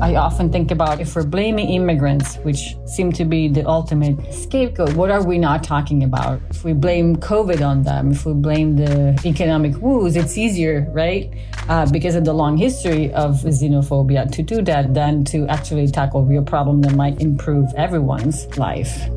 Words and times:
I 0.00 0.14
often 0.14 0.52
think 0.52 0.70
about 0.70 1.00
if 1.00 1.16
we're 1.16 1.24
blaming 1.24 1.70
immigrants, 1.70 2.36
which 2.44 2.76
seem 2.86 3.10
to 3.14 3.24
be 3.24 3.48
the 3.48 3.66
ultimate 3.66 4.32
scapegoat, 4.32 4.94
what 4.94 5.10
are 5.10 5.24
we 5.26 5.38
not 5.38 5.64
talking 5.64 6.04
about? 6.04 6.40
If 6.50 6.62
we 6.62 6.72
blame 6.72 7.16
COVID 7.16 7.66
on 7.66 7.82
them, 7.82 8.12
if 8.12 8.24
we 8.24 8.32
blame 8.32 8.76
the 8.76 9.20
economic 9.24 9.76
woes, 9.78 10.14
it's 10.14 10.38
easier, 10.38 10.86
right? 10.92 11.34
Uh, 11.68 11.90
because 11.90 12.14
of 12.14 12.24
the 12.24 12.32
long 12.32 12.56
history 12.56 13.12
of 13.12 13.42
xenophobia 13.42 14.30
to 14.30 14.40
do 14.40 14.62
that 14.62 14.94
than 14.94 15.24
to 15.24 15.48
actually 15.48 15.88
tackle 15.88 16.24
real 16.24 16.44
problem 16.44 16.80
that 16.82 16.94
might 16.94 17.20
improve 17.20 17.66
everyone's 17.76 18.46
life. 18.56 19.08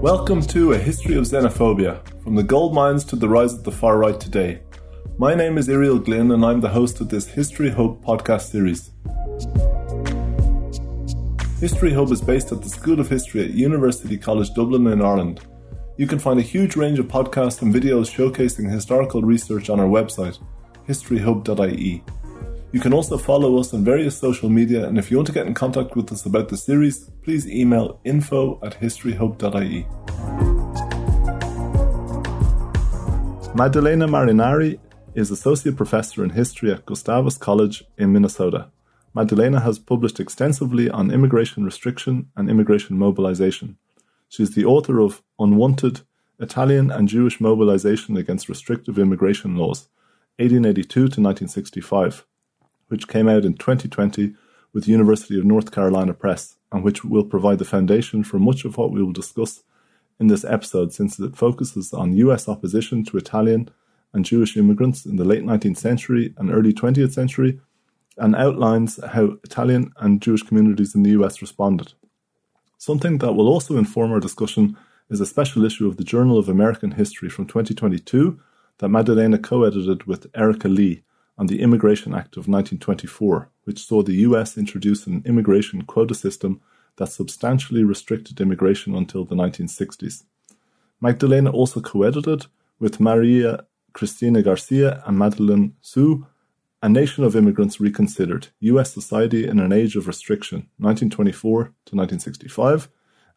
Welcome 0.00 0.40
to 0.46 0.72
A 0.72 0.78
History 0.78 1.16
of 1.16 1.24
Xenophobia, 1.24 2.00
from 2.24 2.36
the 2.36 2.42
gold 2.42 2.74
mines 2.74 3.04
to 3.04 3.16
the 3.16 3.28
rise 3.28 3.52
of 3.52 3.64
the 3.64 3.70
far 3.70 3.98
right 3.98 4.18
today. 4.18 4.62
My 5.22 5.36
name 5.36 5.56
is 5.56 5.68
Irial 5.68 6.00
Glynn, 6.00 6.32
and 6.32 6.44
I'm 6.44 6.60
the 6.60 6.70
host 6.70 7.00
of 7.00 7.08
this 7.08 7.28
History 7.28 7.70
Hub 7.70 8.04
podcast 8.04 8.50
series. 8.50 8.90
History 11.60 11.94
Hub 11.94 12.10
is 12.10 12.20
based 12.20 12.50
at 12.50 12.60
the 12.60 12.68
School 12.68 12.98
of 12.98 13.08
History 13.08 13.44
at 13.44 13.50
University 13.50 14.18
College 14.18 14.52
Dublin 14.52 14.88
in 14.88 15.00
Ireland. 15.00 15.38
You 15.96 16.08
can 16.08 16.18
find 16.18 16.40
a 16.40 16.42
huge 16.42 16.74
range 16.74 16.98
of 16.98 17.06
podcasts 17.06 17.62
and 17.62 17.72
videos 17.72 18.10
showcasing 18.10 18.68
historical 18.68 19.22
research 19.22 19.70
on 19.70 19.78
our 19.78 19.86
website, 19.86 20.40
historyhub.ie. 20.88 22.02
You 22.72 22.80
can 22.80 22.92
also 22.92 23.16
follow 23.16 23.60
us 23.60 23.72
on 23.72 23.84
various 23.84 24.18
social 24.18 24.48
media, 24.48 24.88
and 24.88 24.98
if 24.98 25.08
you 25.08 25.18
want 25.18 25.28
to 25.28 25.32
get 25.32 25.46
in 25.46 25.54
contact 25.54 25.94
with 25.94 26.10
us 26.10 26.26
about 26.26 26.48
the 26.48 26.56
series, 26.56 27.12
please 27.22 27.48
email 27.48 28.00
info 28.02 28.58
at 28.64 28.80
historyhub.ie. 28.80 29.86
Maddalena 33.54 34.08
Marinari 34.08 34.80
is 35.14 35.30
Associate 35.30 35.76
Professor 35.76 36.24
in 36.24 36.30
History 36.30 36.72
at 36.72 36.86
Gustavus 36.86 37.36
College 37.36 37.84
in 37.98 38.12
Minnesota. 38.12 38.70
Maddalena 39.14 39.60
has 39.60 39.78
published 39.78 40.18
extensively 40.18 40.88
on 40.88 41.10
immigration 41.10 41.64
restriction 41.64 42.30
and 42.34 42.48
immigration 42.48 42.96
mobilization. 42.96 43.76
She 44.30 44.42
is 44.42 44.54
the 44.54 44.64
author 44.64 45.00
of 45.00 45.22
Unwanted 45.38 46.00
Italian 46.40 46.90
and 46.90 47.08
Jewish 47.08 47.42
Mobilization 47.42 48.16
Against 48.16 48.48
Restrictive 48.48 48.98
Immigration 48.98 49.54
Laws, 49.56 49.88
1882 50.38 50.88
to 50.88 51.04
1965, 51.04 52.26
which 52.88 53.06
came 53.06 53.28
out 53.28 53.44
in 53.44 53.54
2020 53.54 54.34
with 54.72 54.88
University 54.88 55.38
of 55.38 55.44
North 55.44 55.70
Carolina 55.70 56.14
Press, 56.14 56.56
and 56.72 56.82
which 56.82 57.04
will 57.04 57.24
provide 57.24 57.58
the 57.58 57.66
foundation 57.66 58.24
for 58.24 58.38
much 58.38 58.64
of 58.64 58.78
what 58.78 58.90
we 58.90 59.02
will 59.02 59.12
discuss 59.12 59.62
in 60.18 60.28
this 60.28 60.44
episode 60.44 60.94
since 60.94 61.20
it 61.20 61.36
focuses 61.36 61.92
on 61.92 62.16
US 62.16 62.48
opposition 62.48 63.04
to 63.04 63.18
Italian 63.18 63.68
and 64.12 64.24
Jewish 64.24 64.56
immigrants 64.56 65.06
in 65.06 65.16
the 65.16 65.24
late 65.24 65.42
19th 65.42 65.78
century 65.78 66.34
and 66.36 66.50
early 66.50 66.72
20th 66.72 67.12
century 67.12 67.60
and 68.18 68.36
outlines 68.36 69.00
how 69.04 69.36
Italian 69.44 69.92
and 69.98 70.20
Jewish 70.20 70.42
communities 70.42 70.94
in 70.94 71.02
the 71.02 71.10
US 71.10 71.40
responded. 71.40 71.92
Something 72.78 73.18
that 73.18 73.32
will 73.32 73.48
also 73.48 73.76
inform 73.78 74.12
our 74.12 74.20
discussion 74.20 74.76
is 75.08 75.20
a 75.20 75.26
special 75.26 75.64
issue 75.64 75.86
of 75.86 75.96
the 75.96 76.04
Journal 76.04 76.38
of 76.38 76.48
American 76.48 76.92
History 76.92 77.28
from 77.28 77.46
2022 77.46 78.40
that 78.78 78.88
Maddalena 78.88 79.38
co 79.38 79.64
edited 79.64 80.04
with 80.04 80.26
Erika 80.34 80.68
Lee 80.68 81.02
on 81.38 81.46
the 81.46 81.60
Immigration 81.60 82.14
Act 82.14 82.36
of 82.36 82.48
1924, 82.48 83.50
which 83.64 83.84
saw 83.84 84.02
the 84.02 84.16
US 84.26 84.58
introduce 84.58 85.06
an 85.06 85.22
immigration 85.24 85.82
quota 85.82 86.14
system 86.14 86.60
that 86.96 87.10
substantially 87.12 87.84
restricted 87.84 88.40
immigration 88.40 88.94
until 88.94 89.24
the 89.24 89.34
1960s. 89.34 90.24
Magdalena 91.00 91.50
also 91.50 91.80
co 91.80 92.02
edited 92.02 92.46
with 92.78 93.00
Maria 93.00 93.64
Cristina 93.92 94.42
Garcia 94.42 95.02
and 95.06 95.18
Madeline 95.18 95.74
Hsu, 95.80 96.26
A 96.82 96.88
Nation 96.88 97.24
of 97.24 97.36
Immigrants 97.36 97.80
Reconsidered, 97.80 98.48
U.S. 98.60 98.92
Society 98.92 99.46
in 99.46 99.58
an 99.58 99.72
Age 99.72 99.96
of 99.96 100.06
Restriction, 100.06 100.68
1924 100.78 101.64
to 101.64 101.96
1965, 101.96 102.88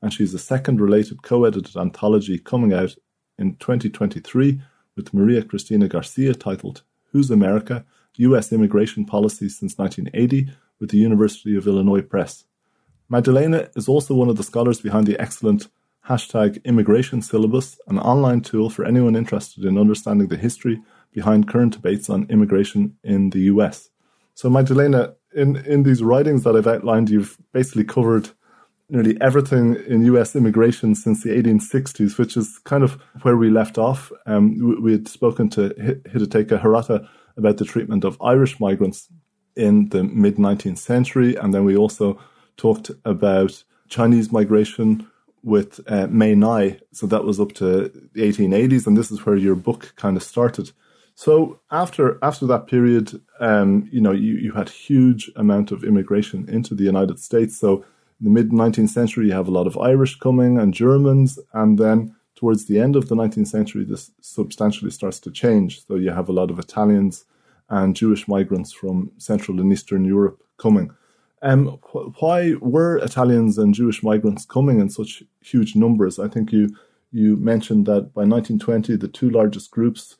and 0.01 0.13
she's 0.13 0.31
the 0.31 0.39
second 0.39 0.81
related 0.81 1.23
co-edited 1.23 1.75
anthology 1.75 2.37
coming 2.37 2.73
out 2.73 2.95
in 3.37 3.55
2023 3.55 4.61
with 4.95 5.13
Maria 5.13 5.43
Cristina 5.43 5.87
Garcia 5.87 6.33
titled 6.33 6.83
Whose 7.11 7.31
America? 7.31 7.85
U.S. 8.17 8.53
Immigration 8.53 9.05
Policy 9.05 9.49
Since 9.49 9.77
1980 9.77 10.51
with 10.79 10.89
the 10.89 10.97
University 10.97 11.55
of 11.55 11.67
Illinois 11.67 12.01
Press. 12.01 12.45
Maddalena 13.09 13.69
is 13.75 13.87
also 13.87 14.15
one 14.15 14.29
of 14.29 14.37
the 14.37 14.43
scholars 14.43 14.81
behind 14.81 15.05
the 15.05 15.19
excellent 15.19 15.67
hashtag 16.07 16.63
immigration 16.63 17.21
syllabus, 17.21 17.79
an 17.87 17.99
online 17.99 18.41
tool 18.41 18.69
for 18.69 18.85
anyone 18.85 19.15
interested 19.15 19.65
in 19.65 19.77
understanding 19.77 20.27
the 20.27 20.37
history 20.37 20.81
behind 21.11 21.47
current 21.47 21.73
debates 21.73 22.09
on 22.09 22.27
immigration 22.29 22.95
in 23.03 23.31
the 23.31 23.41
US. 23.41 23.89
So, 24.35 24.49
Magdalena, 24.49 25.15
in, 25.33 25.55
in 25.57 25.83
these 25.83 26.03
writings 26.03 26.43
that 26.43 26.55
I've 26.55 26.67
outlined, 26.67 27.09
you've 27.09 27.37
basically 27.53 27.85
covered 27.85 28.29
nearly 28.89 29.19
everything 29.19 29.75
in 29.87 30.05
US 30.05 30.35
immigration 30.35 30.93
since 30.93 31.23
the 31.23 31.29
1860s, 31.29 32.17
which 32.17 32.37
is 32.37 32.59
kind 32.65 32.83
of 32.83 33.01
where 33.23 33.37
we 33.37 33.49
left 33.49 33.77
off. 33.77 34.11
Um, 34.25 34.81
we, 34.81 34.91
had 34.91 35.07
spoken 35.07 35.49
to 35.51 35.69
Hidetaka 35.69 36.61
Hirota 36.61 37.07
about 37.37 37.57
the 37.57 37.65
treatment 37.65 38.03
of 38.03 38.21
Irish 38.21 38.59
migrants 38.59 39.09
in 39.55 39.89
the 39.89 40.03
mid 40.03 40.35
19th 40.35 40.77
century, 40.77 41.35
and 41.35 41.53
then 41.53 41.65
we 41.65 41.75
also 41.75 42.19
talked 42.57 42.91
about 43.05 43.63
Chinese 43.87 44.31
migration 44.31 45.07
with 45.45 45.79
uh, 45.87 46.07
Mae 46.07 46.33
Ngai. 46.33 46.81
So 46.91 47.05
that 47.07 47.23
was 47.23 47.39
up 47.39 47.53
to 47.53 47.91
the 48.13 48.21
1880s, 48.21 48.87
and 48.87 48.97
this 48.97 49.11
is 49.11 49.25
where 49.25 49.37
your 49.37 49.55
book 49.55 49.93
kind 49.95 50.17
of 50.17 50.23
started. 50.23 50.71
So 51.13 51.59
after 51.71 52.17
after 52.21 52.45
that 52.47 52.67
period, 52.67 53.21
um, 53.39 53.87
you 53.91 54.01
know, 54.01 54.11
you, 54.11 54.33
you 54.33 54.51
had 54.51 54.69
huge 54.69 55.31
amount 55.35 55.71
of 55.71 55.83
immigration 55.83 56.49
into 56.49 56.73
the 56.75 56.83
United 56.83 57.19
States. 57.19 57.57
So 57.57 57.85
in 58.19 58.25
the 58.25 58.31
mid 58.31 58.49
19th 58.49 58.89
century, 58.89 59.27
you 59.27 59.33
have 59.33 59.47
a 59.47 59.57
lot 59.59 59.67
of 59.67 59.77
Irish 59.77 60.17
coming 60.19 60.57
and 60.57 60.73
Germans, 60.73 61.37
and 61.53 61.77
then 61.77 62.15
towards 62.35 62.65
the 62.65 62.79
end 62.79 62.95
of 62.95 63.07
the 63.07 63.15
19th 63.15 63.47
century, 63.47 63.85
this 63.85 64.11
substantially 64.21 64.91
starts 64.91 65.19
to 65.21 65.31
change. 65.31 65.85
So 65.85 65.95
you 65.95 66.09
have 66.09 66.27
a 66.27 66.33
lot 66.33 66.49
of 66.49 66.59
Italians 66.59 67.23
and 67.69 67.95
Jewish 67.95 68.27
migrants 68.27 68.73
from 68.73 69.11
Central 69.17 69.61
and 69.61 69.71
Eastern 69.71 70.05
Europe 70.05 70.43
coming. 70.57 70.91
Um, 71.45 71.79
why 72.17 72.55
were 72.59 72.97
Italians 72.97 73.59
and 73.59 73.75
Jewish 73.75 74.01
migrants 74.01 74.45
coming 74.45 74.79
in 74.79 74.89
such 74.89 75.21
huge 75.41 75.75
numbers? 75.75 76.17
I 76.17 76.27
think 76.27 76.51
you 76.51 76.75
you 77.11 77.35
mentioned 77.37 77.85
that 77.85 78.13
by 78.15 78.23
1920, 78.23 78.95
the 78.95 79.07
two 79.07 79.29
largest 79.29 79.69
groups 79.69 80.17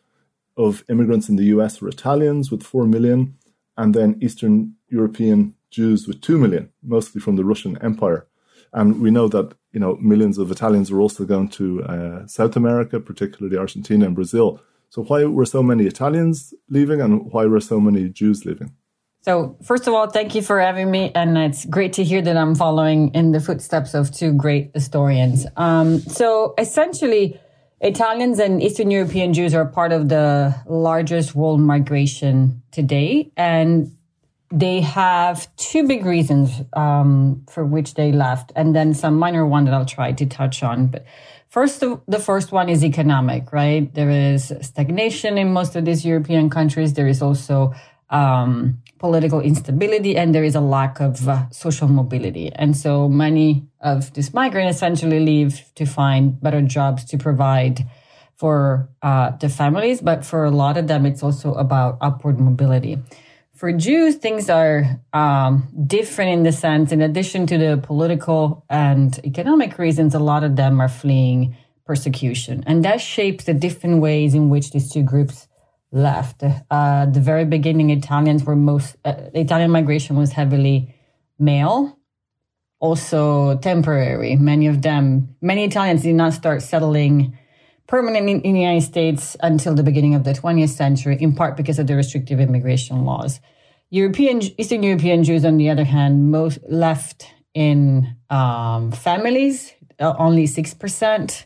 of 0.56 0.86
immigrants 0.88 1.28
in 1.28 1.36
the 1.36 1.46
US 1.46 1.82
were 1.82 1.90
Italians 1.90 2.52
with 2.52 2.62
4 2.64 2.86
million, 2.86 3.36
and 3.76 3.96
then 3.96 4.20
Eastern 4.22 4.76
European 4.88 5.56
Jews 5.72 6.08
with 6.08 6.22
2 6.22 6.38
million, 6.38 6.70
mostly 6.84 7.20
from 7.20 7.38
the 7.38 7.44
Russian 7.44 7.76
Empire. 7.82 8.28
And 8.72 9.02
we 9.02 9.10
know 9.10 9.28
that 9.30 9.56
you 9.74 9.80
know 9.80 9.96
millions 9.96 10.38
of 10.38 10.52
Italians 10.52 10.92
were 10.92 11.02
also 11.02 11.26
going 11.26 11.50
to 11.50 11.84
uh, 11.86 12.28
South 12.28 12.56
America, 12.56 13.00
particularly 13.00 13.58
Argentina 13.58 14.06
and 14.06 14.14
Brazil. 14.14 14.62
So 14.90 15.02
why 15.02 15.26
were 15.26 15.48
so 15.48 15.64
many 15.64 15.88
Italians 15.88 16.54
leaving, 16.70 17.02
and 17.02 17.32
why 17.32 17.46
were 17.48 17.62
so 17.62 17.80
many 17.80 18.10
Jews 18.10 18.46
leaving? 18.46 18.74
So, 19.26 19.58
first 19.64 19.88
of 19.88 19.96
all, 19.96 20.08
thank 20.08 20.36
you 20.36 20.44
for 20.44 20.60
having 20.60 20.92
me. 20.92 21.12
And 21.16 21.36
it's 21.36 21.66
great 21.66 21.94
to 21.94 22.04
hear 22.04 22.22
that 22.22 22.38
I'm 22.38 22.54
following 22.54 23.12
in 23.16 23.32
the 23.32 23.40
footsteps 23.40 23.96
of 23.96 24.12
two 24.12 24.32
great 24.32 24.70
historians. 24.76 25.48
Um, 25.58 25.98
so, 26.02 26.54
essentially, 26.60 27.42
Italians 27.82 28.38
and 28.38 28.62
Eastern 28.62 28.92
European 28.92 29.34
Jews 29.34 29.56
are 29.56 29.66
part 29.66 29.92
of 29.92 30.10
the 30.10 30.54
largest 30.68 31.34
world 31.34 31.60
migration 31.60 32.62
today. 32.70 33.32
And 33.36 33.98
they 34.52 34.82
have 34.82 35.48
two 35.56 35.88
big 35.88 36.06
reasons 36.06 36.62
um, 36.74 37.44
for 37.50 37.66
which 37.66 37.96
they 37.96 38.12
left, 38.12 38.52
and 38.56 38.76
then 38.76 38.94
some 38.94 39.18
minor 39.18 39.48
one 39.48 39.66
that 39.66 39.74
I'll 39.74 39.88
try 39.88 40.12
to 40.12 40.26
touch 40.28 40.62
on. 40.62 40.86
But 40.86 41.04
first, 41.50 41.80
the 41.80 42.20
first 42.20 42.52
one 42.52 42.70
is 42.70 42.86
economic, 42.86 43.52
right? 43.52 43.92
There 43.92 44.12
is 44.12 44.54
stagnation 44.62 45.40
in 45.40 45.52
most 45.52 45.76
of 45.76 45.84
these 45.84 46.06
European 46.06 46.52
countries. 46.52 46.94
There 46.94 47.08
is 47.08 47.24
also 47.24 47.74
um, 48.12 48.84
political 48.98 49.42
instability 49.42 50.16
and 50.16 50.34
there 50.34 50.44
is 50.44 50.56
a 50.56 50.62
lack 50.62 51.00
of 51.00 51.28
uh, 51.28 51.50
social 51.50 51.88
mobility. 51.88 52.52
And 52.54 52.76
so 52.76 53.10
many 53.10 53.68
of 53.82 54.14
these 54.14 54.34
migrants 54.34 54.78
essentially 54.78 55.20
leave 55.20 55.64
to 55.76 55.86
find 55.86 56.42
better 56.42 56.62
jobs 56.62 57.04
to 57.06 57.18
provide 57.18 57.86
for 58.36 58.90
uh, 59.02 59.32
the 59.38 59.50
families. 59.50 60.02
But 60.02 60.26
for 60.26 60.46
a 60.46 60.52
lot 60.52 60.78
of 60.78 60.88
them, 60.88 61.06
it's 61.06 61.24
also 61.24 61.54
about 61.54 61.98
upward 62.02 62.40
mobility. 62.40 63.00
For 63.54 63.72
Jews, 63.72 64.16
things 64.16 64.50
are 64.50 65.00
um, 65.14 65.70
different 65.88 66.32
in 66.32 66.44
the 66.44 66.52
sense, 66.52 66.92
in 66.92 67.02
addition 67.02 67.48
to 67.48 67.58
the 67.58 67.78
political 67.82 68.66
and 68.70 69.18
economic 69.26 69.78
reasons, 69.78 70.14
a 70.14 70.20
lot 70.20 70.44
of 70.44 70.58
them 70.58 70.82
are 70.82 70.90
fleeing 70.90 71.56
persecution. 71.86 72.64
And 72.68 72.84
that 72.84 73.00
shapes 73.00 73.46
the 73.46 73.54
different 73.54 74.02
ways 74.02 74.34
in 74.34 74.50
which 74.50 74.72
these 74.72 74.92
two 74.92 75.04
groups 75.04 75.48
left. 75.96 76.44
Uh, 76.70 77.06
the 77.06 77.22
very 77.22 77.46
beginning, 77.46 77.90
Italians 77.90 78.44
were 78.44 78.56
most, 78.56 78.98
uh, 79.06 79.14
Italian 79.34 79.72
migration 79.72 80.18
was 80.18 80.34
heavily 80.34 80.94
male, 81.40 81.98
also 82.80 83.58
temporary. 83.60 84.36
Many 84.36 84.68
of 84.68 84.82
them, 84.82 85.36
many 85.42 85.64
Italians 85.64 86.04
did 86.04 86.16
not 86.16 86.34
start 86.34 86.62
settling 86.62 87.38
permanent 87.88 88.30
in, 88.30 88.42
in, 88.42 88.54
the 88.54 88.60
United 88.60 88.86
States 88.86 89.38
until 89.42 89.74
the 89.74 89.84
beginning 89.84 90.16
of 90.16 90.26
the 90.26 90.34
20th 90.34 90.70
century, 90.70 91.18
in 91.20 91.34
part 91.34 91.56
because 91.56 91.80
of 91.80 91.88
the 91.88 91.96
restrictive 91.96 92.40
immigration 92.40 93.06
laws. 93.06 93.40
European 93.90 94.42
Eastern 94.60 94.84
European 94.84 95.24
Jews, 95.24 95.46
on 95.46 95.58
the 95.58 95.70
other 95.70 95.86
hand, 95.86 96.30
most 96.30 96.60
left 96.68 97.28
in 97.54 98.18
um, 98.30 98.92
families. 98.92 99.72
Uh, 99.98 100.14
only 100.20 100.46
six 100.46 100.74
percent 100.74 101.46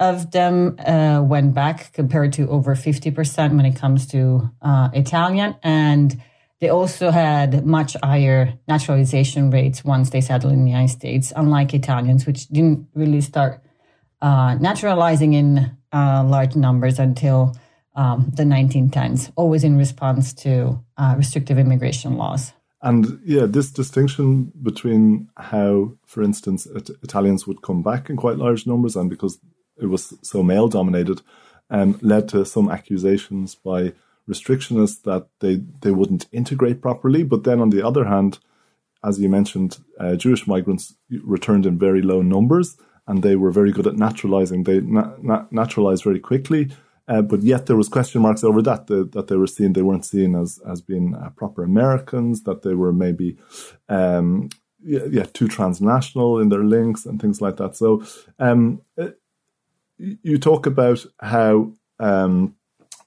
of 0.00 0.30
them 0.32 0.76
uh, 0.78 1.22
went 1.22 1.54
back, 1.54 1.92
compared 1.92 2.32
to 2.34 2.48
over 2.48 2.74
fifty 2.74 3.10
percent 3.10 3.54
when 3.54 3.66
it 3.66 3.76
comes 3.76 4.06
to 4.08 4.50
uh, 4.62 4.88
Italian, 4.92 5.56
and 5.62 6.20
they 6.60 6.68
also 6.68 7.10
had 7.10 7.66
much 7.66 7.96
higher 8.02 8.54
naturalization 8.66 9.50
rates 9.50 9.84
once 9.84 10.10
they 10.10 10.20
settled 10.20 10.52
in 10.52 10.64
the 10.64 10.70
United 10.70 10.92
States, 10.92 11.32
unlike 11.36 11.74
Italians, 11.74 12.26
which 12.26 12.48
didn't 12.48 12.88
really 12.94 13.20
start 13.20 13.60
uh, 14.22 14.56
naturalizing 14.60 15.34
in 15.34 15.76
uh, 15.92 16.24
large 16.24 16.56
numbers 16.56 16.98
until 16.98 17.54
um, 17.94 18.32
the 18.34 18.44
1910s, 18.44 19.30
always 19.36 19.64
in 19.64 19.76
response 19.76 20.32
to 20.32 20.82
uh, 20.96 21.14
restrictive 21.16 21.58
immigration 21.58 22.16
laws. 22.16 22.52
And 22.82 23.20
yeah, 23.24 23.46
this 23.46 23.70
distinction 23.70 24.52
between 24.62 25.28
how, 25.36 25.92
for 26.04 26.22
instance, 26.22 26.66
it, 26.66 26.90
Italians 27.02 27.46
would 27.46 27.62
come 27.62 27.82
back 27.82 28.10
in 28.10 28.16
quite 28.16 28.36
large 28.36 28.66
numbers, 28.66 28.96
and 28.96 29.08
because 29.08 29.38
it 29.80 29.86
was 29.86 30.14
so 30.22 30.42
male 30.42 30.68
dominated, 30.68 31.22
um, 31.70 31.98
led 32.02 32.28
to 32.30 32.44
some 32.44 32.70
accusations 32.70 33.54
by 33.54 33.92
restrictionists 34.28 35.02
that 35.02 35.28
they, 35.40 35.62
they 35.82 35.90
wouldn't 35.90 36.26
integrate 36.32 36.80
properly. 36.80 37.22
But 37.22 37.44
then 37.44 37.60
on 37.60 37.70
the 37.70 37.86
other 37.86 38.04
hand, 38.04 38.38
as 39.04 39.20
you 39.20 39.28
mentioned, 39.28 39.78
uh, 40.00 40.16
Jewish 40.16 40.46
migrants 40.46 40.94
returned 41.22 41.66
in 41.66 41.78
very 41.78 42.02
low 42.02 42.22
numbers 42.22 42.76
and 43.06 43.22
they 43.22 43.36
were 43.36 43.50
very 43.50 43.70
good 43.70 43.86
at 43.86 43.96
naturalizing. 43.96 44.64
They 44.64 44.80
na- 44.80 45.12
na- 45.20 45.46
naturalized 45.50 46.04
very 46.04 46.20
quickly, 46.20 46.70
uh, 47.06 47.20
but 47.20 47.42
yet 47.42 47.66
there 47.66 47.76
was 47.76 47.88
question 47.88 48.22
marks 48.22 48.42
over 48.42 48.62
that, 48.62 48.86
the, 48.86 49.04
that 49.12 49.26
they 49.26 49.36
were 49.36 49.46
seen, 49.46 49.74
they 49.74 49.82
weren't 49.82 50.06
seen 50.06 50.34
as, 50.34 50.58
as 50.66 50.80
being 50.80 51.14
uh, 51.14 51.28
proper 51.36 51.62
Americans, 51.62 52.44
that 52.44 52.62
they 52.62 52.74
were 52.74 52.92
maybe, 52.92 53.36
um, 53.90 54.48
yeah, 54.82 55.04
yeah, 55.10 55.24
too 55.24 55.48
transnational 55.48 56.38
in 56.38 56.48
their 56.48 56.64
links 56.64 57.04
and 57.04 57.20
things 57.20 57.42
like 57.42 57.58
that. 57.58 57.76
So, 57.76 58.02
um, 58.38 58.80
you 59.98 60.38
talk 60.38 60.66
about 60.66 61.04
how, 61.20 61.72
um, 61.98 62.56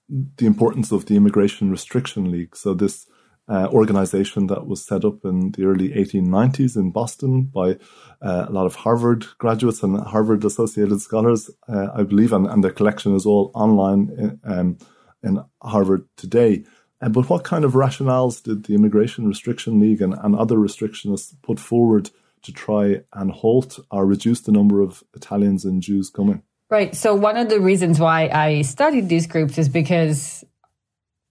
the 0.10 0.46
importance 0.46 0.92
of 0.92 1.06
the 1.06 1.16
Immigration 1.16 1.70
Restriction 1.70 2.32
League. 2.32 2.56
So 2.56 2.74
this 2.74 3.08
uh, 3.50 3.68
organization 3.72 4.48
that 4.48 4.68
was 4.68 4.86
set 4.86 5.06
up 5.06 5.24
in 5.24 5.52
the 5.52 5.66
early 5.66 5.90
1890s 5.90 6.76
in 6.76 6.92
Boston 6.92 7.44
by 7.44 7.78
uh, 8.22 8.46
a 8.48 8.52
lot 8.52 8.66
of 8.66 8.76
Harvard 8.76 9.26
graduates 9.38 9.84
and 9.84 10.00
Harvard 10.00 10.44
associated 10.44 11.02
scholars, 11.02 11.50
uh, 11.70 11.88
I 11.94 12.04
believe, 12.04 12.34
and, 12.34 12.46
and 12.48 12.64
their 12.64 12.72
collection 12.72 13.16
is 13.16 13.26
all 13.26 13.52
online 13.54 14.10
in, 14.18 14.40
um, 14.44 14.78
in 15.24 15.44
Harvard 15.62 16.06
today. 16.18 16.66
Uh, 17.02 17.10
but 17.10 17.30
what 17.30 17.44
kind 17.44 17.64
of 17.64 17.74
rationales 17.74 18.44
did 18.44 18.66
the 18.66 18.76
Immigration 18.76 19.28
Restriction 19.28 19.80
League 19.80 20.02
and, 20.02 20.14
and 20.14 20.36
other 20.36 20.58
restrictionists 20.58 21.34
put 21.42 21.60
forward 21.60 22.10
to 22.44 22.52
try 22.52 23.02
and 23.14 23.32
halt 23.32 23.80
or 23.92 24.06
reduce 24.06 24.42
the 24.42 24.52
number 24.52 24.82
of 24.82 25.04
Italians 25.14 25.64
and 25.64 25.82
Jews 25.82 26.10
coming? 26.10 26.44
Right. 26.70 26.94
So 26.96 27.16
one 27.16 27.38
of 27.38 27.50
the 27.50 27.62
reasons 27.62 28.00
why 28.00 28.28
I 28.28 28.62
studied 28.64 29.08
these 29.08 29.26
groups 29.26 29.58
is 29.58 29.70
because 29.70 30.44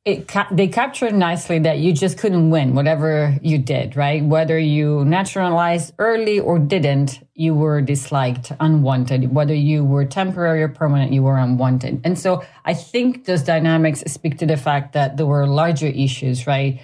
it 0.06 0.28
ca- 0.28 0.48
they 0.50 0.68
captured 0.68 1.14
nicely 1.14 1.58
that 1.58 1.78
you 1.78 1.92
just 1.92 2.16
couldn't 2.16 2.48
win 2.48 2.74
whatever 2.74 3.36
you 3.42 3.58
did, 3.58 3.96
right? 3.96 4.24
Whether 4.24 4.58
you 4.58 5.04
naturalized 5.04 5.92
early 5.98 6.40
or 6.40 6.58
didn't, 6.58 7.20
you 7.34 7.54
were 7.54 7.82
disliked, 7.82 8.52
unwanted. 8.60 9.34
Whether 9.34 9.54
you 9.54 9.84
were 9.84 10.06
temporary 10.06 10.62
or 10.62 10.68
permanent, 10.68 11.12
you 11.12 11.24
were 11.24 11.36
unwanted. 11.36 12.00
And 12.04 12.18
so 12.18 12.42
I 12.64 12.72
think 12.72 13.26
those 13.26 13.42
dynamics 13.42 14.00
speak 14.06 14.38
to 14.38 14.46
the 14.46 14.56
fact 14.56 14.92
that 14.94 15.18
there 15.18 15.26
were 15.26 15.46
larger 15.46 15.88
issues, 15.88 16.46
right? 16.46 16.80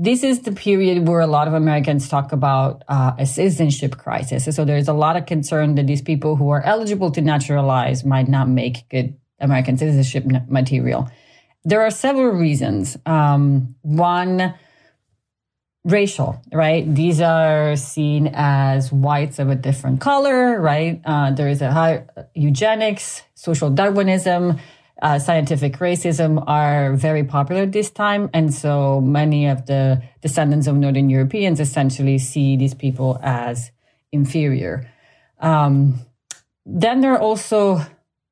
This 0.00 0.22
is 0.22 0.42
the 0.42 0.52
period 0.52 1.08
where 1.08 1.18
a 1.18 1.26
lot 1.26 1.48
of 1.48 1.54
Americans 1.54 2.08
talk 2.08 2.30
about 2.30 2.84
uh, 2.86 3.14
a 3.18 3.26
citizenship 3.26 3.98
crisis. 3.98 4.44
So 4.54 4.64
there's 4.64 4.86
a 4.86 4.92
lot 4.92 5.16
of 5.16 5.26
concern 5.26 5.74
that 5.74 5.88
these 5.88 6.02
people 6.02 6.36
who 6.36 6.50
are 6.50 6.62
eligible 6.62 7.10
to 7.10 7.20
naturalize 7.20 8.04
might 8.04 8.28
not 8.28 8.48
make 8.48 8.88
good 8.90 9.18
American 9.40 9.76
citizenship 9.76 10.24
material. 10.48 11.10
There 11.64 11.82
are 11.82 11.90
several 11.90 12.30
reasons. 12.30 12.96
Um, 13.06 13.74
one, 13.82 14.54
racial, 15.84 16.40
right? 16.52 16.94
These 16.94 17.20
are 17.20 17.74
seen 17.74 18.30
as 18.34 18.92
whites 18.92 19.40
of 19.40 19.50
a 19.50 19.56
different 19.56 20.00
color, 20.00 20.60
right? 20.60 21.00
Uh, 21.04 21.32
there 21.32 21.48
is 21.48 21.60
a 21.60 21.72
high 21.72 22.04
eugenics, 22.34 23.22
social 23.34 23.68
Darwinism 23.68 24.60
uh, 25.00 25.18
scientific 25.18 25.74
racism 25.78 26.42
are 26.46 26.94
very 26.94 27.24
popular 27.24 27.66
this 27.66 27.90
time. 27.90 28.30
And 28.32 28.52
so 28.52 29.00
many 29.00 29.46
of 29.46 29.66
the 29.66 30.02
descendants 30.20 30.66
of 30.66 30.76
Northern 30.76 31.08
Europeans 31.08 31.60
essentially 31.60 32.18
see 32.18 32.56
these 32.56 32.74
people 32.74 33.18
as 33.22 33.70
inferior. 34.12 34.90
Um, 35.40 36.00
then 36.66 37.00
there 37.00 37.12
are 37.12 37.20
also 37.20 37.80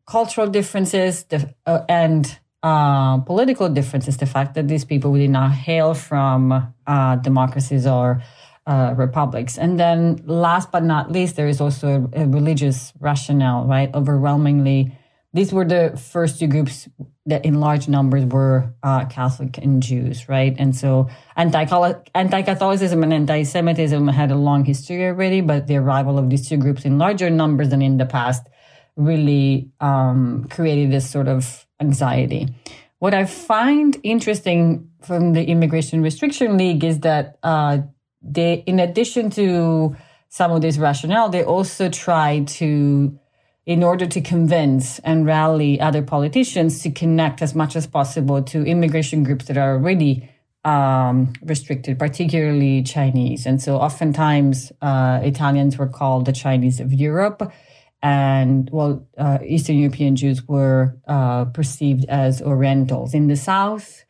cultural 0.07 0.47
differences 0.47 1.25
uh, 1.67 1.81
and 1.89 2.39
uh, 2.63 3.19
political 3.19 3.69
differences. 3.69 4.17
The 4.17 4.27
fact 4.27 4.55
that 4.55 4.67
these 4.67 4.85
people 4.85 5.15
did 5.15 5.31
not 5.31 5.53
hail 5.53 5.95
from 5.95 6.73
uh, 6.87 7.17
democracies 7.17 7.87
or 7.87 8.23
uh, 8.67 8.95
republics. 8.97 9.57
And 9.57 9.79
then 9.79 10.21
last 10.27 10.73
but 10.73 10.83
not 10.83 11.13
least, 11.13 11.37
there 11.37 11.47
is 11.47 11.61
also 11.61 12.11
a, 12.13 12.23
a 12.23 12.27
religious 12.27 12.93
rationale, 12.99 13.65
right? 13.65 13.95
Overwhelmingly, 13.95 14.93
these 15.37 15.53
were 15.53 15.65
the 15.65 15.97
first 16.13 16.39
two 16.41 16.47
groups 16.47 16.89
that 17.27 17.45
in 17.45 17.61
large 17.61 17.89
numbers 17.89 18.25
were 18.25 18.73
uh, 18.83 19.05
Catholic 19.07 19.59
and 19.59 19.83
Jews, 19.83 20.29
right? 20.29 20.55
And 20.59 20.75
so 20.75 21.09
anti-Catholicism 21.37 23.03
and 23.03 23.13
anti-Semitism 23.13 24.09
had 24.09 24.31
a 24.31 24.37
long 24.37 24.65
history 24.65 25.05
already, 25.05 25.41
but 25.41 25.67
the 25.67 25.77
arrival 25.77 26.19
of 26.19 26.31
these 26.31 26.49
two 26.49 26.57
groups 26.57 26.85
in 26.85 26.99
larger 26.99 27.29
numbers 27.29 27.69
than 27.69 27.83
in 27.83 27.99
the 27.99 28.07
past 28.07 28.47
really 28.97 29.71
um, 29.81 30.47
created 30.49 30.91
this 30.91 31.11
sort 31.11 31.29
of 31.29 31.67
anxiety. 31.81 32.49
What 32.99 33.13
I 33.13 33.27
find 33.27 33.97
interesting 34.03 34.91
from 35.03 35.35
the 35.35 35.45
Immigration 35.45 36.03
Restriction 36.03 36.57
League 36.57 36.83
is 36.83 37.01
that 37.01 37.39
uh, 37.43 37.79
they, 38.23 38.65
in 38.67 38.81
addition 38.81 39.31
to 39.31 39.95
some 40.29 40.51
of 40.51 40.63
this 40.63 40.79
rationale, 40.79 41.29
they 41.29 41.45
also 41.45 41.91
try 41.91 42.45
to 42.45 43.19
in 43.67 43.83
order 43.83 44.07
to 44.07 44.21
convince 44.21 45.01
and 45.01 45.27
rally 45.27 45.81
other 45.81 46.01
politicians 46.01 46.81
to 46.83 46.91
connect 46.91 47.43
as 47.43 47.55
much 47.55 47.75
as 47.75 47.87
possible 47.87 48.41
to 48.41 48.65
immigration 48.65 49.25
groups 49.25 49.47
that 49.47 49.59
are 49.59 49.75
already 49.75 50.31
um, 50.65 51.33
restricted, 51.43 51.99
particularly 51.99 52.83
Chinese. 52.83 53.45
And 53.45 53.61
so 53.61 53.77
oftentimes 53.77 54.73
uh, 54.81 55.21
Italians 55.23 55.79
were 55.79 55.89
called 55.89 56.27
the 56.27 56.33
Chinese 56.33 56.79
of 56.79 56.93
Europe. 56.93 57.53
And 58.03 58.69
well, 58.73 59.07
uh, 59.19 59.39
Eastern 59.45 59.79
European 59.79 60.15
Jews 60.15 60.47
were 60.47 60.97
uh, 61.09 61.47
perceived 61.47 62.05
as 62.09 62.41
Orientals. 62.43 63.15
In 63.15 63.27
the 63.27 63.37
South, 63.37 64.05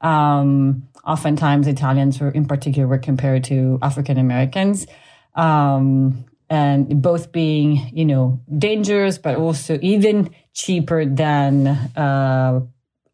um, 0.00 0.88
oftentimes 1.04 1.66
Italians 1.66 2.20
were, 2.20 2.30
in 2.30 2.46
particular, 2.46 2.86
were 2.86 2.98
compared 2.98 3.42
to 3.44 3.78
African 3.82 4.18
Americans. 4.18 4.86
Um, 5.34 6.26
and 6.50 7.00
both 7.00 7.30
being, 7.30 7.88
you 7.94 8.04
know, 8.04 8.40
dangerous, 8.58 9.18
but 9.18 9.36
also 9.36 9.78
even 9.80 10.34
cheaper 10.52 11.04
than 11.06 11.68
uh, 11.96 12.60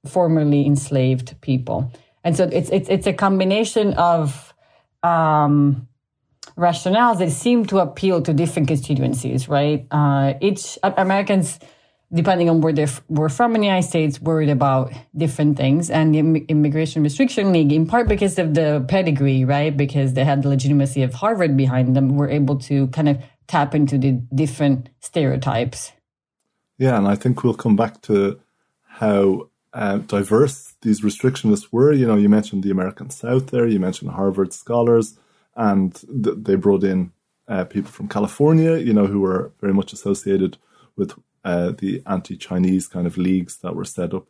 formerly 0.07 0.67
enslaved 0.67 1.39
people. 1.43 1.93
And 2.25 2.35
so 2.37 2.49
it's 2.51 2.71
it's 2.71 2.89
it's 2.89 3.07
a 3.07 3.13
combination 3.13 3.93
of 3.95 4.55
um, 5.03 5.87
rationales 6.57 7.19
that 7.19 7.31
seem 7.31 7.67
to 7.67 7.79
appeal 7.79 8.23
to 8.23 8.33
different 8.33 8.69
constituencies, 8.69 9.49
right? 9.49 9.87
Uh, 9.91 10.35
each 10.41 10.79
Americans 10.83 11.61
depending 12.13 12.49
on 12.49 12.61
where 12.61 12.73
they 12.73 12.87
were 13.09 13.29
from 13.29 13.55
in 13.55 13.61
the 13.61 13.67
United 13.67 13.87
States, 13.87 14.21
worried 14.21 14.49
about 14.49 14.93
different 15.17 15.57
things. 15.57 15.91
And 15.91 16.15
the 16.15 16.21
Immigration 16.49 17.03
Restriction 17.03 17.53
League, 17.53 17.73
in 17.73 17.87
part 17.87 18.09
because 18.09 18.39
of 18.39 18.55
the 18.55 18.85
pedigree, 18.89 19.45
right? 19.45 19.77
Because 19.77 20.15
they 20.15 20.25
had 20.25 20.43
the 20.43 20.49
legitimacy 20.49 21.03
of 21.03 21.15
Harvard 21.15 21.57
behind 21.57 21.97
them, 21.97 22.17
were 22.17 22.31
able 22.31 22.57
to 22.61 22.87
kind 22.89 23.09
of 23.09 23.19
tap 23.49 23.75
into 23.75 23.99
the 23.99 24.13
different 24.35 24.89
stereotypes. 25.01 25.93
Yeah, 26.79 26.97
and 26.97 27.09
I 27.09 27.15
think 27.15 27.43
we'll 27.43 27.55
come 27.55 27.77
back 27.77 28.03
to 28.03 28.41
how 28.85 29.49
uh, 29.73 29.99
diverse 29.99 30.75
these 30.83 31.01
restrictionists 31.01 31.69
were. 31.73 31.93
You 31.93 32.07
know, 32.07 32.17
you 32.17 32.29
mentioned 32.29 32.63
the 32.63 32.71
American 32.71 33.11
South 33.11 33.49
there, 33.49 33.67
you 33.67 33.81
mentioned 33.81 34.11
Harvard 34.11 34.53
scholars, 34.53 35.19
and 35.55 35.95
th- 35.95 36.37
they 36.39 36.55
brought 36.55 36.85
in 36.85 37.13
uh, 37.49 37.65
people 37.65 37.91
from 37.91 38.09
California, 38.09 38.77
you 38.77 38.93
know, 38.93 39.07
who 39.07 39.21
were 39.21 39.53
very 39.61 39.73
much 39.73 39.93
associated 39.93 40.59
with 40.97 41.15
uh, 41.47 41.73
the 41.79 42.03
anti-Chinese 42.07 42.89
kind 42.89 43.07
of 43.07 43.17
leagues 43.17 43.59
that 43.59 43.77
were 43.77 43.85
set 43.85 44.13
up. 44.13 44.27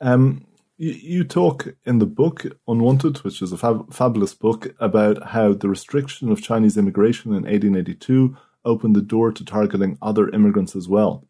Um, 0.00 0.46
you, 0.78 0.92
you, 0.92 1.24
talk 1.24 1.74
in 1.84 1.98
the 1.98 2.06
book 2.06 2.46
Unwanted, 2.68 3.18
which 3.24 3.42
is 3.42 3.50
a 3.50 3.58
fab- 3.58 3.92
fabulous 3.92 4.32
book, 4.32 4.72
about 4.78 5.30
how 5.30 5.54
the 5.54 5.68
restriction 5.68 6.30
of 6.30 6.40
Chinese 6.40 6.76
immigration 6.76 7.32
in 7.32 7.42
1882 7.42 8.36
opened 8.64 8.94
the 8.94 9.02
door 9.02 9.32
to 9.32 9.44
targeting 9.44 9.98
other 10.00 10.28
immigrants 10.30 10.76
as 10.76 10.88
well. 10.88 11.26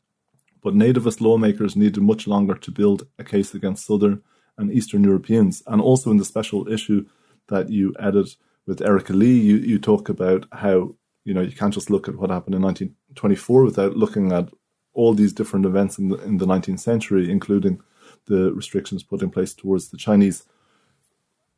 but 0.64 0.74
nativist 0.74 1.20
lawmakers 1.20 1.74
needed 1.74 2.00
much 2.02 2.28
longer 2.28 2.54
to 2.54 2.70
build 2.70 3.08
a 3.18 3.24
case 3.24 3.52
against 3.52 3.84
Southern 3.84 4.22
and 4.58 4.70
Eastern 4.70 5.02
Europeans. 5.02 5.60
And 5.66 5.80
also 5.80 6.10
in 6.12 6.18
the 6.18 6.24
special 6.24 6.68
issue 6.68 7.04
that 7.48 7.68
you 7.68 7.92
edit 7.98 8.36
with 8.66 8.80
Erika 8.80 9.12
Lee, 9.12 9.40
you, 9.40 9.56
you 9.56 9.78
talk 9.78 10.08
about 10.08 10.46
how, 10.52 10.94
you 11.24 11.34
know, 11.34 11.40
you 11.40 11.56
can't 11.60 11.74
just 11.74 11.90
look 11.90 12.06
at 12.06 12.16
what 12.16 12.30
happened 12.30 12.54
in 12.54 12.62
1924 12.62 13.64
without 13.64 13.96
looking 13.96 14.30
at 14.30 14.50
all 14.94 15.14
these 15.14 15.32
different 15.32 15.66
events 15.66 15.99
in 15.99 16.08
the, 16.08 16.16
in 16.22 16.38
the 16.38 16.46
19th 16.46 16.80
century, 16.80 17.30
including 17.30 17.80
the 18.26 18.52
restrictions 18.52 19.02
put 19.02 19.22
in 19.22 19.30
place 19.30 19.54
towards 19.54 19.88
the 19.88 19.96
Chinese. 19.96 20.44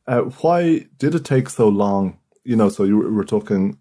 Uh, 0.07 0.21
why 0.41 0.85
did 0.97 1.15
it 1.15 1.25
take 1.25 1.49
so 1.49 1.67
long? 1.67 2.17
You 2.43 2.55
know, 2.55 2.69
so 2.69 2.83
you 2.83 2.97
were, 2.97 3.25
talking 3.25 3.79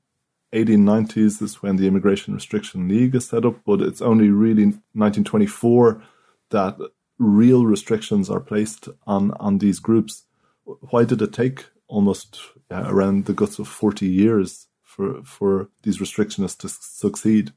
1890s 0.54 1.42
is 1.42 1.62
when 1.62 1.76
the 1.76 1.86
Immigration 1.86 2.34
Restriction 2.34 2.88
League 2.88 3.14
is 3.14 3.28
set 3.28 3.44
up, 3.44 3.56
but 3.66 3.80
it's 3.80 4.00
only 4.00 4.30
really 4.30 4.64
1924 4.64 6.02
that 6.50 6.78
real 7.18 7.66
restrictions 7.66 8.30
are 8.30 8.40
placed 8.40 8.88
on, 9.06 9.32
on 9.32 9.58
these 9.58 9.80
groups. 9.80 10.24
Why 10.64 11.04
did 11.04 11.20
it 11.20 11.32
take 11.32 11.66
almost 11.88 12.40
uh, 12.70 12.84
around 12.86 13.26
the 13.26 13.34
guts 13.34 13.58
of 13.58 13.68
40 13.68 14.06
years 14.06 14.66
for, 14.82 15.22
for 15.22 15.68
these 15.82 15.98
restrictionists 15.98 16.58
to 16.58 16.68
succeed? 16.68 17.52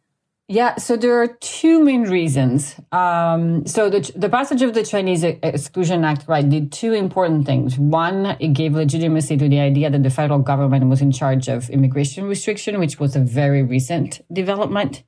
Yeah, 0.49 0.77
so 0.77 0.95
there 0.95 1.21
are 1.21 1.27
two 1.27 1.83
main 1.83 2.03
reasons. 2.03 2.79
Um, 2.93 3.65
so 3.67 3.89
the, 3.89 4.09
the 4.15 4.29
passage 4.29 4.61
of 4.61 4.73
the 4.73 4.83
Chinese 4.83 5.21
Exclusion 5.25 6.05
Act, 6.05 6.25
right, 6.29 6.47
did 6.47 6.71
two 6.71 6.93
important 6.93 7.45
things. 7.45 7.77
One, 7.77 8.37
it 8.39 8.53
gave 8.53 8.73
legitimacy 8.73 9.35
to 9.35 9.49
the 9.49 9.59
idea 9.59 9.89
that 9.89 10.03
the 10.03 10.09
federal 10.09 10.39
government 10.39 10.87
was 10.87 11.01
in 11.01 11.11
charge 11.11 11.49
of 11.49 11.69
immigration 11.69 12.23
restriction, 12.23 12.79
which 12.79 12.97
was 12.97 13.13
a 13.17 13.19
very 13.19 13.61
recent 13.61 14.21
development. 14.31 15.03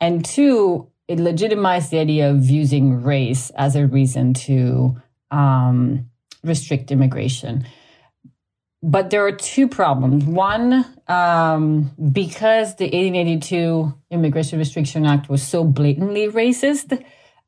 And 0.00 0.24
two, 0.24 0.90
it 1.06 1.20
legitimized 1.20 1.92
the 1.92 2.00
idea 2.00 2.30
of 2.30 2.50
using 2.50 3.04
race 3.04 3.50
as 3.50 3.76
a 3.76 3.86
reason 3.86 4.34
to 4.34 4.96
um, 5.30 6.10
restrict 6.42 6.90
immigration. 6.90 7.66
But 8.82 9.10
there 9.10 9.24
are 9.24 9.32
two 9.32 9.68
problems. 9.68 10.24
One, 10.24 10.84
um, 11.06 11.92
because 12.10 12.76
the 12.76 12.86
1882 12.86 13.94
Immigration 14.10 14.58
Restriction 14.58 15.06
Act 15.06 15.28
was 15.28 15.42
so 15.42 15.62
blatantly 15.62 16.26
racist, 16.28 17.00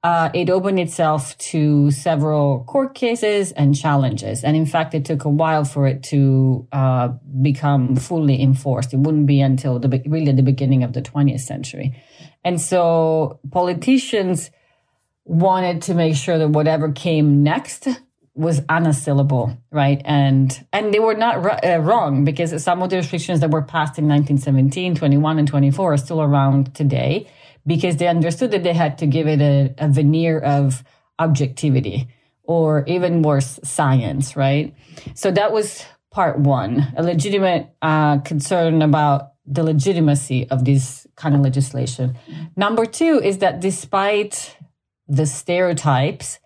uh, 0.05 0.31
it 0.35 0.51
opened 0.51 0.79
itself 0.79 1.37
to 1.39 1.91
several 1.91 2.63
court 2.65 2.95
cases 2.95 3.53
and 3.53 3.75
challenges. 3.75 4.45
And 4.45 4.55
in 4.55 4.67
fact, 4.67 4.95
it 4.95 5.07
took 5.07 5.25
a 5.25 5.31
while 5.31 5.65
for 5.65 5.89
it 5.89 6.03
to 6.05 6.69
uh, 6.73 7.09
become 7.41 7.97
fully 7.97 8.41
enforced. 8.41 8.93
It 8.93 8.99
wouldn't 8.99 9.27
be 9.27 9.41
until 9.41 9.79
the 9.79 9.89
really 10.07 10.33
the 10.33 10.43
beginning 10.43 10.85
of 10.85 10.93
the 10.93 11.01
20th 11.03 11.41
century. 11.41 11.97
And 12.45 12.61
so 12.61 13.41
politicians 13.51 14.51
wanted 15.25 15.81
to 15.83 15.95
make 15.95 16.15
sure 16.17 16.39
that 16.39 16.51
whatever 16.51 16.93
came 16.93 17.43
next 17.43 17.89
was 18.35 18.63
unassailable, 18.69 19.57
right? 19.71 20.03
And 20.05 20.67
and 20.73 20.93
they 20.93 20.99
were 20.99 21.15
not 21.15 21.65
uh, 21.65 21.79
wrong 21.79 22.25
because 22.25 22.63
some 22.63 22.83
of 22.83 22.91
the 22.91 22.97
restrictions 22.97 23.41
that 23.41 23.51
were 23.51 23.63
passed 23.63 23.99
in 23.99 24.09
1917, 24.09 24.97
21, 24.97 25.39
and 25.39 25.49
24 25.49 25.93
are 25.93 25.97
still 25.97 26.21
around 26.21 26.75
today 26.75 27.29
because 27.67 27.97
they 27.97 28.09
understood 28.09 28.51
that 28.51 28.63
they 28.63 28.75
had 28.75 28.99
to 28.99 29.07
give 29.07 29.27
it 29.27 29.41
a, 29.41 29.75
a 29.79 29.89
veneer 29.89 30.39
of 30.41 30.83
objectivity 31.19 32.09
or 32.43 32.85
even 32.87 33.23
worse, 33.23 33.59
science, 33.63 34.37
right? 34.37 34.75
So 35.15 35.31
that 35.31 35.53
was 35.53 35.85
part 36.11 36.39
one, 36.39 36.93
a 36.97 37.03
legitimate 37.03 37.71
uh, 37.81 38.19
concern 38.19 38.83
about 38.83 39.33
the 39.47 39.63
legitimacy 39.63 40.49
of 40.51 40.65
this 40.65 41.07
kind 41.17 41.35
of 41.35 41.41
legislation. 41.41 42.19
Number 42.57 42.85
two 42.85 43.21
is 43.23 43.39
that 43.39 43.61
despite 43.61 44.57
the 45.09 45.27
stereotypes 45.27 46.39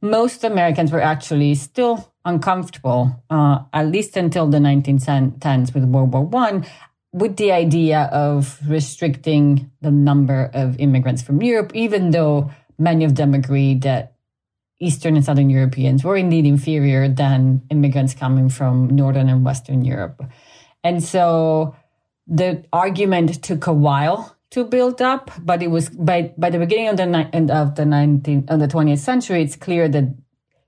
most 0.00 0.44
Americans 0.44 0.92
were 0.92 1.00
actually 1.00 1.54
still 1.54 2.12
uncomfortable, 2.24 3.22
uh, 3.30 3.60
at 3.72 3.86
least 3.86 4.16
until 4.16 4.46
the 4.48 4.58
1910s 4.58 5.74
with 5.74 5.84
World 5.84 6.12
War 6.12 6.24
One, 6.24 6.66
with 7.12 7.36
the 7.36 7.52
idea 7.52 8.10
of 8.12 8.58
restricting 8.68 9.70
the 9.80 9.90
number 9.90 10.50
of 10.52 10.78
immigrants 10.78 11.22
from 11.22 11.40
Europe, 11.40 11.72
even 11.74 12.10
though 12.10 12.50
many 12.78 13.04
of 13.04 13.14
them 13.14 13.32
agreed 13.32 13.82
that 13.82 14.14
Eastern 14.80 15.16
and 15.16 15.24
Southern 15.24 15.48
Europeans 15.48 16.04
were 16.04 16.16
indeed 16.16 16.44
inferior 16.44 17.08
than 17.08 17.62
immigrants 17.70 18.12
coming 18.12 18.50
from 18.50 18.88
Northern 18.88 19.28
and 19.28 19.44
Western 19.44 19.84
Europe. 19.84 20.22
And 20.84 21.02
so 21.02 21.74
the 22.26 22.64
argument 22.72 23.42
took 23.42 23.66
a 23.66 23.72
while 23.72 24.35
to 24.50 24.64
build 24.64 25.02
up, 25.02 25.30
but 25.40 25.62
it 25.62 25.68
was 25.68 25.88
by 25.88 26.32
by 26.38 26.50
the 26.50 26.58
beginning 26.58 26.88
of 26.88 26.96
the 26.96 27.06
ni- 27.06 27.50
of 27.50 27.74
the 27.74 27.84
19th 27.84 28.50
of 28.50 28.60
the 28.60 28.68
20th 28.68 28.98
century, 28.98 29.42
it's 29.42 29.56
clear 29.56 29.88
that 29.88 30.14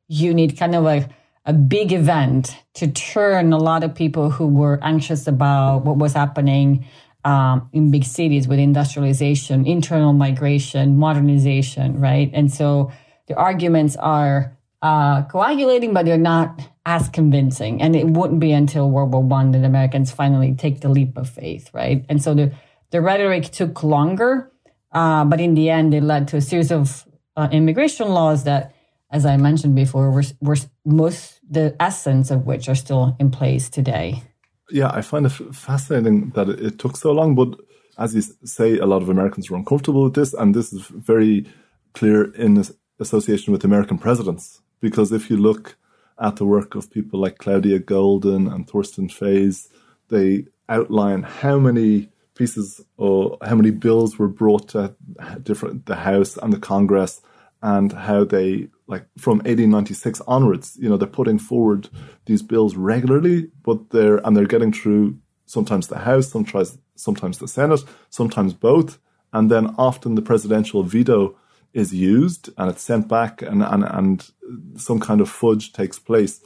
you 0.08 0.34
need 0.34 0.56
kind 0.56 0.74
of 0.74 0.86
a 0.86 1.08
a 1.44 1.52
big 1.52 1.92
event 1.92 2.56
to 2.74 2.86
turn 2.88 3.52
a 3.54 3.56
lot 3.56 3.82
of 3.82 3.94
people 3.94 4.30
who 4.30 4.46
were 4.46 4.78
anxious 4.82 5.26
about 5.26 5.84
what 5.84 5.96
was 5.96 6.12
happening 6.12 6.84
um, 7.24 7.70
in 7.72 7.90
big 7.90 8.04
cities 8.04 8.46
with 8.46 8.58
industrialization, 8.58 9.66
internal 9.66 10.12
migration, 10.12 10.98
modernization, 10.98 11.98
right? 11.98 12.30
And 12.34 12.52
so 12.52 12.92
the 13.28 13.34
arguments 13.34 13.96
are 13.96 14.58
uh, 14.82 15.22
coagulating, 15.22 15.94
but 15.94 16.04
they're 16.04 16.18
not 16.18 16.60
as 16.84 17.08
convincing. 17.08 17.80
And 17.80 17.96
it 17.96 18.06
wouldn't 18.06 18.40
be 18.40 18.52
until 18.52 18.90
World 18.90 19.12
War 19.12 19.22
One 19.22 19.50
that 19.52 19.64
Americans 19.64 20.10
finally 20.10 20.54
take 20.54 20.80
the 20.80 20.88
leap 20.88 21.16
of 21.16 21.28
faith, 21.28 21.70
right? 21.72 22.04
And 22.08 22.22
so 22.22 22.34
the 22.34 22.52
the 22.90 23.00
rhetoric 23.00 23.44
took 23.50 23.82
longer, 23.82 24.50
uh, 24.92 25.24
but 25.24 25.40
in 25.40 25.54
the 25.54 25.70
end, 25.70 25.94
it 25.94 26.02
led 26.02 26.28
to 26.28 26.36
a 26.36 26.40
series 26.40 26.72
of 26.72 27.04
uh, 27.36 27.48
immigration 27.52 28.08
laws 28.08 28.44
that, 28.44 28.74
as 29.10 29.26
I 29.26 29.36
mentioned 29.36 29.74
before, 29.74 30.10
were, 30.10 30.24
were 30.40 30.56
most 30.84 31.40
the 31.48 31.76
essence 31.80 32.30
of 32.30 32.46
which 32.46 32.68
are 32.68 32.74
still 32.74 33.16
in 33.18 33.30
place 33.30 33.68
today. 33.68 34.22
Yeah, 34.70 34.90
I 34.90 35.02
find 35.02 35.24
it 35.26 35.30
fascinating 35.30 36.30
that 36.30 36.48
it, 36.48 36.78
took 36.78 36.96
so 36.96 37.12
long, 37.12 37.34
but 37.34 37.58
as 37.96 38.14
you 38.14 38.22
say, 38.44 38.78
a 38.78 38.86
lot 38.86 39.02
of 39.02 39.08
Americans 39.08 39.50
were 39.50 39.56
uncomfortable 39.56 40.04
with 40.04 40.14
this, 40.14 40.34
and 40.34 40.54
this 40.54 40.72
is 40.72 40.82
very 40.88 41.46
clear 41.94 42.32
in 42.34 42.62
association 43.00 43.52
with 43.52 43.64
American 43.64 43.98
presidents. 43.98 44.60
Because 44.80 45.10
if 45.10 45.30
you 45.30 45.36
look 45.36 45.76
at 46.20 46.36
the 46.36 46.44
work 46.44 46.74
of 46.74 46.90
people 46.90 47.20
like 47.20 47.38
Claudia 47.38 47.80
Goldin 47.80 48.52
and 48.52 48.66
Torsten 48.66 49.10
Feys, 49.10 49.68
they 50.08 50.46
outline 50.68 51.22
how 51.22 51.58
many 51.58 52.10
pieces 52.38 52.80
or 52.96 53.36
how 53.42 53.54
many 53.54 53.70
bills 53.70 54.18
were 54.18 54.28
brought 54.28 54.68
to 54.68 54.94
different 55.42 55.86
the 55.86 55.96
House 55.96 56.36
and 56.36 56.52
the 56.52 56.60
Congress 56.60 57.20
and 57.60 57.92
how 57.92 58.24
they 58.24 58.68
like 58.86 59.04
from 59.18 59.38
1896 59.38 60.22
onwards 60.28 60.78
you 60.80 60.88
know 60.88 60.96
they're 60.96 61.08
putting 61.08 61.40
forward 61.40 61.88
these 62.26 62.40
bills 62.40 62.76
regularly 62.76 63.50
but 63.64 63.90
they're 63.90 64.18
and 64.24 64.36
they're 64.36 64.46
getting 64.46 64.72
through 64.72 65.18
sometimes 65.44 65.88
the 65.88 65.98
house 65.98 66.28
sometimes 66.28 66.78
sometimes 66.94 67.38
the 67.38 67.48
senate 67.48 67.80
sometimes 68.10 68.54
both. 68.54 68.98
And 69.32 69.50
then 69.50 69.74
often 69.76 70.14
the 70.14 70.22
presidential 70.22 70.82
veto 70.82 71.36
is 71.74 71.92
used 71.92 72.50
and 72.56 72.70
it's 72.70 72.82
sent 72.82 73.08
back 73.08 73.42
and 73.42 73.62
and, 73.62 73.84
and 73.84 74.30
some 74.76 75.00
kind 75.00 75.20
of 75.20 75.28
fudge 75.28 75.72
takes 75.72 75.98
place. 75.98 76.40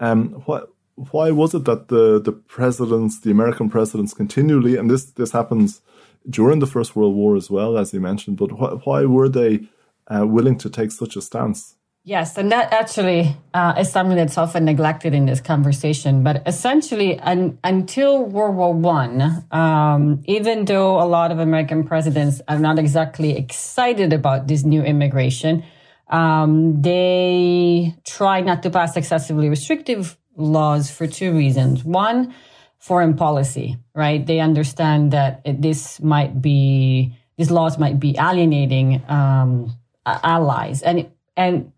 Um 0.00 0.42
what 0.46 0.70
why 1.10 1.30
was 1.30 1.54
it 1.54 1.64
that 1.64 1.88
the 1.88 2.20
the 2.20 2.32
presidents, 2.32 3.20
the 3.20 3.30
American 3.30 3.70
presidents, 3.70 4.14
continually, 4.14 4.76
and 4.76 4.90
this 4.90 5.04
this 5.04 5.32
happens 5.32 5.80
during 6.28 6.58
the 6.58 6.66
First 6.66 6.96
World 6.96 7.14
War 7.14 7.36
as 7.36 7.50
well, 7.50 7.78
as 7.78 7.94
you 7.94 8.00
mentioned, 8.00 8.36
but 8.36 8.50
wh- 8.50 8.84
why 8.86 9.04
were 9.04 9.28
they 9.28 9.68
uh, 10.08 10.26
willing 10.26 10.58
to 10.58 10.68
take 10.68 10.90
such 10.90 11.16
a 11.16 11.22
stance? 11.22 11.76
Yes, 12.04 12.38
and 12.38 12.50
that 12.50 12.72
actually 12.72 13.36
uh, 13.54 13.74
is 13.78 13.92
something 13.92 14.16
that's 14.16 14.38
often 14.38 14.64
neglected 14.64 15.14
in 15.14 15.26
this 15.26 15.40
conversation. 15.40 16.22
But 16.22 16.42
essentially, 16.46 17.20
un- 17.20 17.58
until 17.62 18.24
World 18.24 18.56
War 18.56 18.72
One, 18.72 19.44
um, 19.52 20.22
even 20.24 20.64
though 20.64 21.00
a 21.00 21.06
lot 21.06 21.30
of 21.30 21.38
American 21.38 21.84
presidents 21.84 22.40
are 22.48 22.58
not 22.58 22.78
exactly 22.78 23.36
excited 23.36 24.12
about 24.12 24.48
this 24.48 24.64
new 24.64 24.82
immigration, 24.82 25.62
um, 26.08 26.80
they 26.82 27.94
try 28.04 28.40
not 28.40 28.62
to 28.62 28.70
pass 28.70 28.96
excessively 28.96 29.48
restrictive 29.48 30.16
laws 30.38 30.90
for 30.90 31.06
two 31.06 31.34
reasons. 31.34 31.84
One, 31.84 32.34
foreign 32.78 33.14
policy, 33.14 33.76
right? 33.94 34.24
They 34.24 34.40
understand 34.40 35.12
that 35.12 35.42
this 35.44 36.00
might 36.00 36.40
be, 36.40 37.14
these 37.36 37.50
laws 37.50 37.76
might 37.76 38.00
be 38.00 38.16
alienating 38.18 39.02
um, 39.08 39.76
allies. 40.06 40.80
And, 40.82 41.10
and 41.36 41.72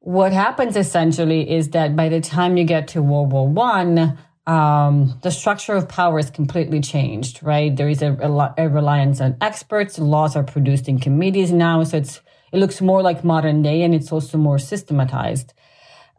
what 0.00 0.32
happens 0.32 0.76
essentially 0.76 1.48
is 1.48 1.70
that 1.70 1.94
by 1.94 2.08
the 2.08 2.20
time 2.20 2.56
you 2.56 2.64
get 2.64 2.88
to 2.88 3.02
World 3.02 3.32
War 3.32 3.46
One, 3.46 4.18
um, 4.46 5.18
the 5.22 5.30
structure 5.30 5.74
of 5.74 5.88
power 5.88 6.18
is 6.18 6.30
completely 6.30 6.80
changed, 6.80 7.42
right? 7.42 7.74
There 7.74 7.88
is 7.88 8.02
a, 8.02 8.12
a, 8.56 8.68
reliance 8.68 9.20
on 9.20 9.36
experts. 9.40 9.98
Laws 9.98 10.36
are 10.36 10.44
produced 10.44 10.88
in 10.88 11.00
committees 11.00 11.50
now, 11.50 11.82
so 11.82 11.96
it's 11.96 12.20
it 12.52 12.58
looks 12.58 12.80
more 12.80 13.02
like 13.02 13.24
modern 13.24 13.62
day, 13.62 13.82
and 13.82 13.92
it's 13.92 14.12
also 14.12 14.38
more 14.38 14.58
systematized. 14.58 15.52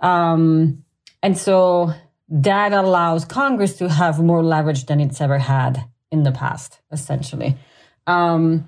Um, 0.02 0.84
and 1.22 1.38
so 1.38 1.94
that 2.30 2.74
allows 2.74 3.26
Congress 3.26 3.78
to 3.78 3.90
have 3.90 4.20
more 4.20 4.44
leverage 4.44 4.86
than 4.86 5.00
it's 5.00 5.22
ever 5.22 5.38
had 5.38 5.86
in 6.12 6.24
the 6.24 6.32
past, 6.32 6.80
essentially. 6.92 7.58
Um, 8.06 8.68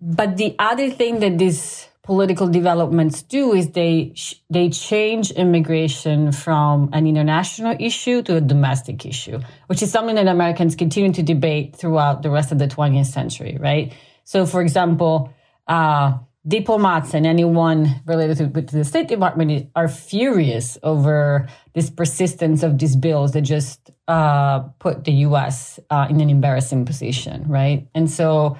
but 0.00 0.36
the 0.36 0.54
other 0.58 0.90
thing 0.90 1.20
that 1.20 1.38
these 1.38 1.88
political 2.02 2.46
developments 2.46 3.22
do 3.22 3.52
is 3.52 3.70
they 3.70 4.14
they 4.48 4.68
change 4.68 5.32
immigration 5.32 6.30
from 6.30 6.88
an 6.92 7.06
international 7.06 7.76
issue 7.80 8.22
to 8.22 8.36
a 8.36 8.40
domestic 8.40 9.04
issue, 9.04 9.40
which 9.66 9.82
is 9.82 9.90
something 9.90 10.14
that 10.14 10.28
Americans 10.28 10.76
continue 10.76 11.12
to 11.12 11.22
debate 11.22 11.74
throughout 11.74 12.22
the 12.22 12.30
rest 12.30 12.52
of 12.52 12.58
the 12.58 12.68
20th 12.68 13.06
century, 13.06 13.58
right? 13.60 13.92
So, 14.24 14.46
for 14.46 14.60
example, 14.60 15.32
uh, 15.66 16.18
diplomats 16.46 17.12
and 17.14 17.26
anyone 17.26 18.00
related 18.06 18.36
to, 18.38 18.62
to, 18.62 18.76
the 18.76 18.84
State 18.84 19.08
Department 19.08 19.70
are 19.74 19.88
furious 19.88 20.78
over 20.82 21.48
this 21.74 21.90
persistence 21.90 22.62
of 22.62 22.78
these 22.78 22.94
bills 22.94 23.32
that 23.32 23.42
just 23.42 23.90
uh, 24.06 24.60
put 24.78 25.04
the 25.04 25.12
U.S. 25.12 25.80
Uh, 25.90 26.06
in 26.08 26.20
an 26.20 26.30
embarrassing 26.30 26.84
position, 26.84 27.44
right? 27.48 27.88
And 27.94 28.10
so 28.10 28.56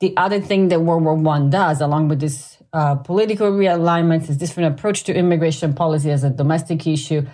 the 0.00 0.16
other 0.16 0.40
thing 0.40 0.68
that 0.68 0.80
World 0.80 1.04
War 1.04 1.14
One 1.14 1.50
does, 1.50 1.80
along 1.80 2.08
with 2.08 2.20
this 2.20 2.56
uh, 2.72 2.94
political 2.94 3.50
realignment, 3.50 4.26
this 4.26 4.36
different 4.36 4.74
approach 4.74 5.04
to 5.04 5.14
immigration 5.14 5.74
policy 5.74 6.10
as 6.10 6.24
a 6.24 6.30
domestic 6.30 6.86
issue, 6.86 7.26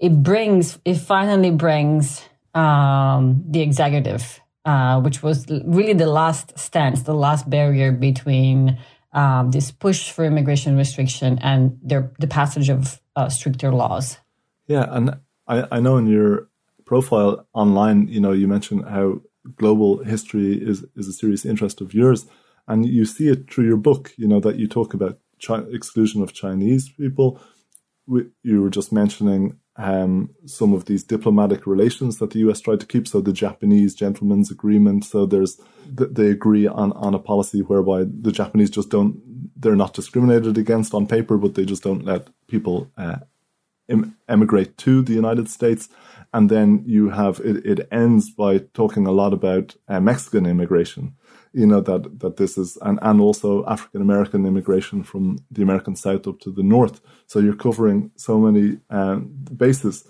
it 0.00 0.22
brings, 0.22 0.78
it 0.84 0.96
finally 0.96 1.52
brings 1.52 2.22
um, 2.52 3.44
the 3.48 3.60
executive, 3.60 4.40
uh, 4.64 5.00
which 5.00 5.22
was 5.22 5.46
really 5.48 5.92
the 5.92 6.06
last 6.06 6.58
stance, 6.58 7.02
the 7.02 7.14
last 7.14 7.48
barrier 7.48 7.92
between 7.92 8.78
um, 9.14 9.50
this 9.50 9.70
push 9.70 10.10
for 10.10 10.24
immigration 10.24 10.76
restriction 10.76 11.38
and 11.40 11.78
their, 11.82 12.12
the 12.18 12.26
passage 12.26 12.68
of 12.68 13.00
uh, 13.16 13.28
stricter 13.28 13.72
laws. 13.72 14.18
Yeah, 14.66 14.86
and 14.90 15.16
I, 15.46 15.66
I 15.70 15.80
know 15.80 15.96
in 15.96 16.06
your 16.06 16.48
profile 16.84 17.46
online, 17.54 18.08
you 18.08 18.20
know, 18.20 18.32
you 18.32 18.48
mentioned 18.48 18.84
how 18.88 19.20
global 19.56 20.02
history 20.02 20.54
is 20.54 20.84
is 20.96 21.08
a 21.08 21.12
serious 21.12 21.44
interest 21.44 21.80
of 21.80 21.94
yours, 21.94 22.26
and 22.66 22.86
you 22.86 23.04
see 23.04 23.28
it 23.28 23.50
through 23.50 23.66
your 23.66 23.76
book. 23.76 24.12
You 24.16 24.26
know 24.26 24.40
that 24.40 24.56
you 24.56 24.66
talk 24.66 24.94
about 24.94 25.18
chi- 25.44 25.68
exclusion 25.70 26.22
of 26.22 26.32
Chinese 26.32 26.88
people. 26.88 27.40
You 28.06 28.62
were 28.62 28.70
just 28.70 28.92
mentioning 28.92 29.58
um, 29.76 30.30
some 30.46 30.72
of 30.72 30.84
these 30.84 31.02
diplomatic 31.02 31.66
relations 31.66 32.18
that 32.18 32.30
the 32.30 32.40
US 32.40 32.60
tried 32.60 32.80
to 32.80 32.86
keep. 32.86 33.08
So 33.08 33.20
the 33.20 33.32
Japanese 33.32 33.94
gentleman's 33.94 34.50
agreement. 34.50 35.04
So 35.04 35.26
there's 35.26 35.60
they 35.86 36.30
agree 36.30 36.66
on 36.66 36.92
on 36.92 37.14
a 37.14 37.18
policy 37.18 37.60
whereby 37.60 38.04
the 38.04 38.32
Japanese 38.32 38.70
just 38.70 38.90
don't 38.90 39.20
they're 39.56 39.76
not 39.76 39.94
discriminated 39.94 40.58
against 40.58 40.94
on 40.94 41.06
paper, 41.06 41.36
but 41.36 41.54
they 41.54 41.64
just 41.64 41.82
don't 41.82 42.04
let 42.04 42.28
people 42.46 42.90
uh, 42.96 43.16
emigrate 44.28 44.76
to 44.78 45.02
the 45.02 45.12
United 45.12 45.48
States. 45.48 45.88
And 46.32 46.50
then 46.50 46.82
you 46.86 47.10
have 47.10 47.40
it, 47.40 47.64
it 47.64 47.88
ends 47.92 48.30
by 48.30 48.58
talking 48.74 49.06
a 49.06 49.12
lot 49.12 49.32
about 49.32 49.76
uh, 49.88 50.00
Mexican 50.00 50.46
immigration. 50.46 51.14
You 51.54 51.66
know 51.66 51.80
that 51.80 52.18
that 52.20 52.36
this 52.36 52.58
is 52.58 52.76
and 52.82 52.98
and 53.00 53.20
also 53.20 53.64
African 53.66 54.02
American 54.02 54.44
immigration 54.44 55.04
from 55.04 55.38
the 55.50 55.62
American 55.62 55.96
South 55.96 56.26
up 56.26 56.40
to 56.40 56.50
the 56.50 56.62
North. 56.62 57.00
So 57.26 57.38
you're 57.38 57.54
covering 57.54 58.10
so 58.16 58.38
many 58.38 58.78
um, 58.90 59.30
bases. 59.56 60.04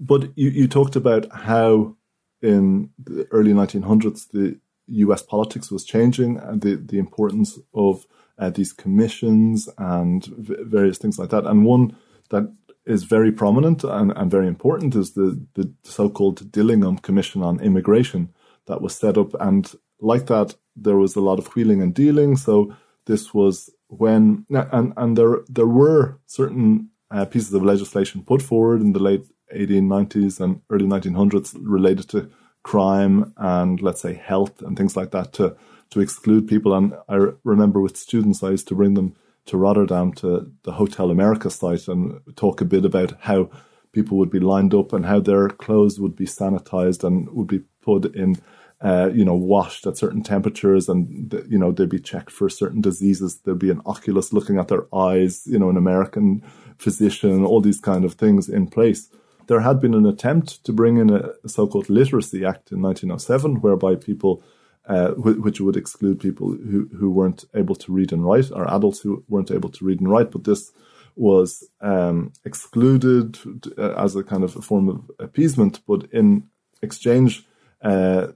But 0.00 0.30
you, 0.36 0.50
you 0.50 0.68
talked 0.68 0.96
about 0.96 1.30
how 1.32 1.96
in 2.42 2.90
the 3.02 3.26
early 3.32 3.52
1900s 3.52 4.30
the 4.30 4.60
U.S. 4.88 5.22
politics 5.22 5.70
was 5.70 5.84
changing 5.84 6.38
and 6.38 6.60
the 6.60 6.76
the 6.76 6.98
importance 6.98 7.58
of 7.74 8.06
uh, 8.38 8.50
these 8.50 8.72
commissions 8.72 9.68
and 9.78 10.24
v- 10.26 10.62
various 10.62 10.98
things 10.98 11.18
like 11.18 11.30
that. 11.30 11.44
And 11.44 11.64
one 11.64 11.96
that 12.30 12.52
is 12.86 13.04
very 13.04 13.30
prominent 13.30 13.84
and, 13.84 14.12
and 14.16 14.30
very 14.30 14.46
important 14.46 14.94
is 14.94 15.12
the, 15.12 15.38
the 15.54 15.70
so-called 15.82 16.50
Dillingham 16.50 16.98
Commission 16.98 17.42
on 17.42 17.60
Immigration 17.60 18.32
that 18.66 18.80
was 18.80 18.94
set 18.94 19.18
up. 19.18 19.34
And 19.40 19.70
like 20.00 20.26
that, 20.26 20.54
there 20.82 20.96
was 20.96 21.16
a 21.16 21.20
lot 21.20 21.38
of 21.38 21.48
wheeling 21.54 21.82
and 21.82 21.94
dealing. 21.94 22.36
So 22.36 22.74
this 23.06 23.32
was 23.32 23.70
when, 23.88 24.46
and, 24.50 24.92
and 24.96 25.16
there, 25.16 25.40
there 25.48 25.66
were 25.66 26.18
certain 26.26 26.90
uh, 27.10 27.24
pieces 27.24 27.52
of 27.54 27.62
legislation 27.62 28.22
put 28.22 28.42
forward 28.42 28.80
in 28.80 28.92
the 28.92 28.98
late 28.98 29.24
1890s 29.54 30.40
and 30.40 30.60
early 30.70 30.86
1900s 30.86 31.56
related 31.60 32.08
to 32.10 32.30
crime 32.62 33.32
and 33.38 33.80
let's 33.80 34.02
say 34.02 34.12
health 34.12 34.60
and 34.60 34.76
things 34.76 34.96
like 34.96 35.10
that 35.12 35.32
to, 35.32 35.56
to 35.90 36.00
exclude 36.00 36.46
people. 36.46 36.74
And 36.74 36.94
I 37.08 37.28
remember 37.44 37.80
with 37.80 37.96
students, 37.96 38.42
I 38.42 38.50
used 38.50 38.68
to 38.68 38.74
bring 38.74 38.94
them 38.94 39.16
to 39.46 39.56
Rotterdam 39.56 40.12
to 40.12 40.52
the 40.64 40.72
Hotel 40.72 41.10
America 41.10 41.50
site 41.50 41.88
and 41.88 42.20
talk 42.36 42.60
a 42.60 42.66
bit 42.66 42.84
about 42.84 43.14
how 43.20 43.50
people 43.92 44.18
would 44.18 44.30
be 44.30 44.40
lined 44.40 44.74
up 44.74 44.92
and 44.92 45.06
how 45.06 45.20
their 45.20 45.48
clothes 45.48 45.98
would 45.98 46.14
be 46.14 46.26
sanitized 46.26 47.02
and 47.02 47.28
would 47.30 47.46
be 47.46 47.60
put 47.80 48.14
in, 48.14 48.36
uh, 48.80 49.10
you 49.12 49.24
know, 49.24 49.34
washed 49.34 49.86
at 49.86 49.96
certain 49.96 50.22
temperatures 50.22 50.88
and, 50.88 51.32
you 51.48 51.58
know, 51.58 51.72
they'd 51.72 51.88
be 51.88 51.98
checked 51.98 52.30
for 52.30 52.48
certain 52.48 52.80
diseases. 52.80 53.40
There'd 53.40 53.58
be 53.58 53.70
an 53.70 53.82
oculist 53.84 54.32
looking 54.32 54.58
at 54.58 54.68
their 54.68 54.86
eyes, 54.94 55.46
you 55.46 55.58
know, 55.58 55.68
an 55.68 55.76
American 55.76 56.42
physician, 56.76 57.44
all 57.44 57.60
these 57.60 57.80
kind 57.80 58.04
of 58.04 58.14
things 58.14 58.48
in 58.48 58.68
place. 58.68 59.08
There 59.48 59.60
had 59.60 59.80
been 59.80 59.94
an 59.94 60.06
attempt 60.06 60.64
to 60.64 60.72
bring 60.72 60.98
in 60.98 61.10
a 61.10 61.48
so-called 61.48 61.90
Literacy 61.90 62.44
Act 62.44 62.70
in 62.70 62.82
1907, 62.82 63.62
whereby 63.62 63.96
people 63.96 64.42
uh, 64.88 65.10
which 65.10 65.60
would 65.60 65.76
exclude 65.76 66.18
people 66.18 66.48
who, 66.48 66.88
who 66.98 67.10
weren't 67.10 67.44
able 67.54 67.74
to 67.74 67.92
read 67.92 68.10
and 68.10 68.24
write, 68.24 68.50
or 68.50 68.66
adults 68.72 69.00
who 69.00 69.22
weren't 69.28 69.50
able 69.50 69.68
to 69.68 69.84
read 69.84 70.00
and 70.00 70.10
write. 70.10 70.30
But 70.30 70.44
this 70.44 70.72
was 71.14 71.68
um, 71.82 72.32
excluded 72.44 73.38
uh, 73.76 74.02
as 74.02 74.16
a 74.16 74.22
kind 74.22 74.44
of 74.44 74.56
a 74.56 74.62
form 74.62 74.88
of 74.88 75.10
appeasement. 75.18 75.80
But 75.86 76.04
in 76.10 76.48
exchange, 76.80 77.46
uh, 77.82 78.28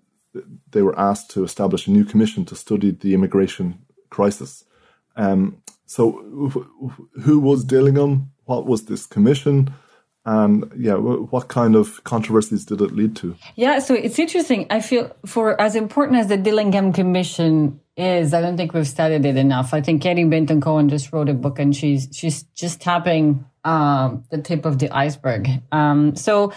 they 0.71 0.83
were 0.83 0.99
asked 0.99 1.31
to 1.33 1.45
establish 1.45 1.87
a 1.87 1.90
new 1.90 2.05
commission 2.05 2.45
to 2.47 2.57
study 2.57 2.90
the 2.90 3.14
immigration 3.14 3.79
crisis. 4.11 4.64
Um, 5.16 5.62
so, 5.87 6.11
who 7.23 7.38
was 7.38 7.64
Dillingham? 7.64 8.31
What 8.45 8.66
was 8.66 8.87
this 8.87 9.07
commission? 9.07 9.73
and 10.25 10.71
yeah 10.77 10.95
what 10.95 11.49
kind 11.49 11.75
of 11.75 12.03
controversies 12.05 12.64
did 12.64 12.81
it 12.81 12.92
lead 12.92 13.16
to 13.16 13.35
yeah 13.57 13.81
so 13.81 13.92
it's 13.92 14.18
interesting 14.18 14.66
i 14.71 14.81
feel 14.81 15.14
for 15.27 15.61
as 15.61 15.75
important 15.75 16.16
as 16.18 16.29
the 16.29 16.37
dillingham 16.37 16.92
commission 16.92 17.81
is 17.97 18.33
i 18.33 18.40
don't 18.40 18.57
think 18.57 18.73
we've 18.73 18.87
studied 18.87 19.25
it 19.25 19.37
enough 19.37 19.75
i 19.75 19.81
think 19.81 20.01
katie 20.01 20.25
benton 20.25 20.61
cohen 20.61 20.88
just 20.88 21.12
wrote 21.12 21.29
a 21.29 21.35
book 21.35 21.59
and 21.59 21.75
she's 21.75 22.09
she's 22.12 22.45
just 22.55 22.81
tapping 22.81 23.45
um, 23.64 24.25
the 24.31 24.38
tip 24.38 24.64
of 24.64 24.79
the 24.79 24.90
iceberg 24.90 25.49
um, 25.73 26.14
so 26.14 26.53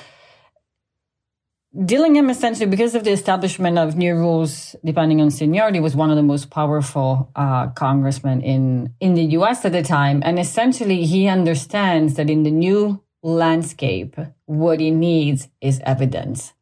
Dillingham 1.83 2.29
essentially, 2.29 2.67
because 2.67 2.95
of 2.95 3.03
the 3.03 3.11
establishment 3.11 3.77
of 3.77 3.97
new 3.97 4.15
rules 4.15 4.75
depending 4.85 5.19
on 5.19 5.29
seniority, 5.29 5.79
was 5.79 5.95
one 5.95 6.09
of 6.09 6.15
the 6.15 6.23
most 6.23 6.49
powerful 6.49 7.29
uh, 7.35 7.67
congressmen 7.69 8.41
in 8.41 8.93
in 9.01 9.15
the 9.15 9.23
U.S. 9.39 9.65
at 9.65 9.73
the 9.73 9.83
time, 9.83 10.21
and 10.25 10.39
essentially 10.39 11.05
he 11.05 11.27
understands 11.27 12.13
that 12.13 12.29
in 12.29 12.43
the 12.43 12.51
new 12.51 13.01
landscape, 13.23 14.15
what 14.45 14.79
he 14.79 14.91
needs 14.91 15.49
is 15.59 15.81
evidence. 15.83 16.53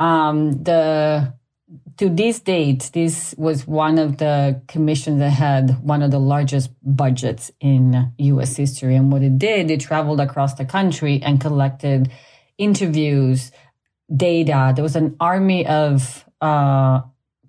Um, 0.00 0.62
the 0.64 1.34
to 1.98 2.08
this 2.08 2.40
date, 2.40 2.90
this 2.94 3.34
was 3.36 3.66
one 3.66 3.98
of 3.98 4.18
the 4.18 4.62
commissions 4.68 5.18
that 5.18 5.30
had 5.30 5.82
one 5.82 6.02
of 6.02 6.10
the 6.10 6.20
largest 6.20 6.70
budgets 6.82 7.50
in 7.60 8.12
U.S. 8.18 8.56
history. 8.56 8.96
And 8.96 9.12
what 9.12 9.22
it 9.22 9.38
did, 9.38 9.70
it 9.70 9.80
traveled 9.80 10.20
across 10.20 10.54
the 10.54 10.64
country 10.64 11.20
and 11.22 11.40
collected 11.40 12.10
interviews, 12.56 13.50
data. 14.14 14.72
There 14.74 14.82
was 14.82 14.96
an 14.96 15.16
army 15.20 15.66
of 15.66 16.24
uh, 16.40 17.02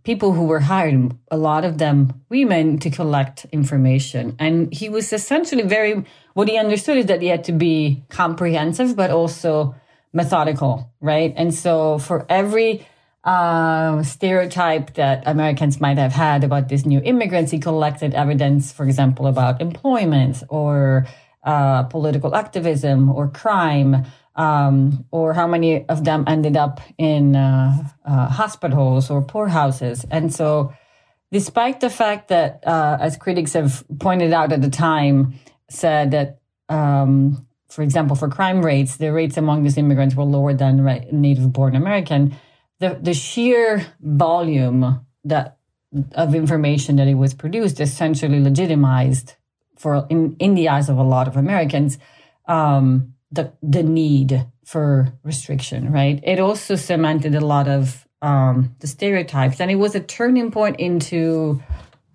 people 0.04 0.34
who 0.34 0.45
were 0.45 0.60
hired, 0.60 1.15
a 1.30 1.38
lot 1.38 1.65
of 1.65 1.78
them 1.78 2.22
women, 2.30 2.80
to 2.80 2.89
collect 2.89 3.45
information. 3.52 4.36
And 4.39 4.74
he 4.74 4.89
was 4.89 5.13
essentially 5.13 5.63
very, 5.63 6.04
what 6.34 6.48
he 6.48 6.58
understood 6.58 6.98
is 6.98 7.06
that 7.08 7.22
he 7.22 7.28
had 7.28 7.43
to 7.45 7.52
be 7.52 8.04
comprehensive, 8.10 8.95
but 8.95 9.12
also 9.12 9.76
methodical, 10.13 10.91
right? 11.02 11.34
And 11.38 11.54
so 11.54 12.00
for 12.00 12.26
every 12.30 12.88
uh, 13.24 14.02
stereotype 14.04 14.93
that 14.95 15.24
Americans 15.28 15.80
might 15.80 15.98
have 15.98 16.13
had 16.13 16.43
about 16.43 16.69
these 16.69 16.86
new 16.86 17.02
immigrants, 17.02 17.52
he 17.52 17.60
collected 17.60 18.13
evidence, 18.13 18.72
for 18.72 18.86
example, 18.86 19.28
about 19.28 19.62
employment 19.62 20.41
or 20.50 21.06
uh, 21.43 21.84
political 21.84 22.36
activism 22.36 23.10
or 23.10 23.28
crime 23.28 24.06
um, 24.39 25.06
or 25.12 25.34
how 25.34 25.45
many 25.45 25.86
of 25.89 26.06
them 26.06 26.23
ended 26.25 26.56
up 26.56 26.80
in 26.97 27.36
uh, 27.36 27.84
uh, 28.06 28.28
hospitals 28.30 29.10
or 29.10 29.21
poorhouses. 29.21 30.06
And 30.10 30.34
so, 30.34 30.73
despite 31.30 31.82
the 31.82 31.89
fact 31.89 32.30
that, 32.30 32.63
uh, 32.65 32.97
as 33.02 33.17
critics 33.17 33.52
have 33.52 33.84
pointed 33.99 34.32
out 34.32 34.54
at 34.54 34.62
the 34.62 34.69
time, 34.69 35.34
said 35.69 36.12
that, 36.12 36.39
um, 36.69 37.45
for 37.67 37.82
example, 37.82 38.15
for 38.15 38.30
crime 38.30 38.65
rates, 38.65 38.95
the 38.95 39.12
rates 39.12 39.36
among 39.36 39.63
these 39.63 39.78
immigrants 39.78 40.15
were 40.15 40.23
lower 40.23 40.54
than 40.54 40.86
native 41.12 41.52
born 41.52 41.75
American, 41.75 42.34
the, 42.80 42.97
the 43.02 43.13
sheer 43.13 43.86
volume 43.99 45.06
that 45.25 45.58
of 46.13 46.34
information 46.34 46.95
that 46.95 47.10
it 47.10 47.15
was 47.15 47.34
produced 47.34 47.82
essentially 47.82 48.39
legitimized 48.39 49.34
for 49.75 50.06
in, 50.10 50.36
in 50.39 50.54
the 50.54 50.69
eyes 50.69 50.88
of 50.88 50.97
a 50.97 51.04
lot 51.04 51.28
of 51.28 51.36
Americans 51.36 51.97
um, 52.47 53.15
the 53.32 53.54
the 53.62 53.84
need 53.84 54.46
for 54.65 55.13
restriction, 55.24 55.92
right? 55.92 56.20
It 56.24 56.39
also 56.39 56.76
cemented 56.76 57.36
a 57.36 57.42
lot 57.42 57.68
of 57.68 58.08
um, 58.22 58.76
the 58.80 58.88
stereotypes, 58.88 59.60
and 59.60 59.72
it 59.72 59.76
was 59.76 59.96
a 59.96 60.00
turning 60.00 60.52
point 60.52 60.80
into 60.80 61.62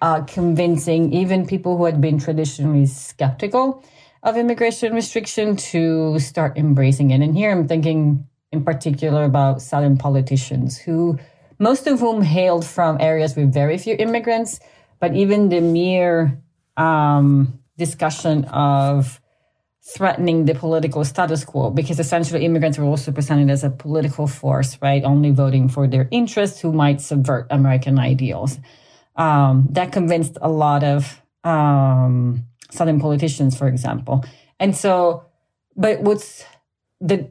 uh, 0.00 0.22
convincing 0.22 1.12
even 1.12 1.46
people 1.46 1.76
who 1.76 1.84
had 1.84 2.00
been 2.00 2.18
traditionally 2.18 2.86
skeptical 2.86 3.82
of 4.22 4.36
immigration 4.36 4.94
restriction 4.94 5.56
to 5.56 6.18
start 6.18 6.56
embracing 6.56 7.10
it. 7.10 7.20
And 7.20 7.36
here 7.36 7.50
I'm 7.50 7.68
thinking 7.68 8.26
in 8.52 8.64
particular 8.64 9.24
about 9.24 9.62
Southern 9.62 9.98
politicians 9.98 10.78
who, 10.78 11.18
most 11.58 11.86
of 11.86 12.00
whom 12.00 12.22
hailed 12.22 12.64
from 12.64 13.00
areas 13.00 13.36
with 13.36 13.52
very 13.52 13.78
few 13.78 13.94
immigrants, 13.98 14.60
but 15.00 15.14
even 15.14 15.48
the 15.48 15.60
mere 15.60 16.40
um, 16.76 17.60
discussion 17.76 18.44
of 18.46 19.20
threatening 19.86 20.46
the 20.46 20.54
political 20.54 21.04
status 21.04 21.44
quo 21.44 21.70
because 21.70 22.00
essentially 22.00 22.44
immigrants 22.44 22.78
were 22.78 22.86
also 22.86 23.12
presented 23.12 23.50
as 23.50 23.62
a 23.62 23.70
political 23.70 24.26
force, 24.26 24.78
right? 24.80 25.04
Only 25.04 25.30
voting 25.30 25.68
for 25.68 25.86
their 25.86 26.08
interests 26.10 26.60
who 26.60 26.72
might 26.72 27.02
subvert 27.02 27.46
American 27.50 27.98
ideals. 27.98 28.58
Um, 29.16 29.68
that 29.70 29.92
convinced 29.92 30.38
a 30.40 30.48
lot 30.48 30.82
of 30.82 31.20
um, 31.44 32.46
Southern 32.70 32.98
politicians, 32.98 33.56
for 33.56 33.68
example. 33.68 34.24
And 34.58 34.74
so, 34.74 35.26
but 35.76 36.00
what's 36.00 36.44
the 37.00 37.30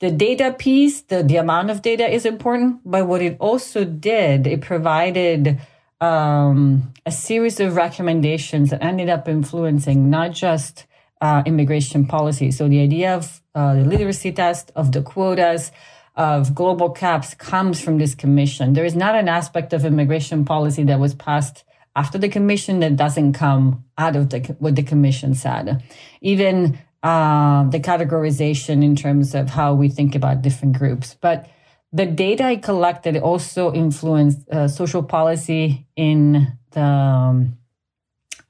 the 0.00 0.10
data 0.10 0.56
piece, 0.58 1.02
the, 1.02 1.22
the 1.22 1.36
amount 1.36 1.68
of 1.68 1.82
data 1.82 2.08
is 2.08 2.24
important, 2.24 2.80
but 2.86 3.06
what 3.06 3.20
it 3.20 3.36
also 3.38 3.84
did, 3.84 4.46
it 4.46 4.62
provided 4.62 5.60
um, 6.00 6.94
a 7.04 7.10
series 7.10 7.60
of 7.60 7.76
recommendations 7.76 8.70
that 8.70 8.82
ended 8.82 9.10
up 9.10 9.28
influencing 9.28 10.08
not 10.08 10.32
just 10.32 10.86
uh, 11.20 11.42
immigration 11.46 12.06
policy. 12.06 12.50
So 12.50 12.68
the 12.68 12.80
idea 12.80 13.14
of 13.14 13.40
uh, 13.54 13.74
the 13.74 13.84
literacy 13.84 14.32
test, 14.32 14.72
of 14.74 14.92
the 14.92 15.02
quotas, 15.02 15.70
of 16.16 16.54
global 16.54 16.90
caps 16.90 17.34
comes 17.34 17.80
from 17.80 17.98
this 17.98 18.14
commission. 18.14 18.72
There 18.72 18.84
is 18.84 18.96
not 18.96 19.14
an 19.14 19.28
aspect 19.28 19.72
of 19.72 19.84
immigration 19.84 20.44
policy 20.44 20.84
that 20.84 20.98
was 20.98 21.14
passed 21.14 21.64
after 21.96 22.18
the 22.18 22.28
commission 22.28 22.80
that 22.80 22.96
doesn't 22.96 23.32
come 23.32 23.84
out 23.98 24.16
of 24.16 24.30
the, 24.30 24.38
what 24.58 24.76
the 24.76 24.82
commission 24.82 25.34
said. 25.34 25.82
Even 26.20 26.78
uh, 27.02 27.64
the 27.70 27.80
categorization 27.80 28.84
in 28.84 28.94
terms 28.96 29.34
of 29.34 29.50
how 29.50 29.74
we 29.74 29.88
think 29.88 30.14
about 30.14 30.42
different 30.42 30.76
groups. 30.78 31.16
But 31.20 31.48
the 31.92 32.06
data 32.06 32.44
I 32.44 32.56
collected 32.56 33.16
also 33.16 33.72
influenced 33.72 34.48
uh, 34.48 34.68
social 34.68 35.02
policy 35.02 35.86
in 35.96 36.56
the 36.70 36.82
um, 36.82 37.56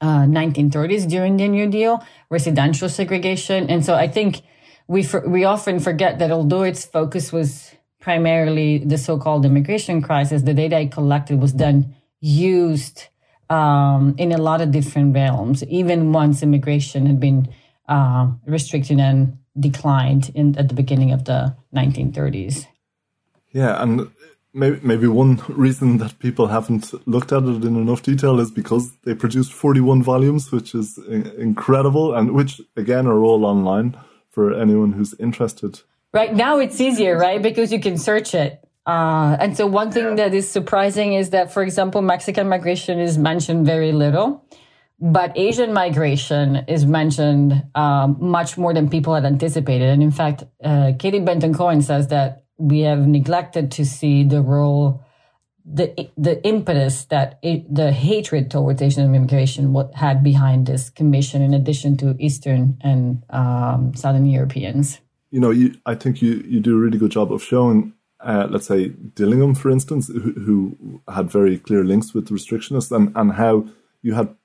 uh, 0.01 0.25
1930s 0.25 1.07
during 1.07 1.37
the 1.37 1.47
New 1.47 1.69
Deal, 1.69 2.03
residential 2.29 2.89
segregation. 2.89 3.69
And 3.69 3.85
so 3.85 3.95
I 3.95 4.07
think 4.07 4.41
we, 4.87 5.03
for, 5.03 5.27
we 5.27 5.45
often 5.45 5.79
forget 5.79 6.19
that 6.19 6.31
although 6.31 6.63
its 6.63 6.85
focus 6.85 7.31
was 7.31 7.71
primarily 7.99 8.79
the 8.79 8.97
so-called 8.97 9.45
immigration 9.45 10.01
crisis, 10.01 10.41
the 10.41 10.53
data 10.53 10.75
I 10.77 10.87
collected 10.87 11.39
was 11.39 11.53
then 11.53 11.95
used 12.19 13.07
um, 13.49 14.15
in 14.17 14.31
a 14.31 14.37
lot 14.37 14.61
of 14.61 14.71
different 14.71 15.13
realms, 15.13 15.63
even 15.65 16.13
once 16.13 16.41
immigration 16.41 17.05
had 17.05 17.19
been 17.19 17.47
uh, 17.87 18.31
restricted 18.45 18.99
and 18.99 19.37
declined 19.59 20.31
in, 20.33 20.57
at 20.57 20.69
the 20.69 20.73
beginning 20.73 21.11
of 21.11 21.25
the 21.25 21.55
1930s. 21.75 22.65
Yeah, 23.51 23.81
and 23.81 24.09
maybe, 24.53 24.79
maybe 24.83 25.07
one 25.07 25.41
reason 25.49 25.97
that 25.97 26.19
people 26.19 26.47
haven't 26.47 26.93
looked 27.07 27.31
at 27.31 27.43
it 27.43 27.63
in 27.63 27.75
enough 27.75 28.03
detail 28.03 28.39
is 28.39 28.51
because 28.51 28.95
they 29.03 29.13
produced 29.13 29.53
41 29.53 30.03
volumes, 30.03 30.51
which 30.51 30.75
is 30.75 30.97
incredible, 30.97 32.13
and 32.13 32.31
which 32.31 32.61
again 32.75 33.07
are 33.07 33.21
all 33.21 33.45
online 33.45 33.97
for 34.29 34.53
anyone 34.53 34.93
who's 34.93 35.13
interested. 35.19 35.81
Right 36.13 36.33
now, 36.33 36.59
it's 36.59 36.81
easier, 36.81 37.17
right? 37.17 37.41
Because 37.41 37.71
you 37.71 37.79
can 37.79 37.97
search 37.97 38.33
it. 38.35 38.59
Uh, 38.85 39.37
and 39.39 39.55
so, 39.55 39.67
one 39.67 39.91
thing 39.91 40.15
that 40.15 40.33
is 40.33 40.49
surprising 40.49 41.13
is 41.13 41.29
that, 41.29 41.53
for 41.53 41.63
example, 41.63 42.01
Mexican 42.01 42.49
migration 42.49 42.99
is 42.99 43.17
mentioned 43.17 43.65
very 43.65 43.91
little, 43.91 44.43
but 44.99 45.31
Asian 45.37 45.71
migration 45.71 46.65
is 46.67 46.85
mentioned 46.85 47.63
um, 47.75 48.17
much 48.19 48.57
more 48.57 48.73
than 48.73 48.89
people 48.89 49.13
had 49.13 49.23
anticipated. 49.23 49.87
And 49.89 50.01
in 50.01 50.11
fact, 50.11 50.43
uh, 50.63 50.93
Katie 50.97 51.19
Benton 51.19 51.53
Cohen 51.53 51.81
says 51.81 52.07
that 52.07 52.45
we 52.61 52.81
have 52.81 53.07
neglected 53.07 53.71
to 53.71 53.85
see 53.85 54.23
the 54.23 54.41
role, 54.41 55.03
the 55.65 56.09
the 56.17 56.43
impetus 56.45 57.05
that 57.05 57.39
it, 57.41 57.73
the 57.73 57.91
hatred 57.91 58.51
towards 58.51 58.81
Asian 58.81 59.03
immigration 59.15 59.73
what 59.73 59.93
had 59.95 60.23
behind 60.23 60.67
this 60.67 60.89
commission, 60.89 61.41
in 61.41 61.53
addition 61.53 61.97
to 61.97 62.15
Eastern 62.19 62.77
and 62.81 63.23
um, 63.29 63.93
Southern 63.95 64.25
Europeans. 64.25 64.99
You 65.31 65.39
know, 65.39 65.49
you, 65.51 65.75
I 65.85 65.95
think 65.95 66.21
you 66.21 66.43
you 66.47 66.59
do 66.59 66.75
a 66.75 66.79
really 66.79 66.97
good 66.97 67.11
job 67.11 67.31
of 67.33 67.43
showing. 67.43 67.93
Uh, 68.19 68.45
let's 68.51 68.67
say 68.67 68.89
Dillingham, 69.15 69.55
for 69.55 69.71
instance, 69.71 70.07
who, 70.07 70.19
who 70.19 71.01
had 71.11 71.31
very 71.31 71.57
clear 71.57 71.83
links 71.83 72.13
with 72.13 72.29
restrictionists, 72.29 72.95
and, 72.95 73.11
and 73.15 73.33
how 73.33 73.65
you 74.03 74.13
had 74.13 74.35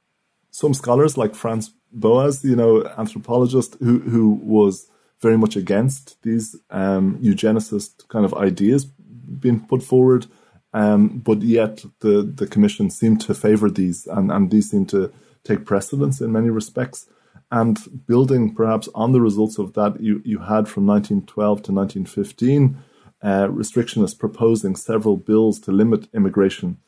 some 0.51 0.73
scholars 0.73 1.19
like 1.19 1.35
Franz 1.35 1.75
Boas, 1.93 2.43
you 2.43 2.57
know, 2.57 2.87
anthropologist, 2.97 3.77
who 3.81 3.99
who 3.99 4.41
was 4.43 4.89
very 5.21 5.39
much 5.39 5.57
against 5.57 6.21
these 6.23 6.57
um, 6.71 7.19
eugenicist 7.23 8.09
kind 8.09 8.25
of 8.25 8.35
ideas 8.35 8.85
being 8.85 9.61
put 9.67 9.83
forward. 9.83 10.27
Um, 10.73 11.19
but 11.19 11.43
yet 11.43 11.85
the, 12.01 12.23
the 12.23 12.47
commission 12.47 12.91
seemed 12.91 13.21
to 13.23 13.35
favor 13.35 13.71
these 13.71 14.07
and, 14.07 14.31
and 14.31 14.51
these 14.51 14.71
seem 14.71 14.85
to 14.87 15.13
take 15.43 15.65
precedence 15.65 16.21
in 16.21 16.33
many 16.33 16.51
respects. 16.51 17.07
And 17.51 17.79
building 18.07 18.55
perhaps 18.55 18.89
on 18.95 19.13
the 19.13 19.21
results 19.21 19.59
of 19.59 19.73
that, 19.75 20.01
you, 20.01 20.21
you 20.25 20.41
had 20.41 20.69
from 20.69 20.87
1912 20.87 21.63
to 21.63 21.73
1915 21.73 22.77
uh, 23.23 23.47
restrictionists 23.49 24.19
proposing 24.19 24.77
several 24.77 25.17
bills 25.17 25.61
to 25.61 25.73
limit 25.73 26.09
immigration. 26.13 26.79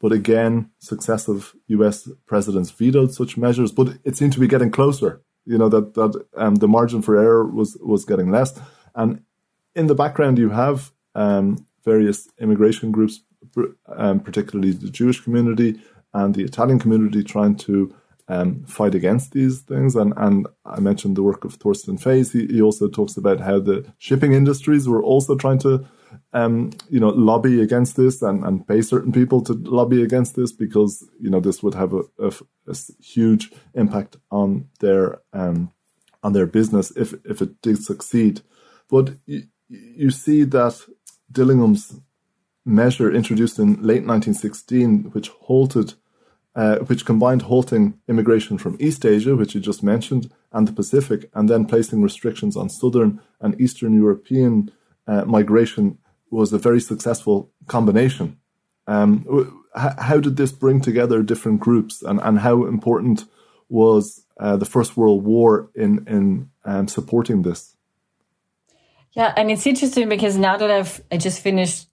But 0.00 0.12
again, 0.12 0.70
successive 0.78 1.54
US 1.68 2.08
presidents 2.26 2.70
vetoed 2.70 3.14
such 3.14 3.36
measures, 3.36 3.72
but 3.72 3.98
it 4.04 4.16
seemed 4.16 4.32
to 4.34 4.40
be 4.40 4.46
getting 4.46 4.70
closer 4.70 5.22
you 5.44 5.58
know 5.58 5.68
that 5.68 5.94
that 5.94 6.24
um, 6.36 6.56
the 6.56 6.68
margin 6.68 7.02
for 7.02 7.16
error 7.16 7.44
was 7.46 7.76
was 7.80 8.04
getting 8.04 8.30
less. 8.30 8.58
And 8.94 9.22
in 9.74 9.86
the 9.86 9.94
background, 9.94 10.38
you 10.38 10.50
have 10.50 10.92
um, 11.14 11.66
various 11.84 12.28
immigration 12.38 12.90
groups, 12.90 13.20
um, 13.86 14.20
particularly 14.20 14.72
the 14.72 14.90
Jewish 14.90 15.20
community 15.20 15.80
and 16.12 16.34
the 16.34 16.44
Italian 16.44 16.78
community, 16.78 17.22
trying 17.22 17.56
to 17.56 17.94
um, 18.28 18.64
fight 18.64 18.94
against 18.94 19.32
these 19.32 19.60
things. 19.60 19.96
And 19.96 20.12
and 20.16 20.46
I 20.64 20.80
mentioned 20.80 21.16
the 21.16 21.22
work 21.22 21.44
of 21.44 21.58
Torsten 21.58 22.00
Feys. 22.00 22.32
He, 22.32 22.46
he 22.46 22.62
also 22.62 22.88
talks 22.88 23.16
about 23.16 23.40
how 23.40 23.58
the 23.60 23.92
shipping 23.98 24.32
industries 24.32 24.88
were 24.88 25.02
also 25.02 25.36
trying 25.36 25.58
to 25.60 25.86
um, 26.32 26.70
you 26.88 27.00
know, 27.00 27.08
lobby 27.08 27.60
against 27.60 27.96
this 27.96 28.22
and, 28.22 28.44
and 28.44 28.66
pay 28.66 28.82
certain 28.82 29.12
people 29.12 29.42
to 29.42 29.52
lobby 29.52 30.02
against 30.02 30.36
this 30.36 30.52
because, 30.52 31.06
you 31.20 31.30
know, 31.30 31.40
this 31.40 31.62
would 31.62 31.74
have 31.74 31.92
a, 31.92 32.02
a, 32.18 32.32
a 32.66 32.76
huge 33.00 33.50
impact 33.74 34.16
on 34.30 34.68
their, 34.80 35.20
um, 35.32 35.72
on 36.22 36.32
their 36.32 36.46
business 36.46 36.90
if, 36.96 37.14
if 37.24 37.40
it 37.40 37.60
did 37.62 37.82
succeed. 37.82 38.42
But 38.90 39.14
you, 39.26 39.44
you 39.68 40.10
see 40.10 40.44
that 40.44 40.80
Dillingham's 41.30 42.00
measure 42.64 43.12
introduced 43.12 43.58
in 43.58 43.74
late 43.74 44.04
1916, 44.06 45.10
which 45.12 45.28
halted, 45.28 45.94
uh, 46.58 46.78
which 46.88 47.06
combined 47.06 47.42
halting 47.42 47.94
immigration 48.08 48.58
from 48.58 48.76
East 48.80 49.06
Asia, 49.06 49.36
which 49.36 49.54
you 49.54 49.60
just 49.60 49.84
mentioned, 49.84 50.28
and 50.50 50.66
the 50.66 50.72
Pacific, 50.72 51.30
and 51.32 51.48
then 51.48 51.64
placing 51.64 52.02
restrictions 52.02 52.56
on 52.56 52.68
Southern 52.68 53.20
and 53.40 53.58
Eastern 53.60 53.94
European 53.94 54.72
uh, 55.06 55.24
migration 55.24 55.98
was 56.30 56.52
a 56.52 56.58
very 56.58 56.80
successful 56.80 57.48
combination. 57.68 58.38
Um, 58.88 59.62
how 59.76 60.18
did 60.18 60.36
this 60.36 60.50
bring 60.50 60.80
together 60.80 61.22
different 61.22 61.60
groups, 61.60 62.02
and, 62.02 62.18
and 62.22 62.40
how 62.40 62.66
important 62.66 63.26
was 63.68 64.24
uh, 64.40 64.56
the 64.56 64.64
First 64.64 64.96
World 64.96 65.22
War 65.24 65.70
in 65.76 66.04
in 66.08 66.50
um, 66.64 66.88
supporting 66.88 67.42
this? 67.42 67.76
Yeah, 69.12 69.32
and 69.36 69.48
it's 69.48 69.66
interesting 69.66 70.08
because 70.08 70.36
now 70.36 70.56
that 70.56 70.70
I've 70.70 71.00
I 71.12 71.18
just 71.18 71.40
finished 71.40 71.87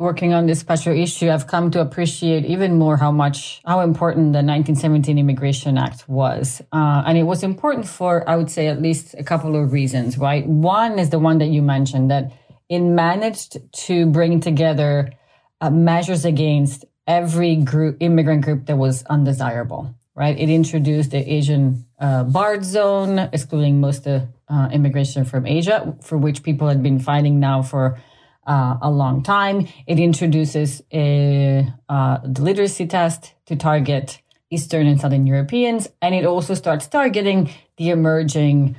working 0.00 0.32
on 0.32 0.46
this 0.46 0.58
special 0.58 0.96
issue, 0.96 1.28
I've 1.28 1.46
come 1.46 1.70
to 1.72 1.80
appreciate 1.80 2.46
even 2.46 2.78
more 2.78 2.96
how 2.96 3.12
much 3.12 3.60
how 3.66 3.80
important 3.80 4.32
the 4.32 4.42
1917 4.42 5.18
Immigration 5.18 5.76
Act 5.76 6.08
was, 6.08 6.62
uh, 6.72 7.02
and 7.06 7.18
it 7.18 7.24
was 7.24 7.42
important 7.42 7.86
for 7.86 8.28
I 8.28 8.36
would 8.36 8.50
say 8.50 8.66
at 8.66 8.80
least 8.80 9.14
a 9.18 9.22
couple 9.22 9.54
of 9.54 9.72
reasons. 9.72 10.16
Right, 10.16 10.46
one 10.46 10.98
is 10.98 11.10
the 11.10 11.18
one 11.18 11.38
that 11.38 11.48
you 11.48 11.60
mentioned 11.60 12.10
that 12.10 12.32
it 12.70 12.80
managed 12.80 13.58
to 13.86 14.06
bring 14.06 14.40
together 14.40 15.12
uh, 15.60 15.68
measures 15.70 16.24
against 16.24 16.86
every 17.06 17.56
group, 17.56 17.98
immigrant 18.00 18.42
group 18.42 18.66
that 18.66 18.76
was 18.76 19.02
undesirable, 19.10 19.94
right? 20.14 20.38
It 20.38 20.48
introduced 20.48 21.10
the 21.10 21.30
Asian 21.30 21.84
uh, 21.98 22.24
barred 22.24 22.64
zone, 22.64 23.28
excluding 23.32 23.80
most 23.80 24.06
of 24.06 24.22
uh, 24.48 24.68
immigration 24.72 25.26
from 25.26 25.46
Asia, 25.46 25.94
for 26.00 26.16
which 26.16 26.42
people 26.42 26.68
had 26.68 26.82
been 26.82 26.98
fighting 26.98 27.38
now 27.38 27.60
for 27.60 28.00
uh, 28.46 28.76
a 28.80 28.90
long 28.90 29.22
time. 29.22 29.68
It 29.86 29.98
introduces 29.98 30.82
a, 30.92 31.68
uh, 31.88 32.18
the 32.24 32.42
literacy 32.42 32.86
test 32.86 33.34
to 33.46 33.56
target 33.56 34.20
Eastern 34.50 34.86
and 34.86 35.00
Southern 35.00 35.26
Europeans, 35.26 35.88
and 36.02 36.14
it 36.14 36.24
also 36.24 36.54
starts 36.54 36.86
targeting 36.88 37.50
the 37.76 37.90
emerging 37.90 38.76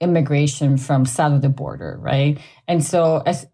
immigration 0.00 0.76
from 0.76 1.06
south 1.06 1.32
of 1.32 1.42
the 1.42 1.48
border, 1.48 1.96
right? 2.00 2.38
And 2.68 2.84
so 2.84 3.22
as 3.24 3.46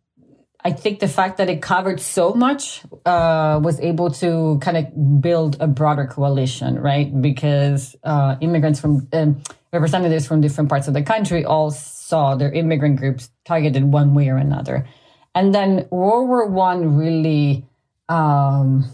I 0.65 0.71
think 0.71 1.01
the 1.01 1.09
fact 1.09 1.39
that 1.39 1.49
it 1.49 1.61
covered 1.61 2.01
so 2.01 2.35
much 2.35 2.83
uh, 3.05 3.61
was 3.63 3.81
able 3.81 4.11
to 4.13 4.59
kind 4.61 4.77
of 4.77 5.21
build 5.21 5.57
a 5.61 5.67
broader 5.67 6.07
coalition, 6.07 6.79
right? 6.79 7.11
Because 7.21 7.97
uh, 8.05 8.37
immigrants 8.41 8.79
from 8.79 9.09
um, 9.13 9.43
representatives 9.73 10.27
from 10.27 10.41
different 10.41 10.71
parts 10.71 10.87
of 10.87 10.95
the 10.95 11.03
country 11.03 11.45
all 11.45 11.73
saw 11.73 12.37
their 12.37 12.53
immigrant 12.53 12.97
groups 12.97 13.31
targeted 13.45 13.85
one 13.85 14.15
way 14.15 14.29
or 14.29 14.37
another. 14.37 14.87
And 15.35 15.55
then 15.55 15.87
World 15.91 16.29
War 16.29 16.47
One 16.47 16.97
really 16.97 17.65
um, 18.09 18.85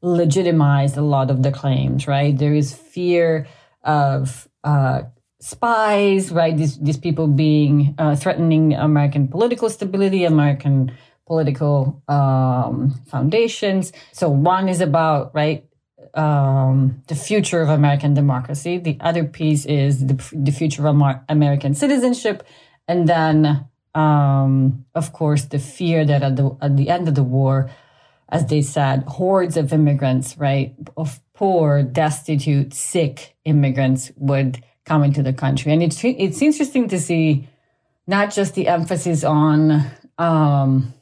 legitimized 0.00 0.96
a 0.96 1.02
lot 1.02 1.30
of 1.30 1.42
the 1.42 1.52
claims, 1.52 2.06
right? 2.06 2.36
There 2.36 2.54
is 2.54 2.74
fear 2.74 3.46
of 3.82 4.48
uh, 4.62 5.02
spies, 5.40 6.30
right? 6.30 6.56
These 6.56 6.78
these 6.78 6.96
people 6.96 7.26
being 7.26 7.94
uh, 7.98 8.16
threatening 8.16 8.72
American 8.72 9.28
political 9.28 9.68
stability, 9.68 10.24
American 10.24 10.92
political 11.26 12.02
um, 12.08 12.94
foundations. 13.06 13.92
So 14.12 14.28
one 14.28 14.68
is 14.68 14.80
about 14.80 15.34
right 15.34 15.66
um, 16.14 17.02
the 17.08 17.14
future 17.14 17.60
of 17.60 17.68
American 17.68 18.14
democracy. 18.14 18.78
The 18.78 18.96
other 19.00 19.24
piece 19.24 19.66
is 19.66 20.06
the, 20.06 20.16
the 20.32 20.52
future 20.52 20.86
of 20.86 21.00
American 21.28 21.74
citizenship, 21.74 22.44
and 22.88 23.08
then 23.08 23.68
um, 23.94 24.84
of 24.94 25.12
course 25.12 25.44
the 25.44 25.58
fear 25.58 26.04
that 26.04 26.22
at 26.22 26.36
the 26.36 26.56
at 26.60 26.76
the 26.76 26.88
end 26.88 27.08
of 27.08 27.14
the 27.14 27.22
war, 27.22 27.70
as 28.28 28.46
they 28.46 28.62
said, 28.62 29.04
hordes 29.04 29.56
of 29.56 29.72
immigrants, 29.72 30.36
right, 30.38 30.74
of 30.96 31.20
poor, 31.34 31.82
destitute, 31.82 32.74
sick 32.74 33.36
immigrants 33.44 34.10
would 34.16 34.62
come 34.84 35.02
into 35.02 35.22
the 35.22 35.32
country. 35.32 35.72
And 35.72 35.82
it's 35.82 36.02
it's 36.04 36.42
interesting 36.42 36.88
to 36.88 37.00
see 37.00 37.48
not 38.06 38.32
just 38.32 38.54
the 38.54 38.68
emphasis 38.68 39.24
on 39.24 39.84
um, 40.18 40.92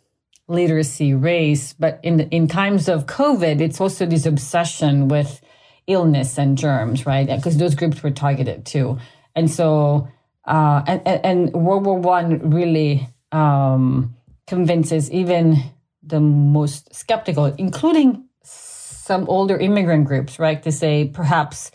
literacy, 0.48 1.14
race, 1.14 1.72
but 1.72 2.00
in 2.02 2.20
in 2.30 2.48
times 2.48 2.88
of 2.88 3.06
COVID, 3.06 3.60
it's 3.60 3.80
also 3.80 4.06
this 4.06 4.26
obsession 4.26 5.08
with 5.08 5.40
illness 5.86 6.38
and 6.38 6.56
germs, 6.56 7.06
right? 7.06 7.26
Because 7.26 7.56
those 7.56 7.74
groups 7.74 8.02
were 8.02 8.10
targeted 8.10 8.64
too. 8.64 8.98
And 9.34 9.50
so, 9.50 10.08
uh, 10.44 10.82
and, 10.86 11.02
and 11.06 11.52
World 11.52 11.86
War 11.86 11.98
One 11.98 12.50
really 12.50 13.08
um, 13.30 14.16
convinces 14.46 15.10
even 15.10 15.56
the 16.02 16.20
most 16.20 16.94
skeptical, 16.94 17.46
including 17.46 18.26
some 18.42 19.28
older 19.28 19.56
immigrant 19.56 20.06
groups, 20.06 20.38
right, 20.38 20.62
to 20.62 20.72
say 20.72 21.08
perhaps 21.12 21.70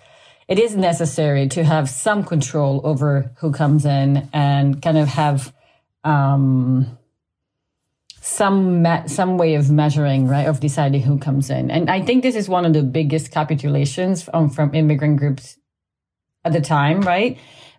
it 0.47 0.59
is 0.59 0.75
necessary 0.75 1.47
to 1.49 1.63
have 1.63 1.89
some 1.89 2.23
control 2.23 2.81
over 2.83 3.31
who 3.39 3.51
comes 3.51 3.85
in 3.85 4.29
and 4.33 4.81
kind 4.81 4.97
of 4.97 5.07
have 5.09 5.53
um, 6.03 6.97
some 8.21 8.81
me- 8.81 9.07
some 9.07 9.37
way 9.37 9.55
of 9.55 9.69
measuring, 9.69 10.27
right, 10.27 10.47
of 10.47 10.59
deciding 10.59 11.01
who 11.01 11.17
comes 11.17 11.49
in. 11.49 11.71
And 11.71 11.89
I 11.89 12.01
think 12.01 12.23
this 12.23 12.35
is 12.35 12.47
one 12.49 12.65
of 12.65 12.73
the 12.73 12.83
biggest 12.83 13.31
capitulations 13.31 14.23
from, 14.23 14.49
from 14.49 14.73
immigrant 14.73 15.17
groups 15.17 15.57
at 16.43 16.53
the 16.53 16.61
time, 16.61 17.01
right? 17.01 17.37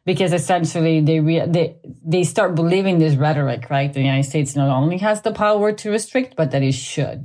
Because 0.08 0.32
essentially 0.32 0.96
they, 1.08 1.20
re- 1.20 1.50
they 1.54 1.66
they 2.14 2.24
start 2.24 2.50
believing 2.54 2.96
this 2.98 3.14
rhetoric, 3.26 3.62
right? 3.68 3.92
The 3.92 4.00
United 4.00 4.28
States 4.32 4.56
not 4.56 4.70
only 4.80 4.98
has 5.08 5.20
the 5.20 5.32
power 5.32 5.68
to 5.80 5.90
restrict, 5.90 6.30
but 6.40 6.50
that 6.52 6.62
it 6.62 6.76
should, 6.90 7.24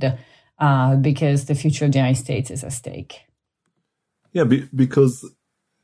uh, 0.58 0.96
because 0.96 1.46
the 1.46 1.54
future 1.62 1.86
of 1.86 1.92
the 1.92 2.00
United 2.04 2.20
States 2.26 2.50
is 2.50 2.62
at 2.62 2.72
stake. 2.72 3.12
Yeah, 4.36 4.44
be, 4.44 4.68
because 4.74 5.14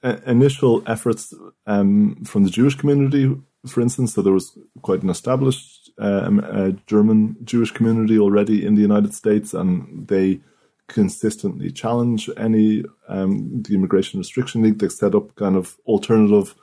uh, 0.03 0.19
initial 0.27 0.83
efforts 0.87 1.33
um, 1.67 2.23
from 2.31 2.45
the 2.45 2.51
Jewish 2.51 2.77
community, 2.81 3.25
for 3.67 3.81
instance, 3.81 4.13
so 4.13 4.21
there 4.21 4.39
was 4.41 4.59
quite 4.83 5.03
an 5.03 5.11
established 5.11 5.91
uh, 5.99 6.29
uh, 6.59 6.73
German 6.87 7.37
Jewish 7.45 7.73
community 7.73 8.19
already 8.19 8.67
in 8.67 8.75
the 8.75 8.87
United 8.91 9.15
States, 9.15 9.55
and 9.55 10.07
they 10.09 10.41
consistently 10.89 11.71
challenge 11.71 12.29
any 12.37 12.85
um, 13.09 13.63
the 13.63 13.75
Immigration 13.75 14.21
Restriction 14.21 14.63
League. 14.63 14.81
They 14.81 14.91
set 14.91 15.15
up 15.15 15.35
kind 15.37 15.57
of 15.57 15.79
alternative 15.87 16.55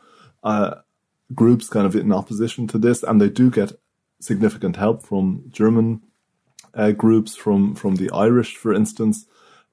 uh, 0.48 0.76
groups, 1.36 1.68
kind 1.70 1.86
of 1.86 1.96
in 1.96 2.14
opposition 2.14 2.68
to 2.68 2.78
this, 2.78 3.04
and 3.04 3.20
they 3.20 3.30
do 3.30 3.52
get 3.52 3.74
significant 4.20 4.78
help 4.78 5.04
from 5.04 5.44
German 5.50 6.02
uh, 6.74 6.92
groups, 6.92 7.36
from 7.36 7.76
from 7.76 7.96
the 7.96 8.10
Irish, 8.12 8.56
for 8.56 8.74
instance. 8.74 9.26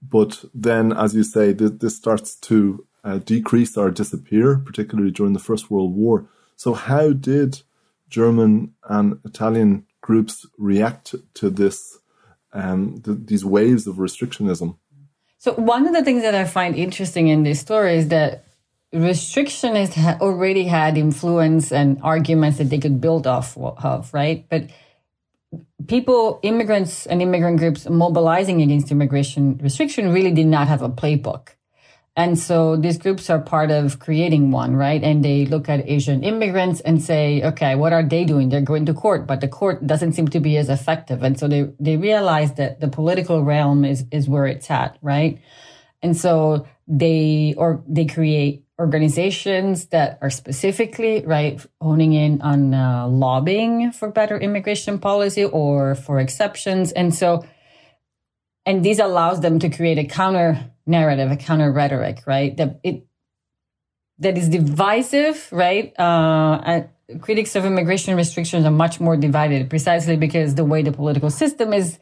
But 0.03 0.45
then, 0.53 0.93
as 0.93 1.15
you 1.15 1.23
say, 1.23 1.55
th- 1.55 1.79
this 1.83 1.97
starts 1.97 2.35
to 2.49 2.87
uh, 3.05 3.19
decrease 3.19 3.77
or 3.77 3.91
disappear, 3.91 4.57
particularly 4.59 5.13
during 5.13 5.33
the 5.33 5.47
First 5.49 5.71
World 5.71 5.95
War. 5.95 6.27
So, 6.57 6.75
how 6.75 7.13
did 7.13 7.63
German 8.09 8.75
and 8.97 9.21
Italian 9.25 9.87
groups 10.01 10.47
react 10.59 11.15
to 11.35 11.51
this, 11.51 11.99
um, 12.53 13.01
th- 13.05 13.19
these 13.31 13.45
waves 13.45 13.87
of 13.87 13.97
restrictionism? 13.97 14.77
So, 15.39 15.53
one 15.55 15.87
of 15.87 15.95
the 15.95 16.05
things 16.05 16.23
that 16.23 16.35
I 16.35 16.45
find 16.45 16.75
interesting 16.75 17.29
in 17.29 17.45
this 17.45 17.61
story 17.61 17.97
is 17.97 18.09
that 18.09 18.45
restrictionists 18.95 19.95
ha- 19.95 20.19
already 20.21 20.65
had 20.65 20.97
influence 20.97 21.73
and 21.73 21.99
arguments 22.03 22.59
that 22.59 22.71
they 22.71 22.79
could 22.79 23.01
build 23.01 23.27
off 23.27 23.57
of, 23.59 24.15
right? 24.15 24.47
But 24.49 24.71
people, 25.87 26.39
immigrants 26.43 27.07
and 27.07 27.21
immigrant 27.21 27.59
groups 27.59 27.89
mobilizing 27.89 28.63
against 28.63 28.91
immigration 28.91 29.59
restriction 29.59 30.13
really 30.13 30.33
did 30.33 30.47
not 30.47 30.69
have 30.69 30.83
a 30.83 30.89
playbook. 30.89 31.51
And 32.17 32.39
so 32.39 32.77
these 32.77 32.97
groups 32.97 33.29
are 33.29 33.41
part 33.41 33.73
of 33.73 33.99
creating 33.99 34.53
one, 34.53 34.77
right? 34.77 35.03
And 35.03 35.25
they 35.25 35.47
look 35.47 35.69
at 35.69 35.89
Asian 35.89 36.23
immigrants 36.23 36.81
and 36.81 37.03
say, 37.03 37.43
okay, 37.43 37.75
what 37.75 37.93
are 37.93 38.05
they 38.05 38.25
doing? 38.25 38.49
They're 38.49 38.61
going 38.61 38.87
to 38.87 38.95
court, 38.95 39.27
but 39.27 39.41
the 39.41 39.49
court 39.49 39.85
doesn't 39.85 40.13
seem 40.13 40.29
to 40.29 40.39
be 40.39 40.57
as 40.57 40.69
effective. 40.69 41.25
And 41.25 41.37
so 41.37 41.49
they, 41.49 41.73
they 41.81 41.97
realize 41.97 42.55
that 42.55 42.79
the 42.79 42.87
political 42.87 43.43
realm 43.43 43.85
is, 43.85 44.05
is 44.13 44.29
where 44.29 44.47
it's 44.47 44.71
at, 44.71 44.97
right? 45.03 45.41
And 46.03 46.17
so 46.17 46.69
they, 46.87 47.55
or 47.59 47.83
they 47.89 48.05
create 48.05 48.64
organizations 48.79 49.87
that 49.87 50.19
are 50.21 50.31
specifically 50.31 51.25
right 51.25 51.65
honing 51.81 52.13
in 52.13 52.41
on 52.43 52.75
uh, 52.75 53.07
lobbying 53.07 53.93
for 53.93 54.11
better 54.11 54.37
immigration 54.37 54.99
policy 54.99 55.45
or 55.45 55.95
for 55.95 56.19
exceptions. 56.19 56.91
And 56.93 57.15
so 57.15 57.45
and 58.67 58.85
this 58.85 58.99
allows 58.99 59.41
them 59.41 59.59
to 59.59 59.69
create 59.69 59.99
a 59.99 60.05
counter 60.05 60.71
narrative 60.87 61.31
a 61.31 61.37
counter 61.37 61.71
rhetoric 61.71 62.23
right? 62.27 62.57
That 62.57 62.81
it 62.83 63.07
that 64.19 64.37
is 64.37 64.49
divisive 64.49 65.49
right? 65.53 65.93
Uh, 65.99 66.83
critics 67.21 67.55
of 67.55 67.65
immigration 67.65 68.17
restrictions 68.17 68.65
are 68.65 68.71
much 68.71 68.99
more 68.99 69.17
divided 69.17 69.71
precisely 69.71 70.17
because 70.17 70.55
the 70.55 70.65
way 70.65 70.83
the 70.83 70.93
political 70.93 71.31
system 71.31 71.73
is 71.73 71.99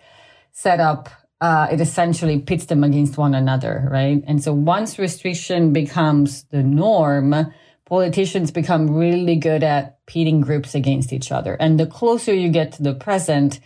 set 0.53 0.81
up 0.81 1.11
uh, 1.43 1.67
it 1.73 1.81
essentially 1.81 2.39
pits 2.39 2.67
them 2.67 2.85
against 2.85 3.19
one 3.19 3.35
another, 3.35 3.89
right? 3.91 4.23
And 4.29 4.41
so 4.41 4.53
once 4.53 4.97
restriction 4.97 5.73
becomes 5.73 6.45
the 6.45 6.63
norm, 6.63 7.53
politicians 7.85 8.53
become 8.53 8.89
really 8.97 9.35
good 9.35 9.65
at 9.65 9.99
pitting 10.07 10.41
groups 10.41 10.77
against 10.77 11.13
each 11.13 11.33
other. 11.33 11.55
And 11.59 11.81
the 11.81 11.87
closer 11.87 12.33
you 12.33 12.49
get 12.49 12.71
to 12.75 12.85
the 12.85 12.95
present, 12.95 13.59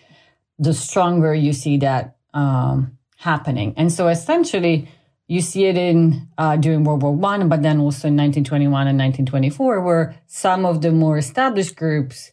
the 0.59 0.73
stronger 0.73 1.35
you 1.35 1.53
see 1.53 1.77
that 1.77 2.17
um, 2.33 2.97
happening. 3.19 3.75
And 3.77 3.93
so 3.93 4.09
essentially, 4.09 4.89
you 5.29 5.43
see 5.43 5.67
it 5.67 5.77
in 5.77 6.29
uh, 6.39 6.57
during 6.57 6.83
World 6.83 7.03
War 7.03 7.15
One, 7.15 7.47
but 7.51 7.61
then 7.61 7.79
also 7.79 8.09
in 8.09 8.17
1921 8.17 8.89
and 8.89 8.99
1924, 8.99 9.83
where 9.83 10.17
some 10.27 10.65
of 10.65 10.81
the 10.81 10.93
more 10.93 11.19
established 11.19 11.77
groups 11.77 12.33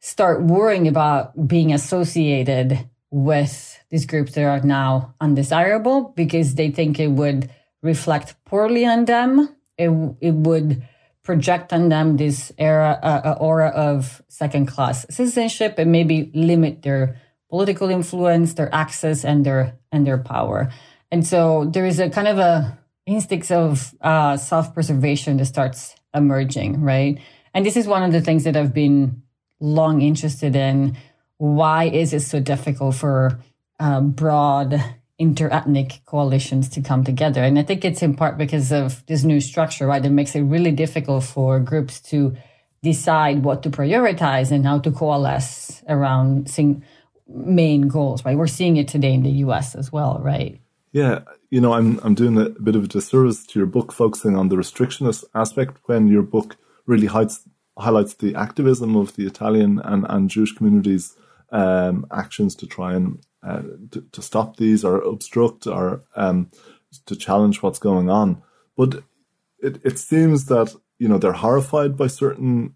start 0.00 0.42
worrying 0.42 0.86
about 0.86 1.48
being 1.48 1.72
associated 1.72 2.90
with 3.10 3.78
these 3.90 4.06
groups 4.06 4.32
that 4.32 4.44
are 4.44 4.60
now 4.60 5.14
undesirable 5.20 6.12
because 6.16 6.54
they 6.54 6.70
think 6.70 7.00
it 7.00 7.08
would 7.08 7.50
reflect 7.82 8.36
poorly 8.44 8.86
on 8.86 9.04
them. 9.04 9.54
It, 9.76 9.90
it 10.20 10.34
would 10.34 10.82
project 11.22 11.72
on 11.72 11.88
them 11.88 12.16
this 12.16 12.52
era, 12.58 12.98
uh, 13.02 13.20
uh, 13.24 13.36
aura 13.40 13.68
of 13.68 14.22
second 14.28 14.66
class 14.66 15.06
citizenship 15.10 15.74
and 15.78 15.92
maybe 15.92 16.30
limit 16.34 16.82
their 16.82 17.16
political 17.48 17.90
influence, 17.90 18.54
their 18.54 18.72
access, 18.74 19.24
and 19.24 19.44
their 19.44 19.78
and 19.92 20.06
their 20.06 20.18
power. 20.18 20.72
And 21.10 21.26
so 21.26 21.64
there 21.64 21.84
is 21.84 21.98
a 21.98 22.08
kind 22.08 22.28
of 22.28 22.38
a 22.38 22.78
instinct 23.06 23.50
of 23.50 23.94
uh, 24.00 24.36
self 24.36 24.72
preservation 24.72 25.36
that 25.38 25.46
starts 25.46 25.94
emerging, 26.14 26.80
right? 26.80 27.20
And 27.52 27.66
this 27.66 27.76
is 27.76 27.86
one 27.86 28.02
of 28.02 28.12
the 28.12 28.20
things 28.20 28.44
that 28.44 28.56
I've 28.56 28.74
been 28.74 29.22
long 29.60 30.00
interested 30.00 30.56
in. 30.56 30.96
Why 31.40 31.84
is 31.84 32.12
it 32.12 32.20
so 32.20 32.38
difficult 32.38 32.94
for 32.96 33.40
uh, 33.80 34.00
broad 34.00 34.80
interethnic 35.20 36.04
coalitions 36.06 36.68
to 36.70 36.80
come 36.80 37.04
together. 37.04 37.42
And 37.44 37.58
I 37.58 37.62
think 37.62 37.84
it's 37.84 38.02
in 38.02 38.16
part 38.16 38.38
because 38.38 38.72
of 38.72 39.04
this 39.06 39.22
new 39.22 39.40
structure, 39.40 39.86
right? 39.86 40.02
That 40.02 40.10
makes 40.10 40.34
it 40.34 40.40
really 40.40 40.72
difficult 40.72 41.24
for 41.24 41.60
groups 41.60 42.00
to 42.12 42.34
decide 42.82 43.44
what 43.44 43.62
to 43.62 43.70
prioritize 43.70 44.50
and 44.50 44.64
how 44.64 44.78
to 44.78 44.90
coalesce 44.90 45.82
around 45.88 46.50
sing- 46.50 46.82
main 47.28 47.82
goals, 47.88 48.24
right? 48.24 48.36
We're 48.36 48.46
seeing 48.46 48.78
it 48.78 48.88
today 48.88 49.12
in 49.12 49.22
the 49.22 49.44
US 49.44 49.74
as 49.74 49.92
well, 49.92 50.18
right? 50.22 50.58
Yeah, 50.92 51.20
you 51.50 51.60
know, 51.60 51.74
I'm 51.74 52.00
I'm 52.02 52.14
doing 52.14 52.36
a 52.38 52.48
bit 52.48 52.74
of 52.74 52.84
a 52.84 52.88
disservice 52.88 53.46
to 53.48 53.58
your 53.60 53.66
book 53.66 53.92
focusing 53.92 54.36
on 54.36 54.48
the 54.48 54.56
restrictionist 54.56 55.24
aspect 55.34 55.76
when 55.84 56.08
your 56.08 56.22
book 56.22 56.56
really 56.86 57.06
highlights 57.06 57.46
highlights 57.78 58.14
the 58.14 58.34
activism 58.34 58.96
of 58.96 59.14
the 59.14 59.26
Italian 59.26 59.80
and, 59.84 60.04
and 60.08 60.28
Jewish 60.28 60.52
communities 60.52 61.14
um, 61.50 62.06
actions 62.12 62.54
to 62.56 62.66
try 62.66 62.94
and 62.94 63.18
uh, 63.42 63.62
to, 63.90 64.04
to, 64.12 64.22
stop 64.22 64.56
these 64.56 64.84
or 64.84 65.00
obstruct 65.00 65.66
or 65.66 66.02
um, 66.14 66.50
to 67.06 67.16
challenge 67.16 67.62
what's 67.62 67.78
going 67.78 68.10
on. 68.10 68.42
But 68.76 69.02
it, 69.58 69.80
it 69.84 69.98
seems 69.98 70.46
that 70.46 70.74
you 70.98 71.08
know 71.08 71.18
they're 71.18 71.32
horrified 71.32 71.96
by 71.96 72.08
certain 72.08 72.74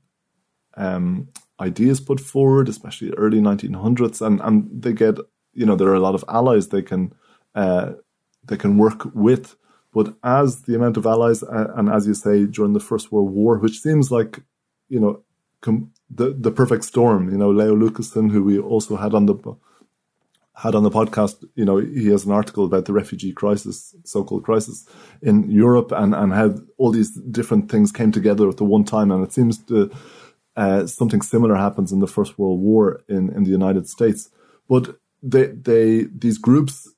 um, 0.77 1.29
ideas 1.61 2.01
put 2.01 2.21
forward, 2.21 2.69
especially 2.69 3.11
early 3.11 3.41
1900s, 3.41 4.25
and 4.25 4.41
and 4.41 4.83
they 4.83 4.93
get 4.93 5.19
you 5.53 5.67
know 5.67 5.77
there 5.77 5.89
are 5.89 5.95
a 5.95 6.01
lot 6.01 6.15
of 6.15 6.25
allies 6.29 6.69
they 6.69 6.83
can 6.83 7.13
uh, 7.55 7.93
they 8.45 8.57
can 8.57 8.79
work 8.79 9.15
with. 9.15 9.57
But 9.93 10.15
as 10.25 10.63
the 10.63 10.75
amount 10.75 10.97
of 10.97 11.07
allies, 11.07 11.43
uh, 11.43 11.73
and 11.77 11.89
as 11.89 12.07
you 12.07 12.15
say, 12.15 12.47
during 12.47 12.73
the 12.73 12.81
First 12.81 13.13
World 13.13 13.31
War, 13.31 13.59
which 13.59 13.81
seems 13.81 14.11
like, 14.11 14.43
you 14.89 14.99
know, 14.99 15.23
com- 15.61 15.93
the 16.15 16.35
the 16.39 16.51
perfect 16.51 16.85
storm. 16.85 17.31
You 17.31 17.39
know, 17.39 17.51
Leo 17.51 17.75
Lucassen, 17.75 18.31
who 18.31 18.43
we 18.43 18.59
also 18.59 18.97
had 18.97 19.15
on 19.15 19.27
the 19.27 19.35
had 20.57 20.75
on 20.75 20.85
the 20.85 20.91
podcast, 20.91 21.45
you 21.57 21.65
know, 21.65 21.79
he 21.79 22.09
has 22.09 22.25
an 22.25 22.33
article 22.33 22.65
about 22.65 22.85
the 22.85 22.93
refugee 22.93 23.33
crisis, 23.33 23.95
so-called 24.05 24.45
crisis 24.45 24.87
in 25.21 25.51
Europe, 25.51 25.91
and 25.93 26.15
and 26.15 26.33
how 26.33 26.55
all 26.79 26.93
these 26.93 27.13
different 27.31 27.71
things 27.71 27.91
came 27.93 28.13
together 28.13 28.49
at 28.49 28.57
the 28.57 28.65
one 28.65 28.85
time, 28.85 29.11
and 29.11 29.25
it 29.25 29.33
seems 29.33 29.59
to 29.65 29.91
uh, 30.57 30.87
something 30.87 31.23
similar 31.23 31.57
happens 31.57 31.93
in 31.93 32.01
the 32.01 32.07
First 32.07 32.39
World 32.39 32.61
War 32.61 33.03
in 33.09 33.31
in 33.35 33.45
the 33.45 33.51
United 33.51 33.89
States, 33.89 34.31
but 34.69 34.97
they 35.23 35.47
they 35.47 36.05
these 36.05 36.39
groups 36.39 36.89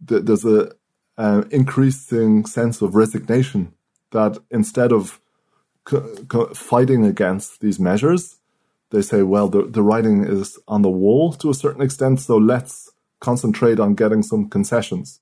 there's 0.00 0.44
a 0.44 0.72
uh, 1.18 1.42
increasing 1.50 2.46
sense 2.46 2.80
of 2.80 2.94
resignation 2.94 3.74
that 4.12 4.38
instead 4.50 4.92
of 4.92 5.20
fighting 6.54 7.04
against 7.04 7.60
these 7.60 7.78
measures, 7.78 8.39
they 8.90 9.02
say, 9.02 9.22
well, 9.22 9.48
the, 9.48 9.62
the 9.62 9.82
writing 9.82 10.24
is 10.24 10.58
on 10.66 10.82
the 10.82 10.90
wall 10.90 11.32
to 11.34 11.50
a 11.50 11.54
certain 11.54 11.82
extent, 11.82 12.20
so 12.20 12.36
let's 12.36 12.90
concentrate 13.20 13.78
on 13.78 13.94
getting 13.94 14.22
some 14.22 14.48
concessions. 14.48 15.20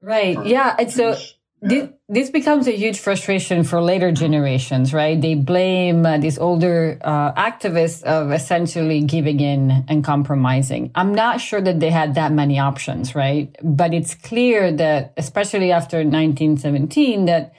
Right. 0.00 0.44
Yeah. 0.46 0.76
And 0.78 0.90
so 0.90 1.16
this, 1.60 1.88
this 2.08 2.30
becomes 2.30 2.68
a 2.68 2.72
huge 2.76 3.00
frustration 3.00 3.64
for 3.64 3.82
later 3.82 4.12
generations, 4.12 4.94
right? 4.94 5.20
They 5.20 5.34
blame 5.34 6.06
uh, 6.06 6.18
these 6.18 6.38
older 6.38 6.98
uh, 7.02 7.32
activists 7.32 8.04
of 8.04 8.30
essentially 8.30 9.00
giving 9.00 9.40
in 9.40 9.84
and 9.88 10.04
compromising. 10.04 10.92
I'm 10.94 11.12
not 11.14 11.40
sure 11.40 11.60
that 11.60 11.80
they 11.80 11.90
had 11.90 12.14
that 12.14 12.30
many 12.32 12.60
options, 12.60 13.16
right? 13.16 13.54
But 13.62 13.92
it's 13.92 14.14
clear 14.14 14.70
that, 14.70 15.14
especially 15.16 15.72
after 15.72 15.96
1917, 15.98 17.24
that 17.24 17.54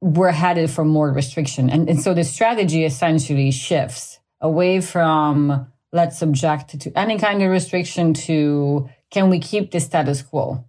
we're 0.00 0.32
headed 0.32 0.70
for 0.70 0.84
more 0.84 1.12
restriction. 1.12 1.70
And, 1.70 1.88
and 1.88 2.02
so 2.02 2.14
the 2.14 2.24
strategy 2.24 2.84
essentially 2.84 3.52
shifts 3.52 4.19
away 4.40 4.80
from 4.80 5.66
let's 5.92 6.18
subject 6.18 6.78
to 6.80 6.98
any 6.98 7.18
kind 7.18 7.42
of 7.42 7.50
restriction 7.50 8.14
to 8.14 8.88
can 9.10 9.28
we 9.28 9.40
keep 9.40 9.72
the 9.72 9.80
status 9.80 10.22
quo? 10.22 10.64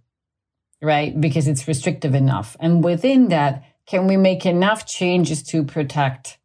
right? 0.82 1.18
Because 1.18 1.48
it's 1.48 1.66
restrictive 1.68 2.14
enough. 2.14 2.56
And 2.60 2.84
within 2.84 3.28
that, 3.28 3.64
can 3.86 4.06
we 4.06 4.16
make 4.16 4.44
enough 4.44 4.84
changes 4.84 5.42
to 5.44 5.64
protect 5.64 6.38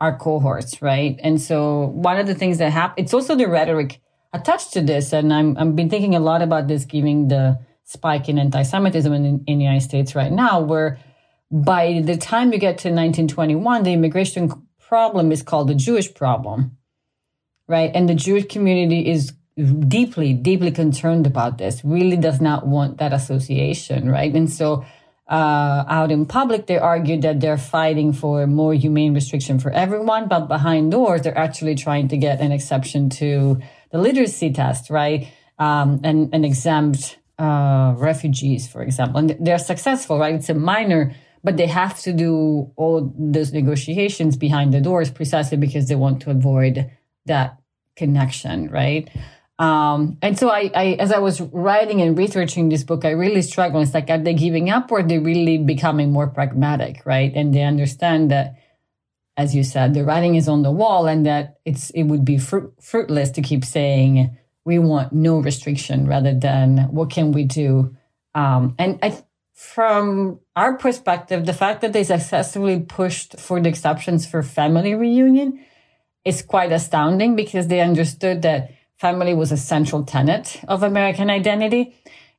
our 0.00 0.18
cohorts, 0.18 0.82
right? 0.82 1.18
And 1.22 1.40
so 1.40 1.86
one 1.86 2.18
of 2.18 2.26
the 2.26 2.34
things 2.34 2.58
that 2.58 2.72
happen, 2.72 3.02
it's 3.02 3.14
also 3.14 3.36
the 3.36 3.46
rhetoric 3.46 4.00
attached 4.32 4.72
to 4.72 4.80
this. 4.82 5.12
And 5.12 5.32
I'm, 5.32 5.56
I've 5.56 5.76
been 5.76 5.88
thinking 5.88 6.16
a 6.16 6.20
lot 6.20 6.42
about 6.42 6.66
this, 6.66 6.84
given 6.84 7.28
the 7.28 7.60
spike 7.84 8.28
in 8.28 8.38
anti-Semitism 8.38 9.12
in, 9.12 9.44
in 9.46 9.58
the 9.58 9.64
United 9.64 9.84
States 9.84 10.14
right 10.16 10.32
now, 10.32 10.60
where 10.60 10.98
by 11.50 12.02
the 12.04 12.16
time 12.16 12.52
you 12.52 12.58
get 12.58 12.78
to 12.78 12.88
1921, 12.88 13.84
the 13.84 13.92
immigration 13.92 14.50
problem 14.92 15.32
is 15.32 15.42
called 15.42 15.68
the 15.68 15.74
Jewish 15.74 16.12
problem, 16.12 16.76
right? 17.66 17.90
And 17.94 18.10
the 18.10 18.14
Jewish 18.14 18.46
community 18.54 19.08
is 19.08 19.32
deeply, 19.56 20.34
deeply 20.34 20.70
concerned 20.70 21.26
about 21.26 21.56
this, 21.56 21.82
really 21.82 22.18
does 22.18 22.42
not 22.42 22.66
want 22.66 22.98
that 22.98 23.14
association, 23.14 24.10
right? 24.10 24.34
And 24.34 24.52
so 24.52 24.84
uh, 25.30 25.84
out 25.88 26.12
in 26.12 26.26
public, 26.26 26.66
they 26.66 26.76
argue 26.76 27.18
that 27.22 27.40
they're 27.40 27.56
fighting 27.56 28.12
for 28.12 28.46
more 28.46 28.74
humane 28.74 29.14
restriction 29.14 29.58
for 29.58 29.70
everyone, 29.70 30.28
but 30.28 30.46
behind 30.46 30.90
doors, 30.90 31.22
they're 31.22 31.38
actually 31.46 31.74
trying 31.74 32.08
to 32.08 32.18
get 32.18 32.42
an 32.42 32.52
exception 32.52 33.08
to 33.08 33.62
the 33.92 33.98
literacy 33.98 34.52
test, 34.52 34.90
right? 34.90 35.32
Um, 35.58 36.02
and, 36.04 36.34
and 36.34 36.44
exempt 36.44 37.16
uh, 37.38 37.94
refugees, 37.96 38.68
for 38.68 38.82
example. 38.82 39.20
And 39.20 39.36
they're 39.40 39.58
successful, 39.58 40.18
right? 40.18 40.34
It's 40.34 40.50
a 40.50 40.54
minor, 40.54 41.14
but 41.44 41.56
they 41.56 41.66
have 41.66 41.98
to 42.00 42.12
do 42.12 42.70
all 42.76 43.12
those 43.18 43.52
negotiations 43.52 44.36
behind 44.36 44.72
the 44.72 44.80
doors 44.80 45.10
precisely 45.10 45.56
because 45.56 45.88
they 45.88 45.96
want 45.96 46.22
to 46.22 46.30
avoid 46.30 46.90
that 47.26 47.60
connection, 47.96 48.68
right? 48.70 49.10
Um, 49.58 50.18
and 50.22 50.38
so 50.38 50.48
I, 50.50 50.70
I, 50.74 50.84
as 50.98 51.12
I 51.12 51.18
was 51.18 51.40
writing 51.40 52.00
and 52.00 52.16
researching 52.16 52.68
this 52.68 52.84
book, 52.84 53.04
I 53.04 53.10
really 53.10 53.42
struggled. 53.42 53.84
It's 53.84 53.94
like, 53.94 54.10
are 54.10 54.18
they 54.18 54.34
giving 54.34 54.70
up 54.70 54.90
or 54.90 55.00
are 55.00 55.02
they 55.02 55.18
really 55.18 55.58
becoming 55.58 56.10
more 56.10 56.26
pragmatic, 56.26 57.04
right? 57.04 57.32
And 57.34 57.54
they 57.54 57.62
understand 57.62 58.30
that, 58.30 58.56
as 59.36 59.54
you 59.54 59.62
said, 59.62 59.94
the 59.94 60.04
writing 60.04 60.34
is 60.34 60.48
on 60.48 60.62
the 60.62 60.70
wall 60.70 61.06
and 61.06 61.24
that 61.26 61.58
it's, 61.64 61.90
it 61.90 62.04
would 62.04 62.24
be 62.24 62.38
fruit, 62.38 62.72
fruitless 62.80 63.30
to 63.32 63.42
keep 63.42 63.64
saying, 63.64 64.36
we 64.64 64.78
want 64.78 65.12
no 65.12 65.38
restriction 65.38 66.06
rather 66.06 66.34
than 66.34 66.78
what 66.90 67.10
can 67.10 67.32
we 67.32 67.44
do? 67.44 67.96
Um, 68.34 68.74
and 68.78 68.98
I, 69.02 69.22
from 69.52 70.40
our 70.56 70.76
perspective, 70.76 71.46
the 71.46 71.52
fact 71.52 71.82
that 71.82 71.92
they 71.92 72.04
successfully 72.04 72.80
pushed 72.80 73.38
for 73.38 73.60
the 73.60 73.68
exceptions 73.68 74.26
for 74.26 74.42
family 74.42 74.94
reunion 74.94 75.64
is 76.24 76.42
quite 76.42 76.72
astounding 76.72 77.36
because 77.36 77.68
they 77.68 77.80
understood 77.80 78.42
that 78.42 78.70
family 78.96 79.34
was 79.34 79.52
a 79.52 79.56
central 79.56 80.04
tenet 80.04 80.60
of 80.68 80.82
American 80.82 81.28
identity. 81.28 81.96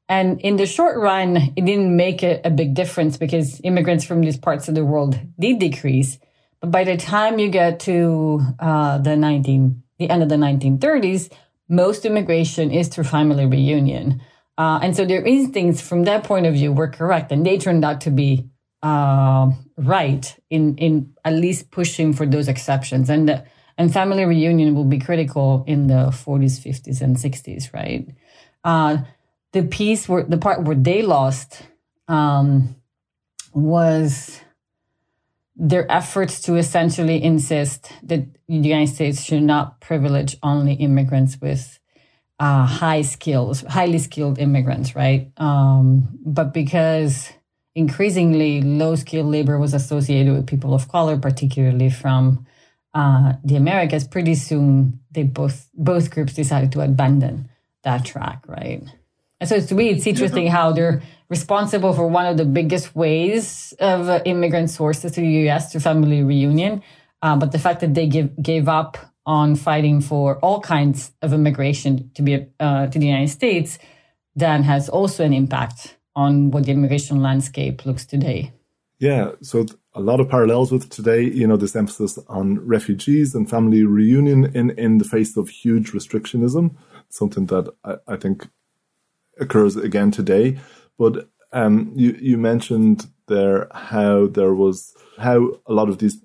And 0.10 0.40
in 0.42 0.58
the 0.58 0.66
short 0.66 0.98
run, 0.98 1.38
it 1.56 1.66
didn't 1.66 1.96
make 1.96 2.24
a, 2.24 2.42
a, 2.44 2.50
big 2.50 2.74
difference 2.74 3.18
because 3.18 3.60
immigrants 3.64 4.06
from 4.06 4.22
these 4.22 4.38
parts 4.38 4.68
of 4.68 4.76
the 4.76 4.86
world 4.86 5.20
did 5.40 5.60
decrease. 5.60 6.20
But 6.60 6.72
by 6.72 6.84
the 6.84 6.98
time 6.98 7.40
you 7.40 7.50
get 7.50 7.80
to 7.82 8.42
uh, 8.60 8.98
the 8.98 9.16
19, 9.16 9.84
the 10.00 10.10
end 10.10 10.24
of 10.24 10.30
the 10.30 10.36
1930s, 10.36 11.32
most 11.70 12.06
immigration 12.06 12.72
is 12.72 12.88
through 12.90 13.06
family 13.06 13.46
reunion. 13.46 14.22
Uh, 14.58 14.80
and 14.82 14.96
so 14.96 15.06
their 15.06 15.24
instincts 15.24 15.82
from 15.82 16.04
that 16.04 16.24
point 16.24 16.46
of 16.46 16.54
view 16.54 16.72
were 16.72 16.88
correct. 16.88 17.32
And 17.32 17.46
they 17.46 17.58
turned 17.58 17.84
out 17.84 18.02
to 18.02 18.12
be 18.12 18.50
uh, 18.84 19.50
right 19.78 20.36
in, 20.50 20.78
in 20.78 21.14
at 21.26 21.34
least 21.34 21.72
pushing 21.72 22.14
for 22.14 22.26
those 22.26 22.48
exceptions. 22.48 23.10
And 23.10 23.28
the, 23.30 23.46
and 23.78 23.92
family 23.92 24.26
reunion 24.26 24.76
will 24.76 24.86
be 24.86 25.00
critical 25.00 25.64
in 25.68 25.88
the 25.88 26.12
40s, 26.12 26.60
50s, 26.60 27.02
and 27.02 27.16
60s, 27.16 27.74
right? 27.74 28.08
Uh, 28.64 28.98
the 29.52 29.64
piece 29.64 30.08
where 30.08 30.24
the 30.24 30.38
part 30.38 30.64
where 30.64 30.76
they 30.76 31.02
lost 31.02 31.64
um, 32.08 32.76
was 33.54 34.42
their 35.56 35.90
efforts 35.92 36.42
to 36.42 36.56
essentially 36.56 37.24
insist 37.24 37.92
that 38.02 38.26
the 38.48 38.56
United 38.56 38.94
States 38.94 39.24
should 39.24 39.44
not 39.44 39.80
privilege 39.80 40.36
only 40.42 40.74
immigrants 40.74 41.40
with 41.40 41.80
uh, 42.40 42.66
high 42.66 43.02
skills, 43.02 43.62
highly 43.62 44.00
skilled 44.00 44.40
immigrants, 44.40 44.96
right? 44.96 45.32
Um, 45.38 46.20
but 46.26 46.54
because 46.54 47.32
increasingly 47.76 48.62
low 48.62 48.96
skilled 48.96 49.28
labor 49.28 49.58
was 49.58 49.74
associated 49.74 50.34
with 50.34 50.48
people 50.48 50.74
of 50.74 50.88
color, 50.88 51.18
particularly 51.18 51.90
from 51.90 52.46
uh, 52.94 53.34
the 53.44 53.56
Americas, 53.56 54.08
pretty 54.08 54.36
soon 54.36 55.00
they 55.12 55.24
both 55.24 55.70
both 55.74 56.12
groups 56.12 56.34
decided 56.34 56.72
to 56.72 56.82
abandon 56.82 57.50
that 57.84 58.06
track, 58.06 58.44
right? 58.48 58.84
And 59.40 59.50
so 59.50 59.56
it's 59.56 59.68
to 59.68 59.76
me, 59.76 59.90
it's 59.90 60.08
interesting 60.08 60.48
how 60.48 60.72
they're 60.72 61.02
responsible 61.30 61.94
for 61.94 62.08
one 62.08 62.26
of 62.26 62.38
the 62.38 62.46
biggest 62.46 62.96
ways 62.96 63.74
of 63.80 64.08
uh, 64.08 64.22
immigrant 64.26 64.70
sources 64.70 65.12
to 65.14 65.22
the 65.22 65.28
U.S. 65.46 65.72
to 65.72 65.80
family 65.80 66.24
reunion, 66.24 66.84
uh, 67.22 67.36
but 67.36 67.52
the 67.52 67.60
fact 67.60 67.82
that 67.82 67.94
they 67.94 68.08
give, 68.08 68.30
gave 68.42 68.70
up 68.70 68.98
on 69.26 69.56
fighting 69.56 70.02
for 70.02 70.38
all 70.40 70.60
kinds 70.60 71.12
of 71.22 71.34
immigration 71.34 72.12
to 72.16 72.22
be 72.22 72.46
uh, 72.60 72.88
to 72.88 73.00
the 73.00 73.08
United 73.08 73.30
States, 73.30 73.80
then 74.36 74.64
has 74.64 74.90
also 74.90 75.24
an 75.24 75.34
impact 75.34 75.98
on 76.16 76.52
what 76.52 76.66
the 76.66 76.72
immigration 76.72 77.22
landscape 77.22 77.86
looks 77.86 78.06
today. 78.06 78.52
Yeah, 79.00 79.32
so 79.42 79.66
a 79.94 80.02
lot 80.02 80.20
of 80.20 80.30
parallels 80.30 80.72
with 80.72 80.90
today, 80.90 81.24
you 81.24 81.48
know, 81.48 81.58
this 81.58 81.76
emphasis 81.76 82.18
on 82.28 82.66
refugees 82.66 83.36
and 83.36 83.50
family 83.50 83.84
reunion 83.84 84.46
in, 84.56 84.72
in 84.72 84.98
the 84.98 85.06
face 85.06 85.36
of 85.38 85.50
huge 85.50 85.92
restrictionism, 85.92 86.76
something 87.10 87.48
that 87.48 87.74
I, 87.84 87.96
I 88.08 88.16
think 88.16 88.48
occurs 89.40 89.76
again 89.76 90.12
today. 90.12 90.60
But 90.98 91.30
um, 91.52 91.92
you, 91.96 92.18
you 92.20 92.38
mentioned 92.38 93.08
there 93.28 93.68
how 93.74 94.28
there 94.28 94.54
was, 94.54 94.96
how 95.18 95.60
a 95.66 95.74
lot 95.74 95.90
of 95.90 95.98
these 95.98 96.22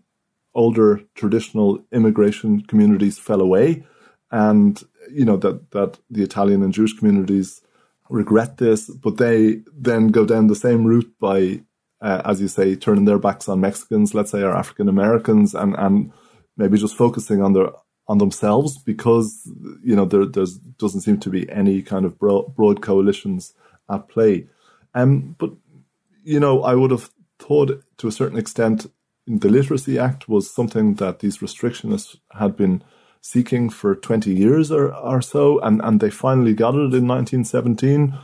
older 0.59 1.01
traditional 1.15 1.69
immigration 1.93 2.61
communities 2.63 3.19
fell 3.19 3.41
away. 3.41 3.87
And, 4.31 4.83
you 5.11 5.25
know, 5.25 5.37
that, 5.39 5.71
that 5.71 5.99
the 6.11 6.23
Italian 6.23 6.63
and 6.63 6.75
Jewish 6.75 6.95
communities 6.99 7.63
regret 8.11 8.59
this, 8.59 8.91
but 8.91 9.17
they 9.17 9.63
then 9.73 10.09
go 10.09 10.27
down 10.27 10.49
the 10.49 10.63
same 10.67 10.85
route 10.85 11.11
by 11.19 11.61
uh, 12.01 12.23
as 12.25 12.41
you 12.41 12.49
say, 12.49 12.77
turning 12.77 13.05
their 13.05 13.19
backs 13.19 13.49
on 13.49 13.61
Mexicans, 13.61 14.15
let's 14.15 14.31
say, 14.31 14.43
or 14.43 14.55
African 14.55 14.89
Americans, 14.89 15.55
and 15.55 15.75
and 15.77 16.13
maybe 16.57 16.79
just 16.79 16.97
focusing 16.97 17.43
on 17.43 17.53
their 17.55 17.71
on 18.07 18.19
themselves 18.19 18.79
because 18.79 19.51
you 19.83 19.97
know 19.97 20.05
there 20.05 20.25
doesn't 20.25 21.01
seem 21.01 21.19
to 21.21 21.31
be 21.31 21.51
any 21.51 21.83
kind 21.83 22.05
of 22.05 22.19
broad, 22.19 22.55
broad 22.55 22.81
coalitions 22.81 23.53
at 23.91 24.09
play. 24.09 24.47
Um, 24.95 25.35
but 25.39 25.51
you 26.23 26.41
know, 26.41 26.63
I 26.63 26.75
would 26.75 26.91
have 26.91 27.11
thought 27.39 27.83
to 27.99 28.09
a 28.09 28.13
certain 28.13 28.39
extent 28.39 28.87
the 29.29 29.49
Literacy 29.51 29.99
Act 29.99 30.29
was 30.29 30.51
something 30.51 30.95
that 30.95 31.19
these 31.19 31.39
restrictionists 31.39 32.17
had 32.33 32.57
been 32.57 32.83
seeking 33.21 33.69
for 33.69 33.95
20 33.95 34.33
years 34.33 34.73
or, 34.73 34.95
or 34.95 35.21
so, 35.21 35.61
and, 35.61 35.83
and 35.83 36.01
they 36.01 36.11
finally 36.11 36.55
got 36.55 36.75
it 36.75 36.95
in 36.95 37.07
1917. 37.07 38.19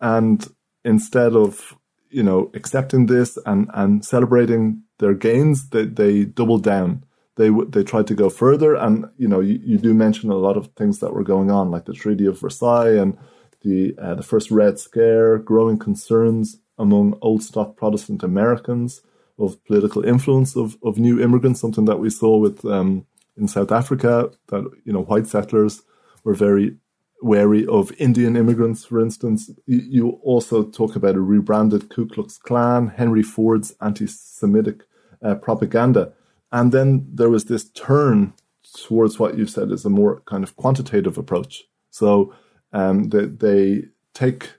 And 0.00 0.46
instead 0.84 1.36
of, 1.36 1.76
you 2.10 2.24
know, 2.24 2.50
accepting 2.54 3.06
this 3.06 3.38
and, 3.46 3.70
and 3.74 4.04
celebrating 4.04 4.82
their 4.98 5.14
gains, 5.14 5.68
they, 5.70 5.84
they 5.84 6.24
doubled 6.24 6.64
down. 6.64 7.04
They, 7.36 7.50
they 7.68 7.84
tried 7.84 8.08
to 8.08 8.14
go 8.14 8.28
further. 8.28 8.74
And, 8.74 9.06
you 9.16 9.28
know, 9.28 9.40
you, 9.40 9.60
you 9.62 9.78
do 9.78 9.94
mention 9.94 10.30
a 10.30 10.34
lot 10.34 10.56
of 10.56 10.68
things 10.74 10.98
that 10.98 11.12
were 11.12 11.22
going 11.22 11.50
on, 11.50 11.70
like 11.70 11.84
the 11.84 11.92
Treaty 11.92 12.26
of 12.26 12.40
Versailles 12.40 12.96
and 13.00 13.16
the, 13.62 13.94
uh, 13.98 14.14
the 14.16 14.22
first 14.22 14.50
Red 14.50 14.80
Scare, 14.80 15.38
growing 15.38 15.78
concerns 15.78 16.58
among 16.76 17.18
old 17.22 17.44
stock 17.44 17.76
Protestant 17.76 18.24
Americans 18.24 19.02
of 19.40 19.62
political 19.64 20.04
influence 20.04 20.54
of, 20.54 20.76
of 20.84 20.98
new 20.98 21.20
immigrants, 21.20 21.60
something 21.60 21.86
that 21.86 21.98
we 21.98 22.10
saw 22.10 22.36
with 22.36 22.64
um, 22.64 23.06
in 23.36 23.48
South 23.48 23.72
Africa, 23.72 24.30
that 24.48 24.70
you 24.84 24.92
know 24.92 25.02
white 25.02 25.26
settlers 25.26 25.82
were 26.24 26.34
very 26.34 26.76
wary 27.22 27.66
of 27.66 27.92
Indian 27.98 28.36
immigrants, 28.36 28.84
for 28.84 29.00
instance. 29.00 29.50
You 29.66 30.20
also 30.22 30.64
talk 30.64 30.94
about 30.96 31.16
a 31.16 31.20
rebranded 31.20 31.88
Ku 31.88 32.06
Klux 32.06 32.38
Klan, 32.38 32.88
Henry 32.88 33.22
Ford's 33.22 33.74
anti-Semitic 33.80 34.82
uh, 35.22 35.34
propaganda, 35.36 36.12
and 36.52 36.72
then 36.72 37.06
there 37.12 37.30
was 37.30 37.46
this 37.46 37.70
turn 37.70 38.32
towards 38.76 39.18
what 39.18 39.36
you've 39.36 39.50
said 39.50 39.70
is 39.70 39.84
a 39.84 39.90
more 39.90 40.22
kind 40.26 40.44
of 40.44 40.56
quantitative 40.56 41.18
approach. 41.18 41.64
So 41.90 42.34
um, 42.72 43.08
they, 43.08 43.26
they 43.26 43.82
take 44.14 44.50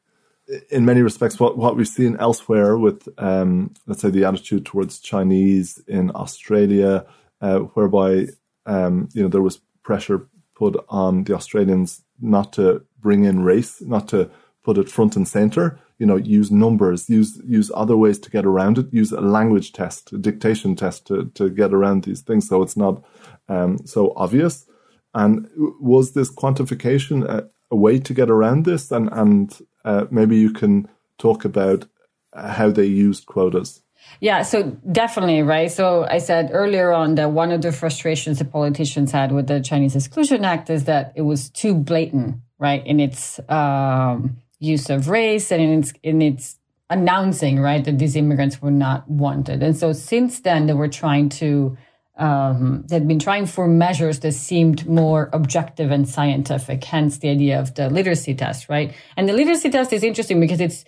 in 0.70 0.86
many 0.86 1.02
respects, 1.02 1.40
what, 1.40 1.58
what 1.58 1.76
we've 1.76 1.88
seen 1.88 2.18
elsewhere 2.20 2.78
with, 2.78 3.08
um, 3.18 3.74
let's 3.88 4.02
say, 4.02 4.10
the 4.10 4.26
attitude 4.26 4.66
towards 4.66 5.00
Chinese 5.00 5.82
in 5.88 6.12
Australia, 6.16 7.06
uh, 7.42 7.60
whereby, 7.60 8.28
um, 8.66 9.10
you 9.14 9.24
know, 9.24 9.30
there 9.30 9.42
was 9.42 9.62
pressure 9.84 10.28
put 10.56 10.76
on 10.90 11.24
the 11.24 11.34
Australians 11.34 12.04
not 12.20 12.54
to 12.54 12.84
bring 13.00 13.24
in 13.24 13.44
race, 13.44 13.82
not 13.82 14.08
to 14.10 14.30
put 14.64 14.78
it 14.78 14.90
front 14.90 15.16
and 15.16 15.28
center, 15.28 15.80
you 15.98 16.06
know, 16.06 16.18
use 16.18 16.52
numbers, 16.52 17.10
use, 17.10 17.42
use 17.46 17.72
other 17.74 17.98
ways 17.98 18.20
to 18.20 18.30
get 18.30 18.46
around 18.46 18.78
it, 18.78 18.94
use 18.94 19.12
a 19.12 19.22
language 19.22 19.72
test, 19.72 20.14
a 20.14 20.18
dictation 20.18 20.76
test 20.76 21.08
to, 21.08 21.32
to 21.34 21.50
get 21.50 21.74
around 21.74 22.04
these 22.04 22.22
things. 22.22 22.48
So 22.48 22.62
it's 22.62 22.78
not, 22.78 23.04
um, 23.50 23.80
so 23.86 24.14
obvious. 24.16 24.66
And 25.14 25.48
was 25.80 26.14
this 26.14 26.32
quantification 26.32 27.28
a, 27.28 27.50
a 27.70 27.76
way 27.76 28.00
to 28.00 28.14
get 28.14 28.30
around 28.30 28.66
this? 28.66 28.92
And, 28.92 29.10
and 29.12 29.60
uh, 29.86 30.06
maybe 30.12 30.38
you 30.38 30.52
can 30.52 30.88
talk 31.18 31.46
about 31.46 31.86
how 32.34 32.72
they 32.72 32.86
used 32.86 33.26
quotas. 33.26 33.82
Yeah, 34.20 34.42
so 34.42 34.64
definitely, 34.92 35.42
right? 35.42 35.72
So 35.72 36.06
I 36.10 36.18
said 36.18 36.50
earlier 36.54 36.92
on 36.92 37.16
that 37.16 37.32
one 37.32 37.52
of 37.52 37.62
the 37.62 37.72
frustrations 37.72 38.40
the 38.40 38.46
politicians 38.46 39.12
had 39.12 39.32
with 39.32 39.48
the 39.48 39.62
Chinese 39.62 39.96
Exclusion 39.96 40.44
Act 40.44 40.70
is 40.70 40.86
that 40.86 41.14
it 41.16 41.22
was 41.22 41.50
too 41.50 41.74
blatant, 41.74 42.38
right, 42.60 42.86
in 42.86 43.00
its 43.00 43.40
um, 43.50 44.38
use 44.60 44.90
of 44.90 45.08
race 45.08 45.52
and 45.52 45.62
in 45.62 45.80
its, 45.80 45.94
in 46.04 46.22
its 46.22 46.58
announcing, 46.90 47.60
right, 47.60 47.84
that 47.86 48.00
these 48.00 48.16
immigrants 48.16 48.62
were 48.62 48.72
not 48.72 49.10
wanted. 49.10 49.64
And 49.64 49.78
so 49.78 49.94
since 49.94 50.42
then, 50.42 50.66
they 50.66 50.74
were 50.74 50.90
trying 50.90 51.30
to 51.30 51.78
um, 52.18 52.84
they'd 52.88 53.08
been 53.08 53.20
trying 53.20 53.46
for 53.46 53.68
measures 53.68 54.20
that 54.20 54.34
seemed 54.34 54.88
more 54.88 55.30
objective 55.34 55.92
and 55.92 56.08
scientific, 56.08 56.84
hence 56.84 57.18
the 57.20 57.30
idea 57.30 57.60
of 57.60 57.74
the 57.76 57.90
literacy 57.90 58.36
test, 58.36 58.70
right? 58.70 58.94
And 59.16 59.28
the 59.28 59.34
literacy 59.34 59.70
test 59.70 59.94
is 59.94 60.04
interesting 60.04 60.40
because 60.40 60.60
it's 60.60 60.84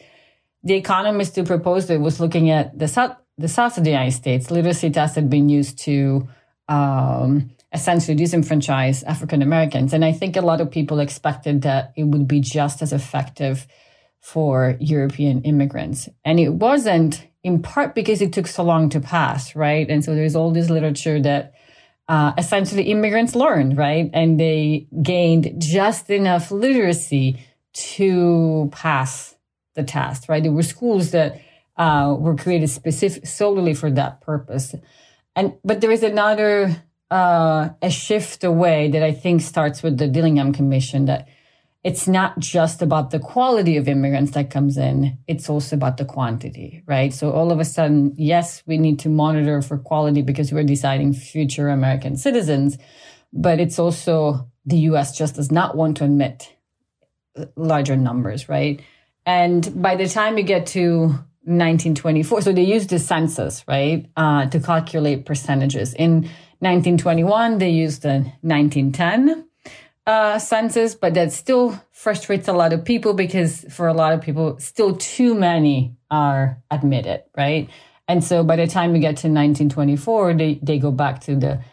the 0.63 0.75
economist 0.75 1.35
who 1.35 1.43
proposed 1.43 1.89
it 1.89 1.99
was 1.99 2.19
looking 2.19 2.49
at 2.49 2.77
the 2.77 2.87
south, 2.87 3.15
the 3.37 3.47
south 3.47 3.77
of 3.77 3.83
the 3.83 3.91
United 3.91 4.11
States. 4.11 4.51
Literacy 4.51 4.89
tests 4.89 5.15
had 5.15 5.29
been 5.29 5.49
used 5.49 5.79
to 5.79 6.27
um, 6.67 7.51
essentially 7.71 8.17
disenfranchise 8.17 9.03
African 9.05 9.41
Americans, 9.41 9.93
and 9.93 10.03
I 10.03 10.11
think 10.11 10.35
a 10.35 10.41
lot 10.41 10.61
of 10.61 10.71
people 10.71 10.99
expected 10.99 11.63
that 11.63 11.93
it 11.95 12.03
would 12.03 12.27
be 12.27 12.41
just 12.41 12.81
as 12.81 12.93
effective 12.93 13.65
for 14.19 14.77
European 14.79 15.41
immigrants, 15.41 16.09
and 16.23 16.39
it 16.39 16.49
wasn't 16.49 17.25
in 17.43 17.61
part 17.61 17.93
because 17.93 18.21
it 18.21 18.33
took 18.33 18.47
so 18.47 18.63
long 18.63 18.89
to 18.89 18.99
pass, 18.99 19.55
right? 19.55 19.89
And 19.89 20.03
so 20.03 20.15
there's 20.15 20.35
all 20.35 20.51
this 20.51 20.69
literature 20.69 21.21
that 21.21 21.53
uh, 22.07 22.33
essentially 22.37 22.83
immigrants 22.83 23.35
learned, 23.35 23.77
right? 23.77 24.09
And 24.13 24.39
they 24.39 24.87
gained 25.01 25.53
just 25.57 26.09
enough 26.09 26.51
literacy 26.51 27.39
to 27.73 28.69
pass 28.71 29.35
the 29.75 29.83
test, 29.83 30.29
right? 30.29 30.43
There 30.43 30.51
were 30.51 30.63
schools 30.63 31.11
that 31.11 31.41
uh, 31.77 32.15
were 32.17 32.35
created 32.35 32.69
specific 32.69 33.25
solely 33.25 33.73
for 33.73 33.89
that 33.91 34.21
purpose. 34.21 34.75
And 35.35 35.53
but 35.63 35.81
there 35.81 35.91
is 35.91 36.03
another 36.03 36.83
uh, 37.09 37.69
a 37.81 37.89
shift 37.89 38.43
away 38.43 38.89
that 38.91 39.03
I 39.03 39.11
think 39.11 39.41
starts 39.41 39.81
with 39.81 39.97
the 39.97 40.07
Dillingham 40.07 40.53
Commission 40.53 41.05
that 41.05 41.27
it's 41.83 42.07
not 42.07 42.39
just 42.39 42.81
about 42.81 43.11
the 43.11 43.19
quality 43.19 43.75
of 43.75 43.89
immigrants 43.89 44.31
that 44.31 44.49
comes 44.49 44.77
in, 44.77 45.17
it's 45.27 45.49
also 45.49 45.75
about 45.75 45.97
the 45.97 46.05
quantity, 46.05 46.81
right? 46.85 47.13
So 47.13 47.31
all 47.31 47.51
of 47.51 47.59
a 47.59 47.65
sudden, 47.65 48.13
yes, 48.17 48.63
we 48.65 48.77
need 48.77 48.99
to 48.99 49.09
monitor 49.09 49.61
for 49.61 49.77
quality 49.77 50.21
because 50.21 50.53
we're 50.53 50.63
deciding 50.63 51.13
future 51.13 51.67
American 51.67 52.15
citizens, 52.15 52.77
but 53.33 53.59
it's 53.59 53.79
also 53.79 54.49
the 54.65 54.77
US 54.77 55.17
just 55.17 55.35
does 55.35 55.51
not 55.51 55.75
want 55.75 55.97
to 55.97 56.05
admit 56.05 56.55
larger 57.57 57.97
numbers, 57.97 58.47
right? 58.47 58.81
And 59.25 59.81
by 59.81 59.97
the 59.97 60.07
time 60.07 60.37
you 60.37 60.43
get 60.43 60.67
to 60.67 61.07
1924, 61.45 62.41
so 62.43 62.53
they 62.53 62.63
used 62.63 62.91
the 62.91 62.99
census, 62.99 63.65
right, 63.67 64.05
uh, 64.15 64.45
to 64.45 64.59
calculate 64.61 65.25
percentages. 65.25 65.93
In 65.93 66.29
1921, 66.59 67.57
they 67.57 67.71
used 67.71 68.03
the 68.03 68.31
1910 68.41 69.49
uh, 70.05 70.39
census, 70.39 70.95
but 70.95 71.13
that 71.13 71.31
still 71.31 71.81
frustrates 71.91 72.47
a 72.47 72.53
lot 72.53 72.73
of 72.73 72.83
people 72.83 73.13
because 73.13 73.65
for 73.69 73.87
a 73.87 73.93
lot 73.93 74.13
of 74.13 74.21
people, 74.21 74.59
still 74.59 74.95
too 74.95 75.33
many 75.33 75.95
are 76.11 76.61
admitted, 76.69 77.23
right? 77.37 77.69
And 78.07 78.23
so 78.23 78.43
by 78.43 78.57
the 78.57 78.67
time 78.67 78.91
we 78.91 78.99
get 78.99 79.17
to 79.17 79.27
1924, 79.27 80.33
they, 80.33 80.59
they 80.61 80.77
go 80.77 80.91
back 80.91 81.21
to 81.21 81.35
the 81.35 81.63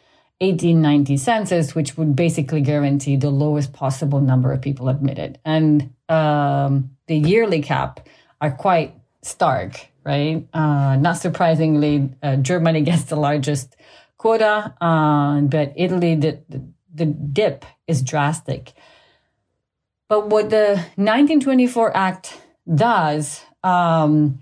1890 0.40 1.16
census, 1.18 1.74
which 1.74 1.98
would 1.98 2.16
basically 2.16 2.60
guarantee 2.60 3.16
the 3.16 3.30
lowest 3.30 3.72
possible 3.72 4.20
number 4.20 4.52
of 4.52 4.62
people 4.62 4.88
admitted. 4.88 5.38
And 5.44 5.92
um, 6.08 6.90
the 7.08 7.16
yearly 7.16 7.62
cap 7.62 8.08
are 8.40 8.50
quite 8.50 8.94
stark, 9.22 9.88
right? 10.04 10.46
Uh, 10.54 10.96
not 10.96 11.18
surprisingly, 11.18 12.10
uh, 12.22 12.36
Germany 12.36 12.80
gets 12.90 13.04
the 13.04 13.16
largest 13.16 13.76
quota, 14.16 14.74
uh, 14.80 15.40
but 15.40 15.72
Italy, 15.76 16.14
the, 16.14 16.40
the, 16.48 16.62
the 16.92 17.06
dip 17.06 17.64
is 17.86 18.02
drastic. 18.02 18.72
But 20.08 20.28
what 20.28 20.50
the 20.50 20.74
1924 20.96 21.96
Act 21.96 22.40
does, 22.72 23.42
um, 23.62 24.40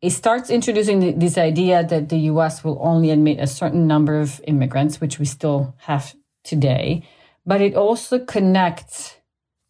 it 0.00 0.10
starts 0.10 0.50
introducing 0.50 1.18
this 1.18 1.38
idea 1.38 1.84
that 1.84 2.08
the 2.08 2.18
US 2.32 2.64
will 2.64 2.78
only 2.82 3.10
admit 3.10 3.38
a 3.38 3.46
certain 3.46 3.86
number 3.86 4.20
of 4.20 4.40
immigrants, 4.46 5.00
which 5.00 5.18
we 5.18 5.24
still 5.24 5.74
have 5.78 6.14
today, 6.42 7.06
but 7.46 7.60
it 7.60 7.76
also 7.76 8.18
connects 8.18 9.16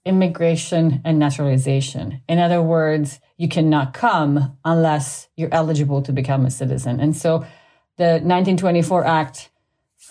immigration 0.05 1.01
and 1.05 1.19
naturalization. 1.19 2.23
In 2.29 2.39
other 2.39 2.63
words, 2.63 3.21
you 3.37 3.49
cannot 3.49 3.93
come 3.93 4.57
unless 4.65 5.29
you're 5.37 5.53
eligible 5.53 6.03
to 6.03 6.13
become 6.13 6.45
a 6.45 6.51
citizen. 6.51 7.01
And 7.01 7.17
so 7.17 7.45
the 7.99 8.19
1924 8.25 9.05
Act 9.05 9.51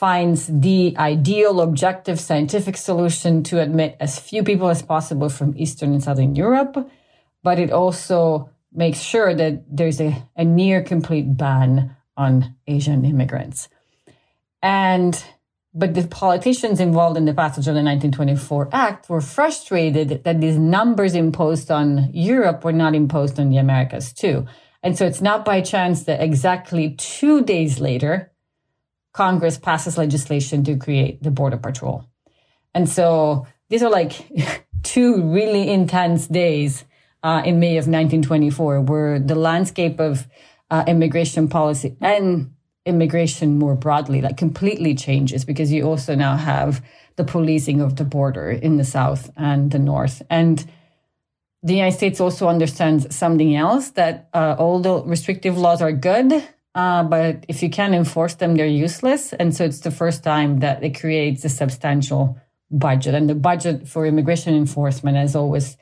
finds 0.01 0.47
the 0.47 0.95
ideal 0.97 1.61
objective 1.61 2.19
scientific 2.19 2.75
solution 2.75 3.43
to 3.43 3.61
admit 3.61 3.95
as 3.99 4.17
few 4.17 4.43
people 4.43 4.67
as 4.67 4.81
possible 4.81 5.29
from 5.29 5.53
Eastern 5.55 5.93
and 5.93 6.03
Southern 6.03 6.35
Europe, 6.35 6.89
but 7.43 7.59
it 7.59 7.69
also 7.69 8.49
makes 8.73 8.99
sure 8.99 9.35
that 9.35 9.63
there's 9.69 10.01
a, 10.01 10.27
a 10.35 10.43
near 10.43 10.81
complete 10.81 11.37
ban 11.37 11.95
on 12.17 12.55
Asian 12.65 13.05
immigrants. 13.05 13.69
And 14.63 15.23
but 15.71 15.93
the 15.93 16.07
politicians 16.07 16.79
involved 16.79 17.15
in 17.15 17.25
the 17.25 17.35
passage 17.35 17.67
of 17.67 17.75
the 17.75 17.83
1924 17.83 18.69
Act 18.73 19.07
were 19.07 19.21
frustrated 19.21 20.23
that 20.23 20.41
these 20.41 20.57
numbers 20.57 21.13
imposed 21.13 21.69
on 21.69 22.09
Europe 22.11 22.63
were 22.63 22.73
not 22.73 22.95
imposed 22.95 23.39
on 23.39 23.51
the 23.51 23.57
Americas 23.57 24.13
too. 24.13 24.47
And 24.81 24.97
so 24.97 25.05
it's 25.05 25.21
not 25.21 25.45
by 25.45 25.61
chance 25.61 26.05
that 26.05 26.23
exactly 26.23 26.95
two 26.95 27.43
days 27.43 27.79
later, 27.79 28.30
Congress 29.13 29.57
passes 29.57 29.97
legislation 29.97 30.63
to 30.63 30.77
create 30.77 31.21
the 31.21 31.31
Border 31.31 31.57
Patrol. 31.57 32.05
And 32.73 32.87
so 32.87 33.47
these 33.69 33.83
are 33.83 33.89
like 33.89 34.13
two 34.83 35.21
really 35.21 35.69
intense 35.69 36.27
days 36.27 36.85
uh, 37.23 37.41
in 37.45 37.59
May 37.59 37.77
of 37.77 37.87
1924, 37.87 38.81
where 38.81 39.19
the 39.19 39.35
landscape 39.35 39.99
of 39.99 40.27
uh, 40.69 40.83
immigration 40.87 41.47
policy 41.47 41.95
and 42.01 42.53
immigration 42.85 43.59
more 43.59 43.75
broadly, 43.75 44.21
like 44.21 44.37
completely 44.37 44.95
changes 44.95 45.45
because 45.45 45.71
you 45.71 45.83
also 45.83 46.15
now 46.15 46.35
have 46.35 46.83
the 47.15 47.23
policing 47.23 47.81
of 47.81 47.97
the 47.97 48.03
border 48.03 48.49
in 48.49 48.77
the 48.77 48.83
south 48.83 49.29
and 49.37 49.71
the 49.71 49.79
north. 49.79 50.21
And 50.29 50.65
the 51.61 51.75
United 51.75 51.95
States 51.95 52.19
also 52.19 52.47
understands 52.47 53.15
something 53.15 53.55
else 53.55 53.91
that 53.91 54.29
uh, 54.33 54.55
all 54.57 54.79
the 54.79 55.03
restrictive 55.03 55.57
laws 55.57 55.81
are 55.81 55.91
good, 55.91 56.43
uh, 56.73 57.03
but 57.03 57.45
if 57.47 57.61
you 57.61 57.69
can't 57.69 57.93
enforce 57.93 58.35
them, 58.35 58.55
they're 58.55 58.65
useless. 58.65 59.33
And 59.33 59.55
so 59.55 59.65
it's 59.65 59.81
the 59.81 59.91
first 59.91 60.23
time 60.23 60.59
that 60.59 60.83
it 60.83 60.99
creates 60.99 61.43
a 61.43 61.49
substantial 61.49 62.39
budget. 62.69 63.13
And 63.13 63.29
the 63.29 63.35
budget 63.35 63.87
for 63.87 64.05
immigration 64.05 64.55
enforcement 64.55 65.17
has 65.17 65.35
always 65.35 65.77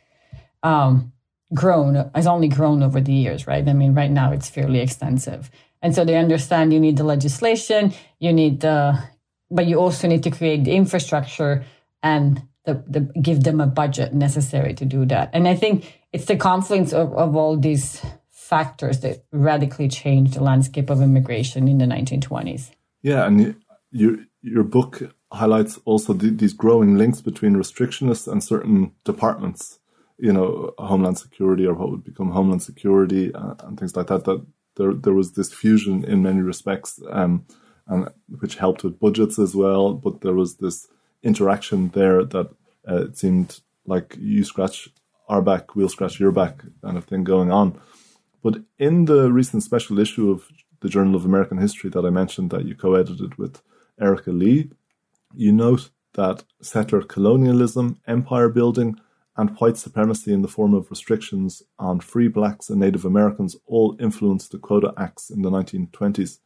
um, 0.63 1.13
grown, 1.53 2.09
has 2.15 2.25
only 2.25 2.47
grown 2.47 2.81
over 2.81 2.99
the 2.99 3.13
years, 3.13 3.45
right? 3.45 3.67
I 3.67 3.73
mean, 3.73 3.93
right 3.93 4.09
now 4.09 4.31
it's 4.31 4.49
fairly 4.49 4.79
extensive. 4.79 5.51
And 5.81 5.93
so 5.93 6.03
they 6.03 6.17
understand 6.17 6.73
you 6.73 6.79
need 6.79 6.97
the 6.97 7.03
legislation, 7.03 7.93
you 8.19 8.33
need 8.33 8.61
the, 8.61 9.01
but 9.49 9.67
you 9.67 9.77
also 9.79 10.07
need 10.07 10.23
to 10.23 10.31
create 10.31 10.63
the 10.63 10.71
infrastructure 10.71 11.63
and 12.01 12.41
the, 12.65 12.83
the 12.87 12.99
give 13.21 13.43
them 13.43 13.61
a 13.61 13.67
budget 13.67 14.13
necessary 14.13 14.73
to 14.73 14.85
do 14.85 15.05
that. 15.05 15.29
And 15.33 15.47
I 15.47 15.55
think 15.55 16.01
it's 16.11 16.25
the 16.25 16.35
confluence 16.35 16.93
of, 16.93 17.13
of 17.13 17.35
all 17.35 17.57
these 17.57 18.01
factors 18.49 19.01
that 19.01 19.23
radically 19.31 19.87
changed 19.87 20.33
the 20.33 20.43
landscape 20.43 20.89
of 20.89 21.01
immigration 21.01 21.67
in 21.67 21.77
the 21.77 21.85
1920s. 21.85 22.71
Yeah, 23.03 23.27
and 23.27 23.55
you, 23.91 24.25
your 24.41 24.63
book 24.63 25.13
highlights 25.31 25.79
also 25.85 26.13
the, 26.13 26.31
these 26.31 26.53
growing 26.53 26.97
links 26.97 27.21
between 27.21 27.53
restrictionists 27.53 28.27
and 28.27 28.43
certain 28.43 28.91
departments, 29.05 29.79
you 30.17 30.33
know, 30.33 30.73
Homeland 30.79 31.19
Security 31.19 31.67
or 31.67 31.75
what 31.75 31.91
would 31.91 32.03
become 32.03 32.31
Homeland 32.31 32.63
Security 32.63 33.33
uh, 33.35 33.53
and 33.59 33.79
things 33.79 33.95
like 33.95 34.07
that. 34.07 34.25
That 34.25 34.43
there 34.77 34.93
there 34.93 35.13
was 35.13 35.33
this 35.33 35.53
fusion 35.53 36.03
in 36.03 36.23
many 36.23 36.41
respects, 36.41 36.99
um, 37.11 37.45
and 37.87 38.09
which 38.39 38.55
helped 38.55 38.83
with 38.83 38.99
budgets 38.99 39.37
as 39.37 39.55
well. 39.55 39.93
But 39.93 40.21
there 40.21 40.33
was 40.33 40.55
this 40.55 40.87
interaction 41.21 41.89
there 41.89 42.25
that 42.25 42.47
uh, 42.89 43.03
it 43.03 43.17
seemed 43.17 43.59
like 43.85 44.17
you 44.19 44.43
scratch 44.43 44.89
our 45.27 45.41
back, 45.43 45.75
we'll 45.75 45.89
scratch 45.89 46.19
your 46.19 46.31
back 46.31 46.63
kind 46.83 46.97
of 46.97 47.05
thing 47.05 47.23
going 47.23 47.51
on. 47.51 47.79
But 48.41 48.61
in 48.77 49.05
the 49.05 49.31
recent 49.31 49.63
special 49.63 49.99
issue 49.99 50.31
of 50.31 50.47
the 50.81 50.89
Journal 50.89 51.15
of 51.15 51.25
American 51.25 51.57
History 51.57 51.89
that 51.89 52.05
I 52.05 52.09
mentioned 52.09 52.51
that 52.51 52.65
you 52.65 52.75
co-edited 52.75 53.35
with 53.35 53.61
Erika 53.99 54.31
Lee, 54.31 54.71
you 55.35 55.51
note 55.51 55.89
that 56.13 56.43
settler 56.61 57.01
colonialism, 57.01 57.99
empire 58.07 58.49
building, 58.49 58.99
and 59.39 59.57
white 59.59 59.77
supremacy 59.77 60.33
in 60.33 60.41
the 60.41 60.47
form 60.47 60.73
of 60.73 60.89
restrictions 60.89 61.63
on 61.77 62.01
free 62.01 62.27
blacks 62.27 62.69
and 62.69 62.79
Native 62.79 63.05
Americans 63.05 63.55
all 63.67 63.95
influenced 63.99 64.51
the 64.51 64.57
Quota 64.57 64.93
Acts 64.97 65.29
in 65.29 65.43
the 65.43 65.49
1920s. 65.49 66.39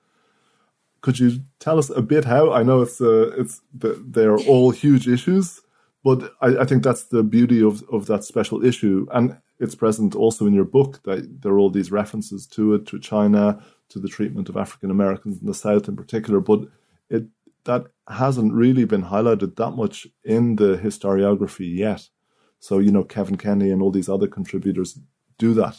Could 1.01 1.17
you 1.17 1.39
tell 1.59 1.79
us 1.79 1.89
a 1.89 2.03
bit 2.03 2.25
how? 2.25 2.53
I 2.53 2.61
know 2.61 2.81
it's 2.81 3.01
uh, 3.01 3.31
it's 3.35 3.61
they're 3.73 4.37
all 4.37 4.69
huge 4.69 5.07
issues, 5.07 5.59
but 6.03 6.33
I, 6.39 6.57
I, 6.59 6.65
think 6.65 6.83
that's 6.83 7.05
the 7.05 7.23
beauty 7.23 7.61
of, 7.61 7.83
of 7.91 8.05
that 8.05 8.23
special 8.23 8.63
issue, 8.63 9.07
and 9.11 9.37
it's 9.63 9.75
present 9.75 10.15
also 10.15 10.45
in 10.45 10.53
your 10.53 10.65
book 10.65 11.01
that 11.03 11.41
there 11.41 11.53
are 11.53 11.59
all 11.59 11.69
these 11.71 11.91
references 11.91 12.45
to 12.47 12.75
it, 12.75 12.85
to 12.87 12.99
China, 12.99 13.63
to 13.89 13.99
the 13.99 14.07
treatment 14.07 14.49
of 14.49 14.57
African 14.57 14.91
Americans 14.91 15.39
in 15.41 15.47
the 15.47 15.53
South 15.53 15.87
in 15.87 15.95
particular. 15.95 16.39
But 16.39 16.67
it 17.09 17.25
that 17.65 17.85
hasn't 18.09 18.53
really 18.53 18.85
been 18.85 19.03
highlighted 19.03 19.55
that 19.55 19.71
much 19.71 20.07
in 20.23 20.57
the 20.57 20.77
historiography 20.77 21.75
yet. 21.75 22.09
So, 22.59 22.79
you 22.79 22.91
know, 22.91 23.03
Kevin 23.03 23.37
Kenny 23.37 23.71
and 23.71 23.81
all 23.81 23.91
these 23.91 24.09
other 24.09 24.27
contributors 24.27 24.99
do 25.37 25.53
that. 25.55 25.77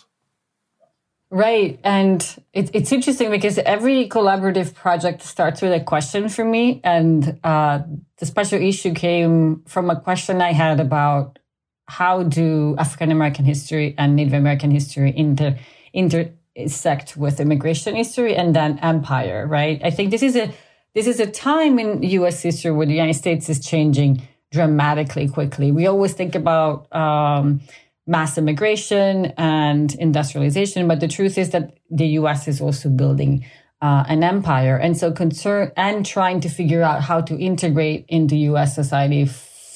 Right. 1.31 1.81
And 1.83 2.21
it, 2.53 2.71
it's 2.75 2.93
interesting 2.93 3.31
because 3.31 3.59
every 3.59 4.09
collaborative 4.09 4.75
project 4.75 5.23
starts 5.23 5.61
with 5.63 5.73
a 5.73 5.81
question 5.81 6.29
for 6.29 6.45
me. 6.45 6.81
And 6.85 7.41
uh, 7.43 7.81
the 8.19 8.27
special 8.27 8.61
issue 8.61 8.95
came 8.95 9.63
from 9.67 9.91
a 9.91 10.01
question 10.01 10.41
I 10.41 10.53
had 10.53 10.79
about 10.81 11.39
how 11.87 12.23
do 12.23 12.75
African 12.79 13.11
American 13.11 13.45
history 13.45 13.95
and 13.99 14.17
Native 14.17 14.35
American 14.35 14.71
history 14.71 15.13
inter, 15.17 15.59
intersect 15.93 17.17
with 17.17 17.41
immigration 17.41 17.95
history 17.95 18.35
and 18.35 18.55
then 18.55 18.79
empire, 18.79 19.47
right? 19.47 19.81
I 19.85 19.91
think 19.91 20.11
this 20.11 20.23
is 20.23 20.37
a 20.37 20.53
this 20.95 21.07
is 21.07 21.21
a 21.21 21.27
time 21.27 21.79
in 21.79 22.03
US 22.03 22.43
history 22.43 22.71
where 22.71 22.87
the 22.87 22.93
United 22.93 23.15
States 23.15 23.49
is 23.49 23.65
changing 23.65 24.23
dramatically 24.53 25.29
quickly. 25.29 25.73
We 25.73 25.87
always 25.87 26.15
think 26.15 26.35
about 26.35 26.95
um, 26.95 27.61
mass 28.07 28.39
immigration 28.39 29.33
and 29.37 29.93
industrialization, 29.97 30.87
but 30.87 31.01
the 31.01 31.09
truth 31.09 31.37
is 31.37 31.51
that 31.51 31.77
the 31.91 32.07
US 32.21 32.47
is 32.47 32.61
also 32.61 32.89
building 32.89 33.45
uh, 33.83 34.05
an 34.09 34.23
empire. 34.23 34.77
And 34.77 34.97
so 34.97 35.11
concern 35.13 35.73
and 35.77 36.07
trying 36.07 36.41
to 36.41 36.49
figure 36.49 36.83
out 36.83 37.03
how 37.03 37.21
to 37.23 37.37
integrate 37.37 38.07
into 38.09 38.37
US 38.37 38.75
society 38.75 39.27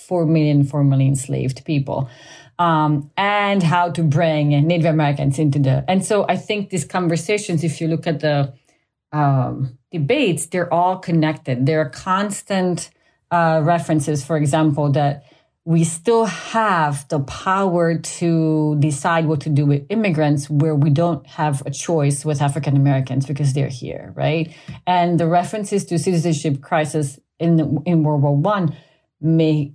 4 0.08 0.26
million 0.26 0.64
formerly 0.64 1.06
enslaved 1.06 1.64
people. 1.64 2.08
Um, 2.58 3.12
and 3.16 3.62
how 3.62 3.90
to 3.90 4.02
bring 4.02 4.48
Native 4.66 4.86
Americans 4.86 5.38
into 5.38 5.60
the. 5.60 5.84
And 5.86 6.04
so 6.04 6.26
I 6.28 6.36
think 6.36 6.70
these 6.70 6.84
conversations, 6.84 7.62
if 7.62 7.80
you 7.80 7.86
look 7.86 8.04
at 8.08 8.18
the 8.18 8.52
um, 9.12 9.78
debates, 9.92 10.46
they're 10.46 10.72
all 10.72 10.98
connected. 10.98 11.66
There 11.66 11.80
are 11.80 11.88
constant 11.88 12.90
uh, 13.30 13.60
references, 13.62 14.24
for 14.24 14.36
example, 14.36 14.90
that 14.92 15.24
we 15.68 15.84
still 15.84 16.24
have 16.24 17.06
the 17.08 17.20
power 17.20 17.98
to 17.98 18.76
decide 18.78 19.26
what 19.26 19.42
to 19.42 19.50
do 19.50 19.66
with 19.66 19.84
immigrants 19.90 20.48
where 20.48 20.74
we 20.74 20.88
don't 20.88 21.26
have 21.26 21.62
a 21.66 21.70
choice 21.70 22.24
with 22.24 22.40
African 22.40 22.74
Americans 22.74 23.26
because 23.26 23.52
they're 23.52 23.68
here, 23.68 24.14
right? 24.16 24.50
And 24.86 25.20
the 25.20 25.26
references 25.26 25.84
to 25.86 25.98
citizenship 25.98 26.62
crisis 26.62 27.20
in 27.38 27.82
in 27.84 28.02
World 28.02 28.22
War 28.22 28.34
One 28.34 28.74
may 29.20 29.74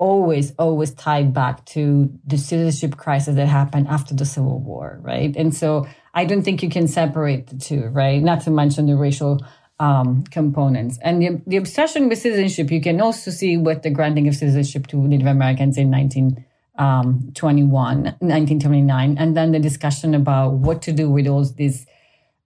always 0.00 0.52
always 0.58 0.92
tied 0.94 1.32
back 1.32 1.64
to 1.66 2.10
the 2.26 2.38
citizenship 2.38 2.98
crisis 2.98 3.36
that 3.36 3.46
happened 3.46 3.86
after 3.88 4.14
the 4.14 4.24
Civil 4.24 4.58
War, 4.58 4.98
right? 5.02 5.36
And 5.36 5.54
so 5.54 5.86
I 6.14 6.24
don't 6.24 6.42
think 6.42 6.62
you 6.62 6.70
can 6.70 6.88
separate 6.88 7.48
the 7.48 7.56
two, 7.56 7.86
right? 7.88 8.20
Not 8.20 8.40
to 8.42 8.50
mention 8.50 8.86
the 8.86 8.96
racial 8.96 9.40
um, 9.78 10.24
components. 10.24 10.98
And 11.02 11.22
the, 11.22 11.42
the 11.46 11.56
obsession 11.56 12.08
with 12.08 12.18
citizenship, 12.18 12.70
you 12.70 12.80
can 12.80 13.00
also 13.00 13.30
see 13.30 13.56
with 13.56 13.82
the 13.82 13.90
granting 13.90 14.26
of 14.26 14.34
citizenship 14.34 14.88
to 14.88 14.96
Native 14.96 15.26
Americans 15.26 15.78
in 15.78 15.90
1921, 15.90 18.02
1929, 18.02 19.10
um, 19.10 19.16
and 19.18 19.36
then 19.36 19.52
the 19.52 19.60
discussion 19.60 20.14
about 20.14 20.54
what 20.54 20.82
to 20.82 20.92
do 20.92 21.10
with 21.10 21.28
all 21.28 21.44
these 21.44 21.86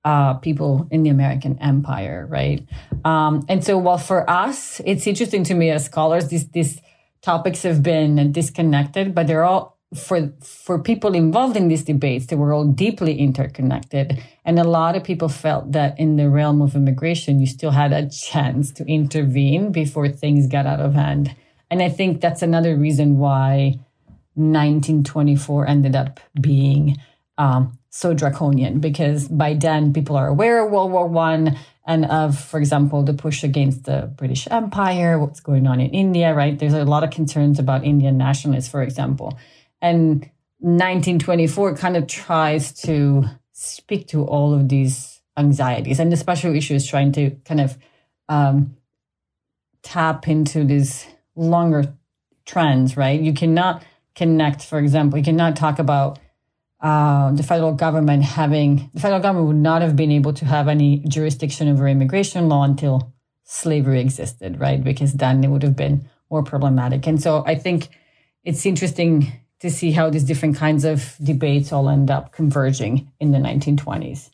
uh, 0.04 0.34
people 0.34 0.86
in 0.90 1.02
the 1.02 1.08
American 1.08 1.58
empire, 1.60 2.26
right? 2.28 2.68
Um, 3.04 3.46
and 3.48 3.64
so, 3.64 3.78
while 3.78 3.96
for 3.96 4.28
us, 4.28 4.82
it's 4.84 5.06
interesting 5.06 5.44
to 5.44 5.54
me 5.54 5.70
as 5.70 5.86
scholars, 5.86 6.28
this, 6.28 6.44
these 6.52 6.78
topics 7.24 7.62
have 7.62 7.82
been 7.82 8.32
disconnected, 8.32 9.14
but 9.14 9.26
they're 9.26 9.44
all 9.44 9.74
for 9.94 10.32
for 10.42 10.78
people 10.78 11.14
involved 11.14 11.56
in 11.56 11.68
these 11.68 11.84
debates, 11.84 12.26
they 12.26 12.36
were 12.36 12.52
all 12.52 12.64
deeply 12.64 13.18
interconnected, 13.18 14.22
and 14.44 14.58
a 14.58 14.64
lot 14.64 14.96
of 14.96 15.04
people 15.04 15.28
felt 15.28 15.72
that 15.72 15.98
in 15.98 16.16
the 16.16 16.28
realm 16.28 16.60
of 16.60 16.74
immigration, 16.74 17.40
you 17.40 17.46
still 17.46 17.70
had 17.70 17.92
a 17.92 18.08
chance 18.08 18.70
to 18.72 18.84
intervene 18.86 19.72
before 19.72 20.08
things 20.08 20.46
got 20.46 20.66
out 20.66 20.80
of 20.80 20.94
hand. 20.94 21.34
And 21.70 21.82
I 21.82 21.88
think 21.88 22.20
that's 22.20 22.42
another 22.42 22.76
reason 22.76 23.18
why 23.18 23.78
1924 24.34 25.66
ended 25.66 25.96
up 25.96 26.20
being 26.40 26.96
um, 27.38 27.78
so 27.94 28.12
draconian, 28.12 28.80
because 28.80 29.28
by 29.28 29.54
then 29.54 29.92
people 29.92 30.16
are 30.16 30.26
aware 30.26 30.64
of 30.66 30.72
World 30.72 30.90
War 30.90 31.06
One 31.06 31.56
and 31.86 32.04
of, 32.06 32.36
for 32.36 32.58
example, 32.58 33.04
the 33.04 33.14
push 33.14 33.44
against 33.44 33.84
the 33.84 34.12
British 34.16 34.48
Empire, 34.50 35.16
what's 35.16 35.38
going 35.38 35.68
on 35.68 35.80
in 35.80 35.90
India, 35.90 36.34
right? 36.34 36.58
There's 36.58 36.74
a 36.74 36.84
lot 36.84 37.04
of 37.04 37.10
concerns 37.10 37.60
about 37.60 37.84
Indian 37.84 38.18
nationalists, 38.18 38.68
for 38.68 38.82
example. 38.82 39.38
And 39.80 40.28
1924 40.58 41.76
kind 41.76 41.96
of 41.96 42.08
tries 42.08 42.72
to 42.82 43.26
speak 43.52 44.08
to 44.08 44.24
all 44.24 44.52
of 44.52 44.68
these 44.68 45.20
anxieties. 45.36 46.00
And 46.00 46.10
the 46.10 46.16
special 46.16 46.52
issue 46.52 46.74
is 46.74 46.84
trying 46.84 47.12
to 47.12 47.30
kind 47.44 47.60
of 47.60 47.78
um, 48.28 48.76
tap 49.84 50.26
into 50.26 50.64
these 50.64 51.06
longer 51.36 51.94
trends, 52.44 52.96
right? 52.96 53.20
You 53.20 53.34
cannot 53.34 53.84
connect, 54.16 54.64
for 54.64 54.80
example, 54.80 55.16
you 55.16 55.24
cannot 55.24 55.54
talk 55.54 55.78
about 55.78 56.18
uh, 56.84 57.32
the 57.32 57.42
federal 57.42 57.72
government 57.72 58.22
having, 58.22 58.90
the 58.92 59.00
federal 59.00 59.18
government 59.18 59.46
would 59.46 59.56
not 59.56 59.80
have 59.80 59.96
been 59.96 60.10
able 60.10 60.34
to 60.34 60.44
have 60.44 60.68
any 60.68 60.98
jurisdiction 61.08 61.66
over 61.66 61.88
immigration 61.88 62.46
law 62.50 62.62
until 62.62 63.10
slavery 63.44 64.00
existed, 64.00 64.60
right? 64.60 64.84
Because 64.84 65.14
then 65.14 65.42
it 65.42 65.48
would 65.48 65.62
have 65.62 65.76
been 65.76 66.06
more 66.30 66.42
problematic. 66.42 67.06
And 67.06 67.22
so 67.22 67.42
I 67.46 67.54
think 67.54 67.88
it's 68.44 68.66
interesting 68.66 69.32
to 69.60 69.70
see 69.70 69.92
how 69.92 70.10
these 70.10 70.24
different 70.24 70.56
kinds 70.56 70.84
of 70.84 71.16
debates 71.22 71.72
all 71.72 71.88
end 71.88 72.10
up 72.10 72.32
converging 72.32 73.10
in 73.18 73.32
the 73.32 73.38
1920s. 73.38 74.28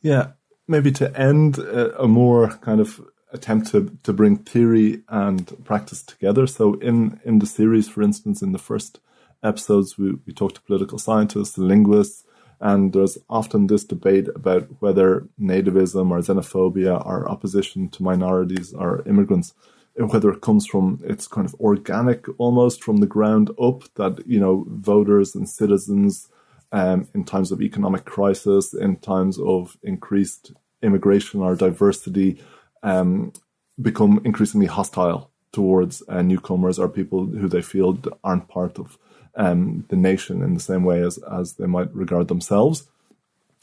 Yeah, 0.00 0.28
maybe 0.68 0.92
to 0.92 1.12
end 1.18 1.58
a, 1.58 1.98
uh, 1.98 2.04
a 2.04 2.06
more 2.06 2.50
kind 2.58 2.80
of 2.80 3.00
attempt 3.32 3.66
to, 3.72 3.98
to 4.04 4.12
bring 4.12 4.36
theory 4.36 5.02
and 5.08 5.64
practice 5.64 6.04
together. 6.04 6.46
So 6.46 6.74
in, 6.74 7.20
in 7.24 7.40
the 7.40 7.46
series, 7.46 7.88
for 7.88 8.00
instance, 8.00 8.42
in 8.42 8.52
the 8.52 8.58
first 8.58 9.00
episodes, 9.42 9.98
we, 9.98 10.12
we 10.26 10.32
talked 10.32 10.56
to 10.56 10.62
political 10.62 10.98
scientists, 10.98 11.56
linguists, 11.58 12.24
And 12.60 12.92
there's 12.92 13.16
often 13.28 13.66
this 13.66 13.84
debate 13.84 14.28
about 14.34 14.68
whether 14.80 15.26
nativism 15.40 16.10
or 16.10 16.18
xenophobia 16.18 17.04
or 17.06 17.28
opposition 17.28 17.88
to 17.90 18.02
minorities 18.02 18.74
or 18.74 19.02
immigrants, 19.08 19.54
whether 19.94 20.30
it 20.30 20.42
comes 20.42 20.66
from 20.66 21.00
it's 21.02 21.26
kind 21.26 21.46
of 21.46 21.54
organic 21.58 22.26
almost 22.38 22.84
from 22.84 22.98
the 22.98 23.06
ground 23.06 23.50
up 23.60 23.84
that, 23.94 24.26
you 24.26 24.38
know, 24.38 24.66
voters 24.68 25.34
and 25.34 25.48
citizens 25.48 26.28
um, 26.72 27.08
in 27.14 27.24
times 27.24 27.50
of 27.50 27.62
economic 27.62 28.04
crisis, 28.04 28.74
in 28.74 28.96
times 28.96 29.38
of 29.38 29.78
increased 29.82 30.52
immigration 30.82 31.40
or 31.40 31.56
diversity, 31.56 32.42
um, 32.82 33.32
become 33.80 34.20
increasingly 34.24 34.66
hostile 34.66 35.30
towards 35.52 36.02
uh, 36.08 36.20
newcomers 36.20 36.78
or 36.78 36.88
people 36.88 37.24
who 37.26 37.48
they 37.48 37.62
feel 37.62 37.98
aren't 38.22 38.48
part 38.48 38.78
of 38.78 38.98
um, 39.34 39.84
the 39.88 39.96
nation 39.96 40.42
in 40.42 40.54
the 40.54 40.60
same 40.60 40.84
way 40.84 41.02
as, 41.02 41.18
as 41.18 41.54
they 41.54 41.66
might 41.66 41.94
regard 41.94 42.28
themselves. 42.28 42.88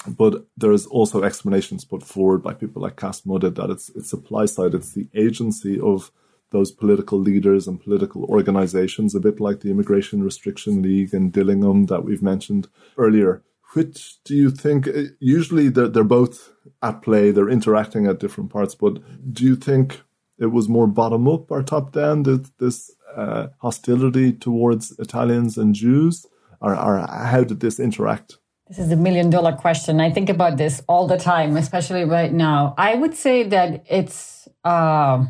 But 0.07 0.45
there's 0.55 0.86
also 0.86 1.24
explanations 1.24 1.84
put 1.84 2.03
forward 2.03 2.43
by 2.43 2.53
people 2.53 2.82
like 2.82 2.95
Cas 2.95 3.22
Mudde 3.22 3.55
that 3.55 3.70
it's 3.70 3.89
it's 3.89 4.09
supply 4.09 4.45
side, 4.45 4.74
it's 4.74 4.93
the 4.93 5.07
agency 5.15 5.80
of 5.80 6.11
those 6.51 6.72
political 6.72 7.20
leaders 7.20 7.68
and 7.68 7.84
political 7.84 8.24
organizations, 8.26 9.15
a 9.15 9.20
bit 9.20 9.39
like 9.39 9.59
the 9.59 9.72
Immigration 9.72 10.24
Restriction 10.24 10.82
League 10.82 11.13
and 11.13 11.34
Dillingham 11.34 11.88
that 11.88 12.05
we've 12.05 12.22
mentioned 12.22 12.68
earlier. 12.97 13.43
Which 13.74 14.24
do 14.24 14.34
you 14.36 14.49
think? 14.49 14.88
Uh, 14.88 15.03
usually 15.20 15.68
they're, 15.68 15.89
they're 15.89 16.03
both 16.03 16.53
at 16.82 17.01
play, 17.01 17.32
they're 17.32 17.49
interacting 17.49 18.07
at 18.07 18.20
different 18.20 18.49
parts, 18.49 18.76
but 18.76 18.99
do 19.34 19.43
you 19.43 19.55
think 19.57 20.01
it 20.39 20.47
was 20.47 20.70
more 20.70 20.88
bottom 20.88 21.28
up 21.28 21.51
or 21.51 21.63
top 21.63 21.91
down, 21.91 22.24
this, 22.24 22.51
this 22.59 22.91
uh, 23.16 23.47
hostility 23.60 24.34
towards 24.34 24.97
Italians 24.99 25.58
and 25.58 25.74
Jews? 25.74 26.26
Or, 26.60 26.74
or 26.74 27.05
how 27.08 27.43
did 27.43 27.60
this 27.60 27.80
interact? 27.80 28.38
This 28.68 28.80
is 28.80 28.91
a 28.91 28.95
million 28.95 29.30
dollar 29.30 29.53
question. 29.53 30.01
I 30.01 30.12
think 30.12 30.30
about 30.30 30.58
this 30.58 30.82
all 30.88 31.08
the 31.08 31.18
time, 31.18 31.55
especially 31.55 32.03
right 32.03 32.34
now. 32.34 32.74
I 32.78 32.95
would 32.95 33.16
say 33.16 33.43
that 33.43 33.86
it's 33.89 34.47
uh, 34.66 35.24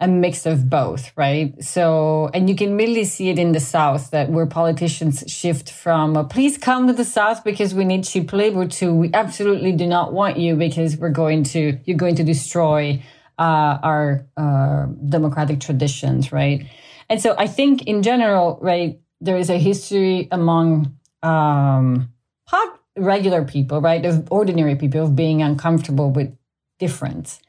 a 0.00 0.08
mix 0.08 0.46
of 0.46 0.70
both, 0.70 1.12
right? 1.16 1.62
So, 1.62 2.30
and 2.34 2.48
you 2.48 2.56
can 2.56 2.76
really 2.76 3.04
see 3.04 3.28
it 3.28 3.38
in 3.38 3.52
the 3.52 3.60
South 3.60 4.10
that 4.10 4.30
where 4.30 4.46
politicians 4.46 5.22
shift 5.28 5.70
from 5.70 6.28
please 6.28 6.56
come 6.56 6.86
to 6.86 6.92
the 6.92 7.04
South 7.04 7.44
because 7.44 7.74
we 7.74 7.84
need 7.84 8.04
cheap 8.04 8.32
labor 8.32 8.66
to 8.66 8.92
we 8.94 9.10
absolutely 9.14 9.72
do 9.72 9.86
not 9.86 10.12
want 10.12 10.38
you 10.38 10.56
because 10.56 10.96
we're 10.96 11.10
going 11.10 11.44
to, 11.44 11.78
you're 11.84 11.96
going 11.96 12.16
to 12.16 12.24
destroy 12.24 13.02
uh, 13.38 13.78
our 13.82 14.26
uh, 14.36 14.86
democratic 15.08 15.60
traditions, 15.60 16.32
right? 16.32 16.66
And 17.08 17.20
so 17.20 17.34
I 17.38 17.46
think 17.46 17.82
in 17.82 18.02
general, 18.02 18.58
right, 18.60 19.00
there 19.20 19.36
is 19.36 19.50
a 19.50 19.58
history 19.58 20.28
among 20.30 20.98
um, 21.22 22.12
regular 22.96 23.44
people, 23.44 23.80
right, 23.80 24.04
of 24.04 24.28
ordinary 24.30 24.76
people 24.76 25.04
of 25.04 25.16
being 25.16 25.42
uncomfortable 25.42 26.10
with 26.10 26.36
difference, 26.78 27.40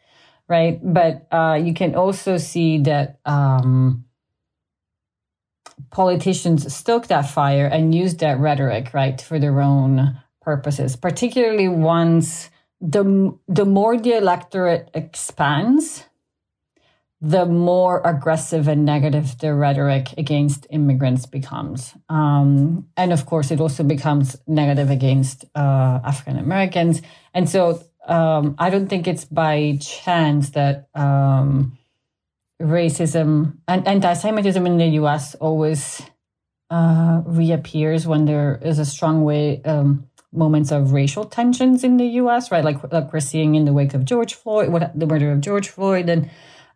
right? 0.48 0.80
But 0.82 1.28
uh, 1.32 1.60
you 1.62 1.74
can 1.74 1.96
also 1.96 2.38
see 2.38 2.80
that 2.84 3.20
um, 3.26 4.06
politicians 5.92 6.74
stoke 6.74 7.08
that 7.08 7.30
fire 7.30 7.66
and 7.66 7.94
use 7.94 8.16
that 8.18 8.40
rhetoric, 8.40 8.94
right, 8.94 9.20
for 9.20 9.40
their 9.40 9.62
own 9.62 10.20
purposes, 10.42 10.96
particularly 10.96 11.68
once 11.68 12.50
the 12.82 13.34
the 13.48 13.66
more 13.66 13.98
the 13.98 14.18
electorate 14.18 14.90
expands, 14.94 16.06
the 17.24 17.46
more 17.46 18.02
aggressive 18.04 18.68
and 18.68 18.84
negative 18.84 19.38
the 19.38 19.54
rhetoric 19.54 20.14
against 20.18 20.68
immigrants 20.70 21.26
becomes. 21.26 21.94
Um, 22.10 22.90
and 22.98 23.14
of 23.14 23.26
course, 23.26 23.50
it 23.50 23.62
also 23.62 23.82
becomes 23.82 24.36
negative 24.46 24.90
against 24.90 25.46
uh, 25.56 26.02
African 26.04 26.38
Americans. 26.38 27.02
And 27.34 27.50
so 27.50 27.82
um, 28.10 28.56
I 28.60 28.70
don't 28.70 28.90
think 28.90 29.08
it's 29.08 29.24
by 29.24 29.78
chance 29.80 30.50
that 30.50 30.90
um, 30.96 31.78
racism 32.62 33.56
and 33.70 33.88
anti 33.88 34.12
Semitism 34.12 34.68
in 34.68 34.78
the 34.78 34.88
US 35.00 35.34
always 35.36 36.02
uh, 36.70 37.22
reappears 37.26 38.06
when 38.06 38.26
there 38.26 38.60
is 38.62 38.80
a 38.80 38.86
strong 38.86 39.24
way. 39.24 39.62
Um, 39.64 40.10
moments 40.36 40.72
of 40.72 40.94
racial 40.94 41.26
tensions 41.26 41.84
in 41.84 41.98
the 41.98 42.08
U.S., 42.24 42.50
right? 42.50 42.64
Like 42.64 42.92
like 42.92 43.14
we're 43.14 43.20
seeing 43.20 43.54
in 43.54 43.66
the 43.66 43.72
wake 43.72 43.94
of 43.94 44.04
George 44.04 44.34
Floyd, 44.34 44.70
what 44.70 45.00
the 45.00 45.06
murder 45.06 45.32
of 45.32 45.42
George 45.42 45.70
Floyd, 45.70 46.10
and 46.10 46.32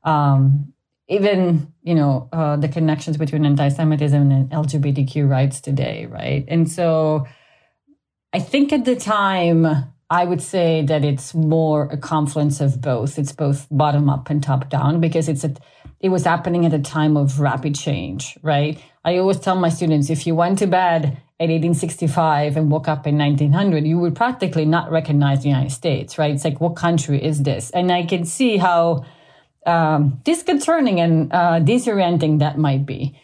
um, 0.08 0.74
even 1.10 1.74
you 1.84 1.96
know 1.96 2.30
uh, 2.32 2.56
the 2.56 2.68
connections 2.68 3.18
between 3.18 3.46
anti-Semitism 3.46 4.32
and 4.32 4.50
LGBTQ 4.50 5.30
rights 5.30 5.62
today, 5.62 6.08
right? 6.10 6.46
And 6.48 6.70
so, 6.70 7.28
I 8.34 8.40
think 8.40 8.74
at 8.74 8.86
the 8.86 8.96
time. 8.96 9.94
I 10.10 10.24
would 10.24 10.42
say 10.42 10.84
that 10.84 11.04
it's 11.04 11.34
more 11.34 11.90
a 11.92 11.98
confluence 11.98 12.62
of 12.62 12.80
both. 12.80 13.20
It's 13.20 13.34
both 13.34 13.68
bottom 13.70 14.10
up 14.10 14.30
and 14.30 14.42
top 14.42 14.70
down 14.70 15.02
because 15.02 15.28
it's 15.28 15.44
a, 15.44 15.54
it 16.00 16.08
was 16.08 16.24
happening 16.24 16.66
at 16.66 16.74
a 16.74 16.80
time 16.80 17.18
of 17.18 17.42
rapid 17.42 17.76
change, 17.76 18.38
right? 18.42 18.82
I 19.04 19.18
always 19.18 19.38
tell 19.38 19.58
my 19.58 19.68
students 19.68 20.10
if 20.10 20.26
you 20.26 20.34
went 20.34 20.60
to 20.60 20.68
bed 20.68 21.04
at 21.40 21.50
1865 21.50 22.56
and 22.56 22.72
woke 22.72 22.88
up 22.88 23.06
in 23.06 23.18
1900, 23.18 23.86
you 23.86 24.00
would 24.00 24.16
practically 24.16 24.64
not 24.64 24.92
recognize 24.92 25.44
the 25.44 25.50
United 25.50 25.72
States, 25.72 26.18
right? 26.18 26.32
It's 26.32 26.46
like, 26.46 26.62
what 26.62 26.78
country 26.78 27.22
is 27.22 27.44
this? 27.44 27.70
And 27.72 27.92
I 27.92 28.06
can 28.06 28.24
see 28.24 28.56
how 28.56 29.04
um, 29.68 30.20
disconcerting 30.24 31.00
and 31.00 31.32
uh, 31.32 31.60
disorienting 31.60 32.40
that 32.40 32.58
might 32.58 32.86
be. 32.86 33.20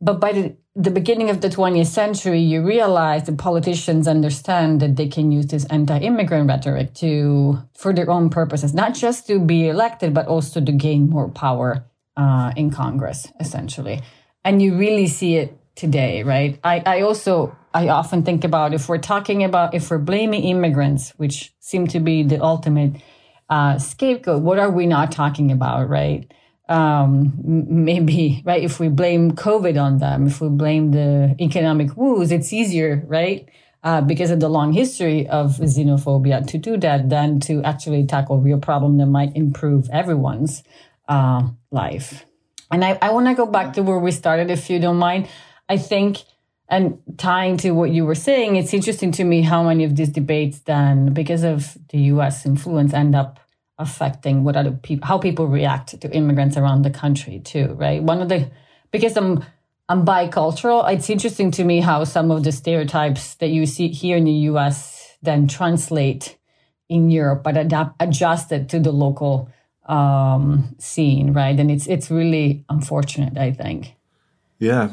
But 0.00 0.20
by 0.20 0.32
the, 0.32 0.56
the 0.76 0.90
beginning 0.90 1.30
of 1.30 1.40
the 1.40 1.48
20th 1.48 1.86
century, 1.86 2.40
you 2.40 2.62
realize 2.62 3.24
the 3.24 3.32
politicians 3.32 4.06
understand 4.06 4.80
that 4.80 4.94
they 4.94 5.08
can 5.08 5.32
use 5.32 5.46
this 5.46 5.64
anti-immigrant 5.66 6.48
rhetoric 6.48 6.94
to 6.94 7.58
for 7.76 7.92
their 7.92 8.08
own 8.08 8.30
purposes, 8.30 8.74
not 8.74 8.94
just 8.94 9.26
to 9.26 9.40
be 9.40 9.68
elected, 9.68 10.14
but 10.14 10.26
also 10.28 10.60
to 10.60 10.72
gain 10.72 11.10
more 11.10 11.28
power 11.28 11.84
uh, 12.16 12.52
in 12.56 12.70
Congress, 12.70 13.26
essentially. 13.40 14.00
And 14.44 14.62
you 14.62 14.76
really 14.76 15.08
see 15.08 15.36
it 15.36 15.58
today, 15.74 16.22
right? 16.22 16.58
I, 16.62 16.82
I 16.84 17.00
also, 17.00 17.56
I 17.74 17.88
often 17.88 18.22
think 18.22 18.44
about 18.44 18.74
if 18.74 18.88
we're 18.88 18.98
talking 18.98 19.42
about, 19.44 19.74
if 19.74 19.90
we're 19.90 19.98
blaming 19.98 20.44
immigrants, 20.44 21.10
which 21.16 21.54
seem 21.58 21.86
to 21.88 22.00
be 22.00 22.22
the 22.22 22.42
ultimate 22.42 23.00
uh, 23.48 23.78
scapegoat, 23.78 24.42
what 24.42 24.58
are 24.58 24.70
we 24.70 24.86
not 24.86 25.12
talking 25.12 25.50
about, 25.52 25.88
right? 25.88 26.32
Um, 26.68 27.32
maybe, 27.42 28.42
right? 28.44 28.62
If 28.62 28.78
we 28.78 28.88
blame 28.88 29.32
COVID 29.32 29.80
on 29.82 29.98
them, 29.98 30.26
if 30.26 30.40
we 30.40 30.48
blame 30.48 30.90
the 30.90 31.34
economic 31.40 31.96
woes, 31.96 32.30
it's 32.30 32.52
easier, 32.52 33.02
right? 33.06 33.48
Uh, 33.82 34.00
because 34.00 34.30
of 34.30 34.40
the 34.40 34.48
long 34.48 34.72
history 34.72 35.26
of 35.28 35.56
xenophobia 35.58 36.46
to 36.46 36.58
do 36.58 36.76
that 36.76 37.08
than 37.08 37.40
to 37.40 37.62
actually 37.62 38.04
tackle 38.04 38.38
real 38.40 38.58
problem 38.58 38.98
that 38.98 39.06
might 39.06 39.34
improve 39.36 39.88
everyone's 39.90 40.62
uh, 41.08 41.48
life. 41.70 42.26
And 42.70 42.84
I, 42.84 42.98
I 43.00 43.10
want 43.10 43.28
to 43.28 43.34
go 43.34 43.46
back 43.46 43.72
to 43.74 43.82
where 43.82 43.98
we 43.98 44.10
started, 44.10 44.50
if 44.50 44.68
you 44.68 44.78
don't 44.78 44.98
mind. 44.98 45.28
I 45.70 45.78
think, 45.78 46.24
and 46.68 46.98
tying 47.16 47.56
to 47.58 47.70
what 47.70 47.90
you 47.90 48.04
were 48.04 48.14
saying, 48.14 48.56
it's 48.56 48.74
interesting 48.74 49.10
to 49.12 49.24
me 49.24 49.42
how 49.42 49.62
many 49.62 49.84
of 49.84 49.96
these 49.96 50.10
debates 50.10 50.60
then, 50.60 51.14
because 51.14 51.42
of 51.42 51.78
the 51.88 51.98
US 52.12 52.44
influence, 52.44 52.92
end 52.92 53.14
up 53.14 53.40
affecting 53.78 54.44
what 54.44 54.56
other 54.56 54.72
people, 54.72 55.06
how 55.06 55.18
people 55.18 55.46
react 55.46 55.98
to 56.00 56.10
immigrants 56.10 56.56
around 56.56 56.82
the 56.82 56.90
country 56.90 57.38
too, 57.38 57.74
right? 57.74 58.02
One 58.02 58.20
of 58.20 58.28
the, 58.28 58.50
because 58.90 59.16
I'm, 59.16 59.44
I'm 59.88 60.04
bicultural, 60.04 60.92
it's 60.92 61.08
interesting 61.08 61.50
to 61.52 61.64
me 61.64 61.80
how 61.80 62.04
some 62.04 62.30
of 62.30 62.44
the 62.44 62.52
stereotypes 62.52 63.36
that 63.36 63.48
you 63.48 63.64
see 63.64 63.88
here 63.88 64.16
in 64.16 64.24
the 64.24 64.48
US 64.52 65.16
then 65.22 65.48
translate 65.48 66.36
in 66.88 67.10
Europe, 67.10 67.42
but 67.42 67.56
adapt, 67.56 67.94
adjusted 68.00 68.68
to 68.70 68.80
the 68.80 68.92
local 68.92 69.50
um, 69.86 70.74
scene, 70.78 71.32
right? 71.32 71.58
And 71.58 71.70
it's 71.70 71.86
it's 71.86 72.10
really 72.10 72.64
unfortunate, 72.68 73.38
I 73.38 73.52
think. 73.52 73.94
Yeah, 74.60 74.90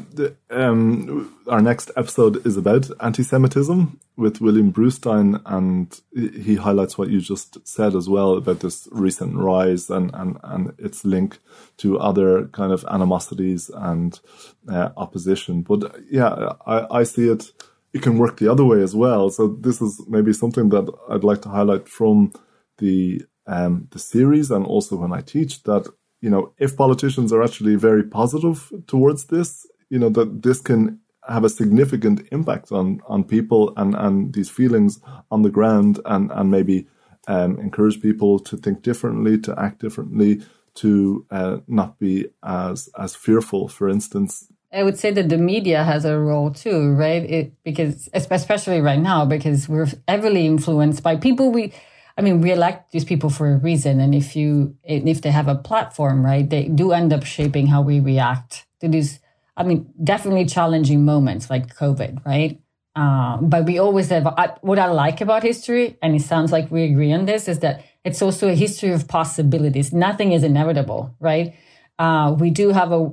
um, 0.48 1.34
our 1.48 1.60
next 1.60 1.90
episode 1.96 2.46
is 2.46 2.56
about 2.56 2.88
anti-Semitism 3.00 3.98
with 4.16 4.40
William 4.40 4.72
Brustein, 4.72 5.42
and 5.44 6.00
he 6.14 6.54
highlights 6.54 6.96
what 6.96 7.10
you 7.10 7.20
just 7.20 7.66
said 7.66 7.96
as 7.96 8.08
well 8.08 8.36
about 8.36 8.60
this 8.60 8.86
recent 8.92 9.34
rise 9.34 9.90
and, 9.90 10.12
and, 10.14 10.38
and 10.44 10.72
its 10.78 11.04
link 11.04 11.40
to 11.78 11.98
other 11.98 12.46
kind 12.48 12.72
of 12.72 12.84
animosities 12.88 13.68
and 13.74 14.20
uh, 14.68 14.90
opposition. 14.96 15.62
But 15.62 15.96
yeah, 16.08 16.52
I, 16.64 16.98
I 16.98 17.02
see 17.02 17.28
it. 17.28 17.50
It 17.92 18.02
can 18.02 18.18
work 18.18 18.36
the 18.36 18.48
other 18.48 18.64
way 18.64 18.82
as 18.82 18.94
well. 18.94 19.30
So 19.30 19.48
this 19.48 19.82
is 19.82 20.00
maybe 20.06 20.32
something 20.32 20.68
that 20.68 20.92
I'd 21.10 21.24
like 21.24 21.42
to 21.42 21.48
highlight 21.48 21.88
from 21.88 22.32
the 22.78 23.22
um, 23.48 23.88
the 23.90 23.98
series, 23.98 24.50
and 24.50 24.64
also 24.64 24.96
when 24.96 25.12
I 25.12 25.22
teach 25.22 25.62
that 25.64 25.88
you 26.26 26.30
know, 26.30 26.52
if 26.58 26.76
politicians 26.76 27.32
are 27.32 27.40
actually 27.40 27.76
very 27.76 28.02
positive 28.02 28.72
towards 28.88 29.26
this, 29.26 29.64
you 29.90 29.98
know, 30.00 30.08
that 30.08 30.42
this 30.42 30.60
can 30.60 30.98
have 31.28 31.44
a 31.44 31.48
significant 31.48 32.26
impact 32.32 32.72
on 32.72 33.00
on 33.06 33.22
people 33.22 33.72
and 33.76 33.94
and 33.94 34.34
these 34.34 34.50
feelings 34.50 34.98
on 35.30 35.42
the 35.42 35.50
ground, 35.50 36.00
and 36.04 36.32
and 36.32 36.50
maybe 36.50 36.88
um, 37.28 37.60
encourage 37.60 38.02
people 38.02 38.40
to 38.40 38.56
think 38.56 38.82
differently, 38.82 39.38
to 39.38 39.54
act 39.56 39.78
differently, 39.80 40.42
to 40.82 41.24
uh, 41.30 41.58
not 41.68 41.96
be 42.00 42.26
as 42.42 42.88
as 42.98 43.14
fearful, 43.14 43.68
for 43.68 43.88
instance. 43.88 44.48
I 44.72 44.82
would 44.82 44.98
say 44.98 45.12
that 45.12 45.28
the 45.28 45.38
media 45.38 45.84
has 45.84 46.04
a 46.04 46.18
role 46.18 46.50
too, 46.50 46.90
right? 46.94 47.22
It, 47.22 47.52
because 47.62 48.08
especially 48.12 48.80
right 48.80 48.98
now, 49.12 49.24
because 49.24 49.68
we're 49.68 49.92
heavily 50.08 50.44
influenced 50.44 51.04
by 51.04 51.14
people 51.14 51.52
we, 51.52 51.72
I 52.16 52.22
mean, 52.22 52.40
we 52.40 52.50
elect 52.50 52.92
these 52.92 53.04
people 53.04 53.28
for 53.28 53.52
a 53.52 53.56
reason, 53.58 54.00
and 54.00 54.14
if 54.14 54.34
you 54.34 54.76
if 54.84 55.20
they 55.20 55.30
have 55.30 55.48
a 55.48 55.54
platform, 55.54 56.24
right, 56.24 56.48
they 56.48 56.64
do 56.68 56.92
end 56.92 57.12
up 57.12 57.24
shaping 57.24 57.66
how 57.66 57.82
we 57.82 58.00
react 58.00 58.66
to 58.80 58.88
these. 58.88 59.20
I 59.56 59.64
mean, 59.64 59.92
definitely 60.02 60.46
challenging 60.46 61.04
moments 61.04 61.50
like 61.50 61.74
COVID, 61.76 62.24
right? 62.24 62.60
Uh, 62.94 63.36
but 63.42 63.66
we 63.66 63.78
always 63.78 64.08
have 64.08 64.26
I, 64.26 64.54
what 64.62 64.78
I 64.78 64.86
like 64.86 65.20
about 65.20 65.42
history, 65.42 65.98
and 66.02 66.16
it 66.16 66.22
sounds 66.22 66.52
like 66.52 66.70
we 66.70 66.84
agree 66.84 67.12
on 67.12 67.26
this, 67.26 67.48
is 67.48 67.58
that 67.58 67.84
it's 68.04 68.22
also 68.22 68.48
a 68.48 68.54
history 68.54 68.92
of 68.92 69.08
possibilities. 69.08 69.92
Nothing 69.92 70.32
is 70.32 70.42
inevitable, 70.42 71.14
right? 71.20 71.54
Uh, 71.98 72.34
we 72.38 72.50
do 72.50 72.70
have 72.70 72.92
a 72.92 73.10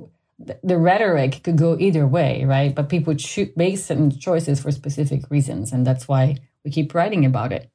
the 0.62 0.76
rhetoric 0.78 1.42
could 1.44 1.56
go 1.56 1.76
either 1.78 2.06
way, 2.06 2.44
right? 2.44 2.74
But 2.74 2.88
people 2.88 3.14
make 3.56 3.78
certain 3.78 4.10
choices 4.18 4.60
for 4.60 4.72
specific 4.72 5.30
reasons, 5.30 5.72
and 5.72 5.86
that's 5.86 6.08
why 6.08 6.38
we 6.64 6.70
keep 6.70 6.94
writing 6.94 7.24
about 7.24 7.52
it. 7.52 7.70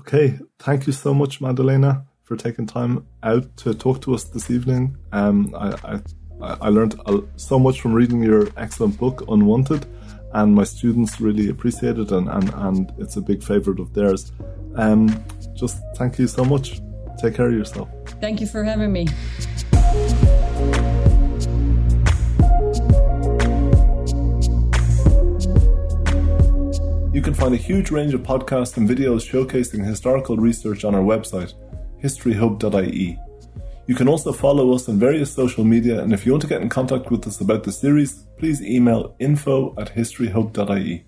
Okay, 0.00 0.38
thank 0.58 0.86
you 0.86 0.92
so 0.92 1.12
much, 1.12 1.40
Maddalena, 1.40 2.06
for 2.22 2.34
taking 2.34 2.66
time 2.66 3.06
out 3.22 3.54
to 3.58 3.74
talk 3.74 4.00
to 4.02 4.14
us 4.14 4.24
this 4.24 4.50
evening. 4.50 4.96
Um, 5.12 5.54
I, 5.54 6.00
I, 6.40 6.56
I 6.62 6.68
learned 6.70 6.98
so 7.36 7.58
much 7.58 7.82
from 7.82 7.92
reading 7.92 8.22
your 8.22 8.48
excellent 8.56 8.98
book, 8.98 9.24
Unwanted, 9.28 9.84
and 10.32 10.54
my 10.54 10.64
students 10.64 11.20
really 11.20 11.50
appreciate 11.50 11.98
it, 11.98 12.12
and, 12.12 12.28
and, 12.28 12.52
and 12.54 12.92
it's 12.98 13.16
a 13.16 13.20
big 13.20 13.42
favorite 13.42 13.78
of 13.78 13.92
theirs. 13.92 14.32
Um, 14.76 15.22
just 15.54 15.78
thank 15.96 16.18
you 16.18 16.26
so 16.26 16.44
much. 16.44 16.80
Take 17.20 17.34
care 17.34 17.48
of 17.48 17.54
yourself. 17.54 17.90
Thank 18.22 18.40
you 18.40 18.46
for 18.46 18.64
having 18.64 18.92
me. 18.92 19.06
You 27.12 27.20
can 27.20 27.34
find 27.34 27.52
a 27.52 27.56
huge 27.58 27.90
range 27.90 28.14
of 28.14 28.22
podcasts 28.22 28.76
and 28.76 28.88
videos 28.88 29.28
showcasing 29.28 29.84
historical 29.84 30.36
research 30.36 30.84
on 30.84 30.94
our 30.94 31.02
website, 31.02 31.54
historyhub.ie. 32.00 33.18
You 33.88 33.94
can 33.96 34.06
also 34.06 34.32
follow 34.32 34.72
us 34.72 34.88
on 34.88 35.00
various 35.00 35.32
social 35.32 35.64
media, 35.64 36.00
and 36.00 36.12
if 36.12 36.24
you 36.24 36.30
want 36.30 36.42
to 36.42 36.48
get 36.48 36.62
in 36.62 36.68
contact 36.68 37.10
with 37.10 37.26
us 37.26 37.40
about 37.40 37.64
the 37.64 37.72
series, 37.72 38.26
please 38.38 38.62
email 38.62 39.16
info 39.18 39.74
at 39.76 39.92
historyhub.ie. 39.92 41.04